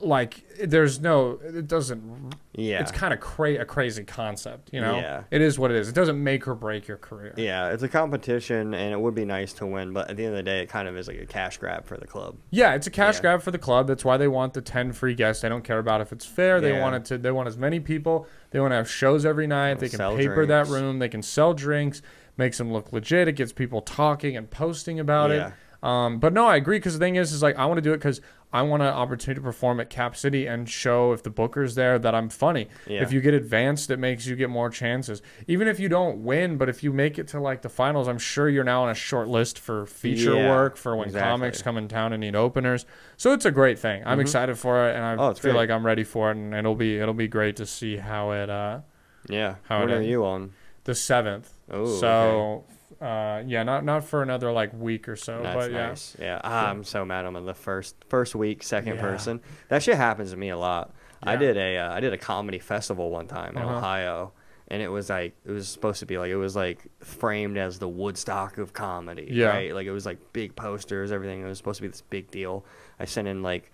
[0.00, 2.80] like there's no it doesn't yeah.
[2.80, 5.22] it's kind of cra- a crazy concept you know Yeah.
[5.30, 7.88] it is what it is it doesn't make or break your career Yeah, it's a
[7.88, 10.60] competition, and it would be nice to win, but at the end of the day,
[10.62, 12.36] it kind of is like a cash grab for the club.
[12.50, 13.20] Yeah, it's a cash Yeah.
[13.22, 13.86] grab for the club.
[13.86, 15.42] That's why they want the ten free guests.
[15.42, 16.60] They don't care about if it's fair.
[16.60, 16.82] They Yeah.
[16.82, 17.18] want it to.
[17.18, 18.26] They want as many people.
[18.50, 19.78] They want to have shows every night.
[19.78, 20.98] They can paper that room.
[20.98, 22.02] They can sell drinks.
[22.36, 23.28] Makes them look legit.
[23.28, 25.48] It gets people talking and posting about Yeah.
[25.48, 25.52] it.
[25.82, 27.92] Um, but no, I agree because the thing is, is like I want to do
[27.92, 28.20] it because
[28.52, 31.98] I want an opportunity to perform at Cap City and show if the booker's there
[31.98, 32.68] that I'm funny.
[32.86, 33.02] Yeah.
[33.02, 35.22] If you get advanced, it makes you get more chances.
[35.46, 38.18] Even if you don't win, but if you make it to like the finals, I'm
[38.18, 41.28] sure you're now on a short list for feature Yeah, work for when exactly.
[41.30, 42.86] comics come in town and need openers.
[43.16, 44.02] So it's a great thing.
[44.06, 45.60] I'm excited for it, and I Oh, feel great.
[45.60, 48.48] like I'm ready for it, and it'll be it'll be great to see how it
[48.50, 48.80] uh
[49.28, 49.56] Yeah.
[49.68, 50.52] How when it are you on?
[50.84, 51.52] the seventh.
[51.70, 52.64] Oh, so
[53.00, 55.86] uh yeah, not not for another like week or so, That's but yeah.
[55.88, 56.16] nice.
[56.18, 57.24] Yeah, Ah, I'm so mad.
[57.26, 59.00] I'm on the first first week, second Yeah.
[59.00, 59.40] person.
[59.68, 60.92] That shit happens to me a lot.
[61.22, 63.76] I did a uh, I did a comedy festival one time in Uh-huh.
[63.76, 64.32] Ohio,
[64.68, 67.78] and it was like it was supposed to be like it was like framed as
[67.78, 69.28] the Woodstock of comedy.
[69.30, 69.46] Yeah.
[69.48, 69.74] Right.
[69.74, 71.40] Like it was like big posters, everything.
[71.40, 72.64] It was supposed to be this big deal.
[73.00, 73.70] I sent in like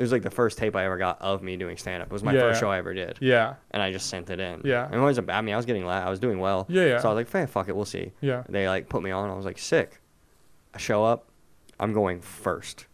[0.00, 2.08] it was like the first tape I ever got of me doing stand up.
[2.08, 2.40] It was my Yeah.
[2.40, 3.18] first show I ever did.
[3.20, 3.54] Yeah.
[3.70, 4.62] And I just sent it in.
[4.64, 4.86] Yeah.
[4.86, 5.36] And it wasn't bad.
[5.36, 6.66] I mean, I was getting, la- I was doing well.
[6.68, 6.98] Yeah, yeah.
[7.00, 8.44] So I was like, "Fan, fuck it, we'll see." Yeah.
[8.48, 9.28] They like put me on.
[9.30, 10.00] I was like, sick.
[10.74, 11.28] I show up.
[11.78, 12.86] I'm going first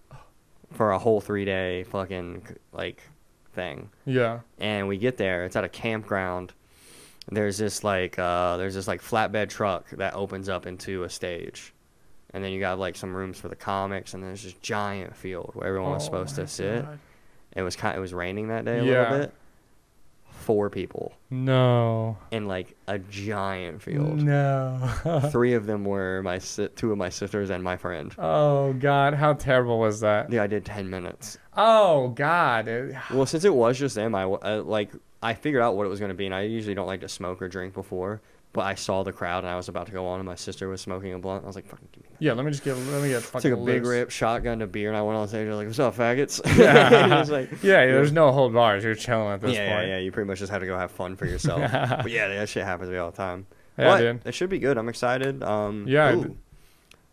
[0.72, 3.02] for a whole three day fucking like
[3.52, 3.90] thing.
[4.04, 4.40] Yeah.
[4.58, 5.44] And we get there.
[5.44, 6.52] It's at a campground.
[7.30, 11.72] There's this like uh, there's this like flatbed truck that opens up into a stage,
[12.36, 15.50] and then you got like some rooms for the comics, and there's this giant field
[15.54, 16.84] where everyone was Oh supposed to sit.
[16.84, 16.98] God.
[17.56, 17.96] It was kind.
[17.96, 19.02] It was raining that day a Yeah.
[19.10, 19.34] little bit.
[20.30, 22.18] Four people No.
[22.30, 24.22] in like a giant field.
[24.22, 24.78] No.
[25.32, 28.14] Three of them were my si- two of my sisters and my friend.
[28.18, 30.30] oh god, how terrible was that?
[30.30, 31.38] Yeah, I did ten minutes.
[31.56, 32.68] Oh god.
[33.12, 34.90] Well, since it was just them, I uh, like
[35.22, 37.08] I figured out what it was going to be, and I usually don't like to
[37.08, 38.20] smoke or drink before.
[38.56, 40.68] But I saw the crowd, and I was about to go on, and my sister
[40.68, 41.44] was smoking a blunt.
[41.44, 43.22] I was like, "Fucking give me that." yeah, let me just get let me get
[43.22, 45.46] fucking Took a big rip, shotgun a beer, and I went on stage.
[45.46, 47.18] I was like, "What's up, faggots?" Yeah.
[47.20, 48.82] Was like, Yeah, there's no hold bars.
[48.82, 49.88] You're chilling at this yeah, yeah, point.
[49.90, 49.98] yeah.
[49.98, 51.60] You pretty much just had to go have fun for yourself.
[51.72, 53.46] but yeah, that shit happens to me all the time.
[53.78, 54.20] Yeah, but dude.
[54.26, 54.78] it should be good.
[54.78, 55.42] I'm excited.
[55.44, 56.36] Um, Yeah, ooh.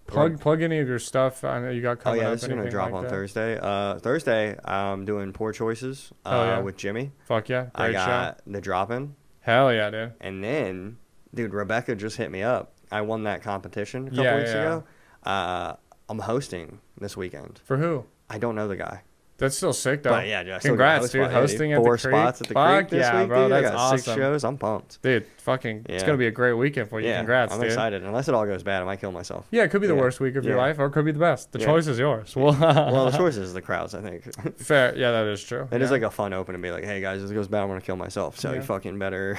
[0.08, 1.44] Plug plug any of your stuff.
[1.44, 2.34] I know you got Oh coming yeah, up.
[2.34, 3.10] this is gonna drop like on that?
[3.10, 3.58] Thursday.
[3.62, 6.12] Uh, Thursday, I'm doing poor choices.
[6.26, 6.60] Uh, Oh, yeah.
[6.60, 7.12] with Jimmy.
[7.26, 8.52] Fuck yeah, I great got show.
[8.52, 10.14] the drop in, Hell yeah, dude.
[10.22, 10.98] and then,
[11.34, 12.74] dude, Rebecca just hit me up.
[12.92, 14.62] I won that competition a couple Yeah, weeks yeah.
[14.62, 14.84] ago.
[15.24, 15.74] Uh,
[16.10, 17.60] I'm hosting this weekend.
[17.64, 18.06] For who?
[18.30, 19.02] I don't know the guy,
[19.40, 20.12] That's still sick though.
[20.12, 21.24] but yeah, dude, I still Congrats, dude.
[21.24, 21.32] spot.
[21.32, 22.14] Yeah, Hosting at Four the Creek.
[22.16, 23.44] spots at the Fuck Creek this yeah, week, bro.
[23.44, 23.52] dude.
[23.58, 24.20] I That's got six awesome.
[24.20, 24.44] shows.
[24.44, 25.02] I'm pumped.
[25.02, 27.08] Dude, fucking, it's gonna be a great weekend for you.
[27.08, 27.68] Yeah, Congrats, I'm dude.
[27.70, 28.04] excited.
[28.04, 29.48] Unless it all goes bad, I might kill myself.
[29.52, 31.20] Yeah, it could be the worst week of your life, or it could be the
[31.20, 31.52] best.
[31.52, 31.66] The Yeah.
[31.66, 32.36] choice is yours.
[32.36, 33.96] Well, well, the choice is the crowds.
[33.96, 34.24] I think
[34.60, 34.96] fair.
[34.96, 35.68] Yeah, that is true.
[35.72, 35.94] it is Yeah.
[35.94, 37.82] like a fun open to be like, "Hey guys, if this goes bad, I'm gonna
[37.82, 38.58] kill myself." So Yeah.
[38.58, 39.38] you fucking better,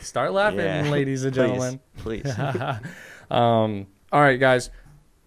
[0.00, 0.90] start laughing, Yeah.
[0.90, 1.40] ladies and Please.
[1.40, 1.80] gentlemen.
[1.98, 2.38] please.
[3.30, 4.70] um, all right, guys.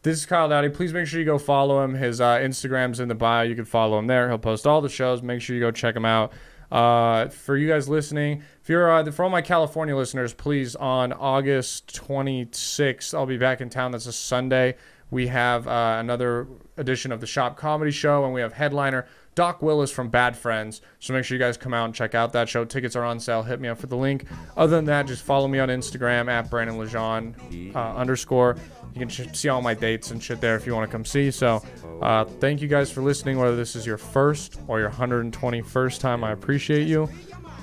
[0.01, 0.69] This is Kyle Dowdy.
[0.69, 1.93] Please make sure you go follow him.
[1.93, 3.43] His uh, Instagram's in the bio.
[3.43, 4.29] You can follow him there.
[4.29, 5.21] He'll post all the shows.
[5.21, 6.31] Make sure you go check him out.
[6.71, 11.11] Uh, for you guys listening, if you're uh, for all my California listeners, please on
[11.11, 13.91] August 26th, I'll be back in town.
[13.91, 14.75] That's a Sunday.
[15.11, 16.47] We have uh, another
[16.77, 19.05] edition of the Shop Comedy Show, and we have headliner
[19.39, 20.81] Doc Willis from Bad Friends.
[20.99, 22.65] So make sure you guys come out and check out that show.
[22.65, 23.41] Tickets are on sale.
[23.41, 24.25] Hit me up for the link.
[24.57, 28.57] Other than that, just follow me on Instagram at Brandon Lejean uh, underscore.
[28.93, 31.05] You can ch- see all my dates and shit there if you want to come
[31.05, 31.31] see.
[31.31, 31.63] So
[32.01, 33.39] uh, thank you guys for listening.
[33.39, 37.07] Whether this is your first or your 121st time, I appreciate you.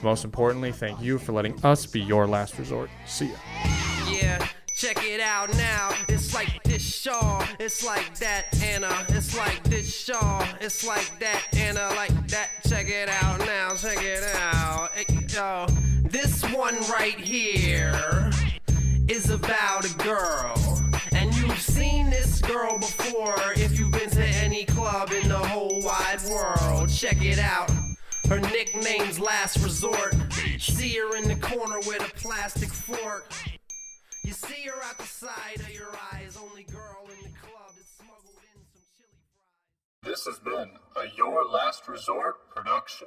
[0.02, 2.88] Most importantly, thank you for letting us be your last resort.
[3.04, 3.36] See ya.
[4.08, 5.90] Yeah, check it out now.
[6.06, 9.06] It's like this Shaw, it's like that Anna.
[9.08, 12.50] It's like this Shaw, it's like that Anna, like that.
[12.68, 14.90] Check it out now, check it out.
[15.32, 15.66] Yo,
[16.02, 18.30] this one right here
[19.08, 20.54] is about a girl.
[21.12, 25.80] And you've seen this girl before if you've been to any club in the whole
[25.82, 26.90] wide world.
[26.90, 27.70] Check it out.
[28.28, 30.14] Her nickname's Last Resort.
[30.58, 33.32] See her in the corner with a plastic fork.
[34.26, 36.36] You see her the side of your eyes.
[36.36, 39.22] Only girl in the club smuggled in some chili
[40.02, 40.10] fries.
[40.10, 43.06] This has been a Your Last Resort production.